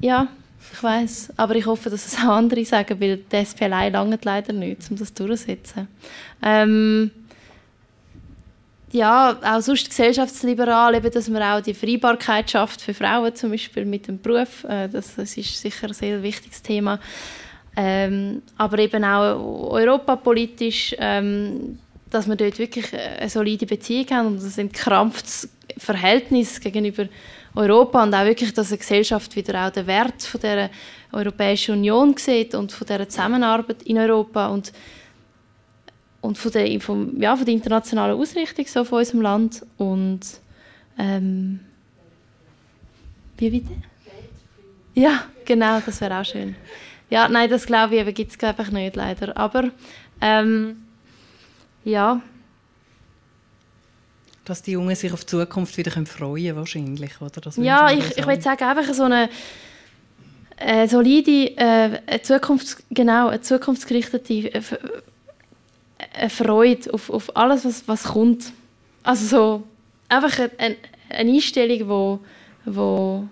Ja, 0.00 0.28
ich 0.72 0.82
weiß, 0.82 1.32
aber 1.36 1.56
ich 1.56 1.66
hoffe, 1.66 1.90
dass 1.90 2.06
es 2.06 2.16
auch 2.18 2.30
andere 2.36 2.64
sagen, 2.64 3.00
weil 3.00 3.18
die 3.18 3.36
SP 3.36 3.64
allein 3.64 3.92
lange 3.92 4.18
leider 4.22 4.52
nicht, 4.52 4.90
um 4.90 4.96
das 4.96 5.12
durchzusetzen. 5.12 5.88
Ähm, 6.42 7.10
ja, 8.92 9.38
auch 9.42 9.60
sonst 9.60 9.88
gesellschaftsliberal, 9.88 10.94
eben, 10.94 11.10
dass 11.10 11.28
man 11.28 11.42
auch 11.42 11.60
die 11.60 11.74
Freibarkeit 11.74 12.50
schafft 12.50 12.82
für 12.82 12.94
Frauen 12.94 13.34
zum 13.34 13.50
Beispiel 13.50 13.84
mit 13.84 14.06
dem 14.06 14.20
Beruf. 14.20 14.64
Äh, 14.64 14.88
das, 14.88 15.16
das 15.16 15.36
ist 15.36 15.60
sicher 15.60 15.88
ein 15.88 15.94
sehr 15.94 16.22
wichtiges 16.22 16.62
Thema. 16.62 17.00
Ähm, 17.74 18.42
aber 18.58 18.78
eben 18.78 19.02
auch 19.04 19.70
europapolitisch, 19.72 20.94
ähm, 20.98 21.78
dass 22.10 22.28
wir 22.28 22.36
dort 22.36 22.58
wirklich 22.58 22.86
eine 22.94 23.30
solide 23.30 23.64
Beziehung 23.64 24.06
haben 24.10 24.26
und 24.26 24.42
ein 24.42 24.58
entkrampftes 24.58 25.48
Verhältnis 25.78 26.60
gegenüber 26.60 27.06
Europa 27.54 28.02
und 28.02 28.14
auch 28.14 28.24
wirklich, 28.24 28.52
dass 28.52 28.68
eine 28.68 28.78
Gesellschaft 28.78 29.34
wieder 29.36 29.66
auch 29.66 29.70
den 29.70 29.86
Wert 29.86 30.22
von 30.22 30.40
der 30.40 30.70
Europäischen 31.12 31.76
Union 31.76 32.14
sieht 32.16 32.54
und 32.54 32.72
von 32.72 32.86
der 32.86 33.08
Zusammenarbeit 33.08 33.82
in 33.84 33.98
Europa 33.98 34.48
und 34.48 34.72
und 36.22 36.38
von 36.38 36.52
der, 36.52 36.80
vom, 36.80 37.20
ja, 37.20 37.36
von 37.36 37.44
der 37.44 37.54
internationalen 37.54 38.18
Ausrichtung 38.18 38.64
so 38.66 38.84
von 38.84 39.00
unserem 39.00 39.20
Land 39.20 39.66
und 39.76 40.20
ähm, 40.98 41.60
wie 43.36 43.50
bitte? 43.50 43.72
Ja, 44.94 45.24
genau, 45.44 45.80
das 45.84 46.00
wäre 46.00 46.20
auch 46.20 46.24
schön. 46.24 46.54
Ja, 47.10 47.28
nein, 47.28 47.50
das 47.50 47.66
glaube 47.66 47.96
ich 47.96 48.14
gibt 48.14 48.32
es 48.32 48.42
einfach 48.42 48.70
nicht, 48.70 48.96
leider. 48.96 49.36
Aber 49.36 49.70
ähm, 50.20 50.84
ja. 51.84 52.22
Dass 54.44 54.62
die 54.62 54.72
Jungen 54.72 54.94
sich 54.94 55.12
auf 55.12 55.24
die 55.24 55.26
Zukunft 55.26 55.76
wieder 55.76 55.90
freuen 55.90 56.06
können, 56.06 56.56
wahrscheinlich, 56.56 57.20
oder? 57.20 57.40
Das 57.40 57.56
ja, 57.56 57.90
ich, 57.90 58.16
ich 58.16 58.26
würde 58.26 58.42
sagen, 58.42 58.64
einfach 58.64 58.94
so 58.94 59.04
eine 59.04 59.28
äh, 60.56 60.86
solide, 60.86 61.56
äh, 61.56 62.00
eine 62.06 62.22
Zukunfts-, 62.22 62.82
genau, 62.90 63.28
eine 63.28 63.40
zukunftsgerichtete 63.40 64.54
äh, 64.54 64.62
eine 66.14 66.30
Freude 66.30 66.92
auf, 66.92 67.10
auf 67.10 67.36
alles, 67.36 67.64
was, 67.64 67.86
was 67.86 68.04
kommt. 68.04 68.52
Also 69.02 69.26
so 69.26 69.62
einfach 70.08 70.38
eine, 70.58 70.76
eine 71.08 71.32
Einstellung, 71.32 71.88
wo, 71.88 72.18
wo, 72.64 73.24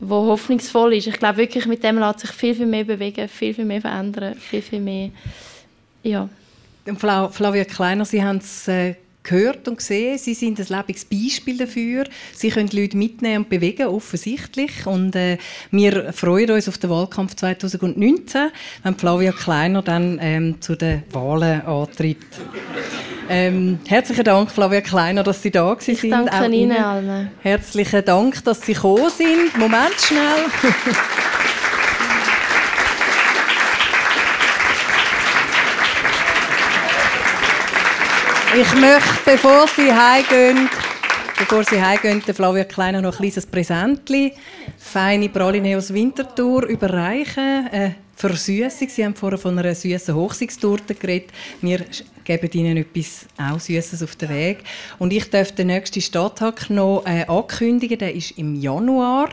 wo 0.00 0.14
hoffnungsvoll 0.26 0.94
ist. 0.94 1.06
Ich 1.06 1.18
glaube 1.18 1.38
wirklich, 1.38 1.66
mit 1.66 1.82
dem 1.82 1.98
lässt 1.98 2.20
sich 2.20 2.30
viel, 2.30 2.54
viel 2.54 2.66
mehr 2.66 2.84
bewegen, 2.84 3.28
viel, 3.28 3.54
viel 3.54 3.64
mehr 3.64 3.80
verändern, 3.80 4.34
viel, 4.34 4.62
viel 4.62 4.80
mehr, 4.80 5.10
ja. 6.02 6.28
Flavia 6.96 7.64
Kleiner, 7.64 8.04
Sie 8.04 8.22
haben 8.22 8.36
es 8.38 8.68
äh, 8.68 8.94
gehört 9.26 9.68
und 9.68 9.78
gesehen. 9.78 10.18
Sie 10.18 10.34
sind 10.34 10.58
ein 10.58 10.66
lebendiges 10.66 11.04
Beispiel 11.04 11.58
dafür. 11.58 12.04
Sie 12.34 12.50
können 12.50 12.70
Leute 12.72 12.96
mitnehmen 12.96 13.44
und 13.44 13.48
bewegen, 13.48 13.86
offensichtlich. 13.88 14.86
Und 14.86 15.14
äh, 15.16 15.38
wir 15.70 16.12
freuen 16.12 16.50
uns 16.50 16.68
auf 16.68 16.78
den 16.78 16.90
Wahlkampf 16.90 17.34
2019, 17.34 18.50
wenn 18.82 18.94
Flavia 18.94 19.32
Kleiner 19.32 19.82
dann 19.82 20.18
ähm, 20.22 20.60
zu 20.60 20.76
den 20.76 21.02
Wahlen 21.12 21.62
antritt. 21.62 22.18
Ähm, 23.28 23.80
herzlichen 23.86 24.24
Dank, 24.24 24.50
Flavia 24.50 24.80
Kleiner, 24.80 25.22
dass 25.22 25.42
Sie 25.42 25.50
da 25.50 25.76
sind. 25.78 26.04
Ich 26.04 26.10
danke 26.10 26.46
Ihnen, 26.46 26.52
Ihnen 26.52 26.76
allen. 26.76 27.30
Herzlichen 27.42 28.04
Dank, 28.04 28.44
dass 28.44 28.62
Sie 28.62 28.74
gekommen 28.74 29.10
sind. 29.10 29.56
Moment 29.58 29.94
schnell. 30.00 30.46
Ich 38.58 38.74
möchte, 38.74 39.20
bevor 39.26 39.68
Sie 39.68 39.92
heimgehen, 39.92 40.70
bevor 41.38 41.62
Sie 41.62 41.78
heimgehen, 41.78 42.22
der 42.26 42.34
Flavia 42.34 42.64
Kleiner 42.64 43.02
noch 43.02 43.12
ein 43.12 43.18
kleines 43.18 43.44
Präsentchen, 43.44 44.30
feine 44.78 45.28
Praline 45.28 45.76
aus 45.76 45.92
Winterthur 45.92 46.64
überreichen. 46.64 47.68
Eine 47.70 47.96
Versüßung. 48.14 48.88
Sie 48.88 49.04
haben 49.04 49.14
vorher 49.14 49.36
von 49.36 49.58
einer 49.58 49.74
süßen 49.74 50.14
Hochsigstorte 50.14 50.94
geredet. 50.94 51.32
Wir 51.60 51.84
geben 52.24 52.50
Ihnen 52.50 52.78
etwas 52.78 53.26
auch 53.36 53.60
Süßes 53.60 54.02
auf 54.02 54.16
den 54.16 54.30
Weg. 54.30 54.64
Und 54.98 55.12
ich 55.12 55.28
darf 55.28 55.52
den 55.52 55.66
nächsten 55.66 56.00
Stadttag 56.00 56.70
noch 56.70 57.04
äh, 57.04 57.26
ankündigen. 57.26 57.98
Der 57.98 58.14
ist 58.14 58.38
im 58.38 58.54
Januar. 58.54 59.28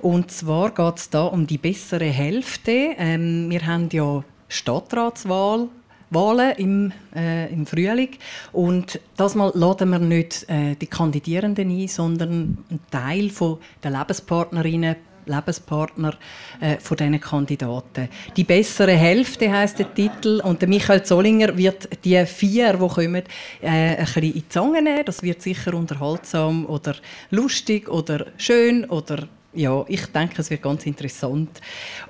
Und 0.00 0.32
zwar 0.32 0.70
geht 0.70 0.98
es 0.98 1.10
da 1.10 1.26
um 1.26 1.46
die 1.46 1.58
bessere 1.58 2.06
Hälfte. 2.06 2.96
Ähm, 2.98 3.48
wir 3.50 3.64
haben 3.64 3.88
ja 3.92 4.24
Stadtratswahl 4.48 5.68
Wahlen 6.14 6.52
im, 6.56 6.92
äh, 7.14 7.52
im 7.52 7.66
Frühling. 7.66 8.10
Und 8.52 9.00
das 9.16 9.34
Mal 9.34 9.52
laden 9.54 9.90
wir 9.90 9.98
nicht 9.98 10.48
äh, 10.48 10.74
die 10.76 10.86
Kandidierenden 10.86 11.70
ein, 11.70 11.88
sondern 11.88 12.58
einen 12.70 12.80
Teil 12.90 13.30
der 13.82 13.90
Lebenspartnerinnen 13.90 14.96
Lebenspartner 15.26 16.14
äh, 16.60 16.76
von 16.76 16.96
diesen 16.96 17.20
Kandidaten. 17.20 18.08
Die 18.36 18.44
bessere 18.44 18.92
Hälfte 18.92 19.50
heißt 19.50 19.78
der 19.78 19.94
Titel 19.94 20.40
und 20.44 20.60
der 20.60 20.68
Michael 20.68 21.02
Zollinger 21.02 21.56
wird 21.56 22.04
die 22.04 22.24
vier, 22.26 22.74
die 22.74 22.88
kommen, 22.88 23.22
äh, 23.62 23.68
ein 23.68 23.96
bisschen 23.96 24.22
in 24.22 24.32
die 24.32 24.48
Zange 24.48 24.82
nehmen. 24.82 25.04
Das 25.04 25.22
wird 25.22 25.42
sicher 25.42 25.74
unterhaltsam 25.74 26.66
oder 26.66 26.94
lustig 27.30 27.88
oder 27.88 28.26
schön 28.36 28.84
oder 28.84 29.28
ja, 29.54 29.84
ich 29.88 30.06
denke, 30.06 30.40
es 30.40 30.50
wird 30.50 30.62
ganz 30.62 30.84
interessant. 30.86 31.60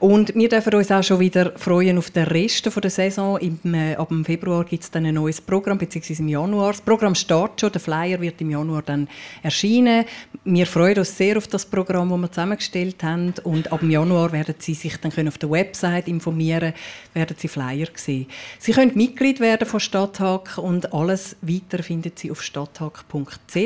Und 0.01 0.35
wir 0.35 0.49
dürfen 0.49 0.75
uns 0.75 0.91
auch 0.91 1.03
schon 1.03 1.21
wieder 1.21 1.53
freuen 1.57 1.99
auf 1.99 2.11
den 2.11 2.25
Rest 2.27 2.69
der 2.83 2.91
Saison. 2.91 3.39
Im, 3.39 3.75
äh, 3.75 3.95
ab 3.97 4.09
dem 4.09 4.25
Februar 4.25 4.65
gibt 4.65 4.83
es 4.83 4.91
dann 4.91 5.07
ein 5.07 5.15
neues 5.15 5.41
Programm, 5.41 5.79
beziehungsweise 5.79 6.23
im 6.23 6.29
Januar. 6.29 6.73
Das 6.73 6.81
Programm 6.81 7.15
startet 7.15 7.61
schon, 7.61 7.73
der 7.73 7.81
Flyer 7.81 8.21
wird 8.21 8.41
im 8.41 8.51
Januar 8.51 8.83
dann 8.83 9.09
erscheinen. 9.43 10.05
Wir 10.45 10.67
freuen 10.67 10.99
uns 10.99 11.17
sehr 11.17 11.37
auf 11.37 11.47
das 11.47 11.67
Programm, 11.67 12.11
das 12.11 12.21
wir 12.21 12.33
zusammengestellt 12.33 13.03
haben. 13.03 13.35
Und 13.45 13.73
ab 13.73 13.81
dem 13.81 13.91
Januar 13.91 14.33
werden 14.33 14.55
Sie 14.59 14.75
sich 14.75 14.97
dann 14.99 15.13
können 15.13 15.29
auf 15.29 15.39
der 15.39 15.51
Website 15.51 16.09
informieren, 16.09 16.73
werden 17.13 17.37
Sie 17.39 17.49
Flyer 17.49 17.89
sehen. 17.95 18.27
Sie 18.59 18.73
können 18.73 18.93
Mitglied 18.95 19.41
werden 19.41 19.67
von 19.69 19.81
Stadthack 19.81 20.59
und 20.59 20.93
alles 20.93 21.37
weitere 21.43 21.83
finden 21.83 22.13
Sie 22.15 22.31
auf 22.31 22.43
stadthack.ch. 22.43 23.57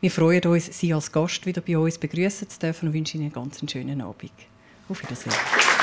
Wir 0.00 0.10
freuen 0.10 0.44
uns, 0.44 0.78
Sie 0.78 0.92
als 0.92 1.10
Gast 1.10 1.46
wieder 1.46 1.60
bei 1.60 1.78
uns 1.78 1.98
begrüßen 1.98 2.48
zu 2.48 2.58
dürfen 2.58 2.92
wünsche 2.98 3.16
Ihnen 3.16 3.26
einen 3.26 3.32
ganz 3.32 3.70
schönen 3.70 4.00
Abend. 4.00 4.32
Auf 4.88 5.02
Wiedersehen. 5.02 5.77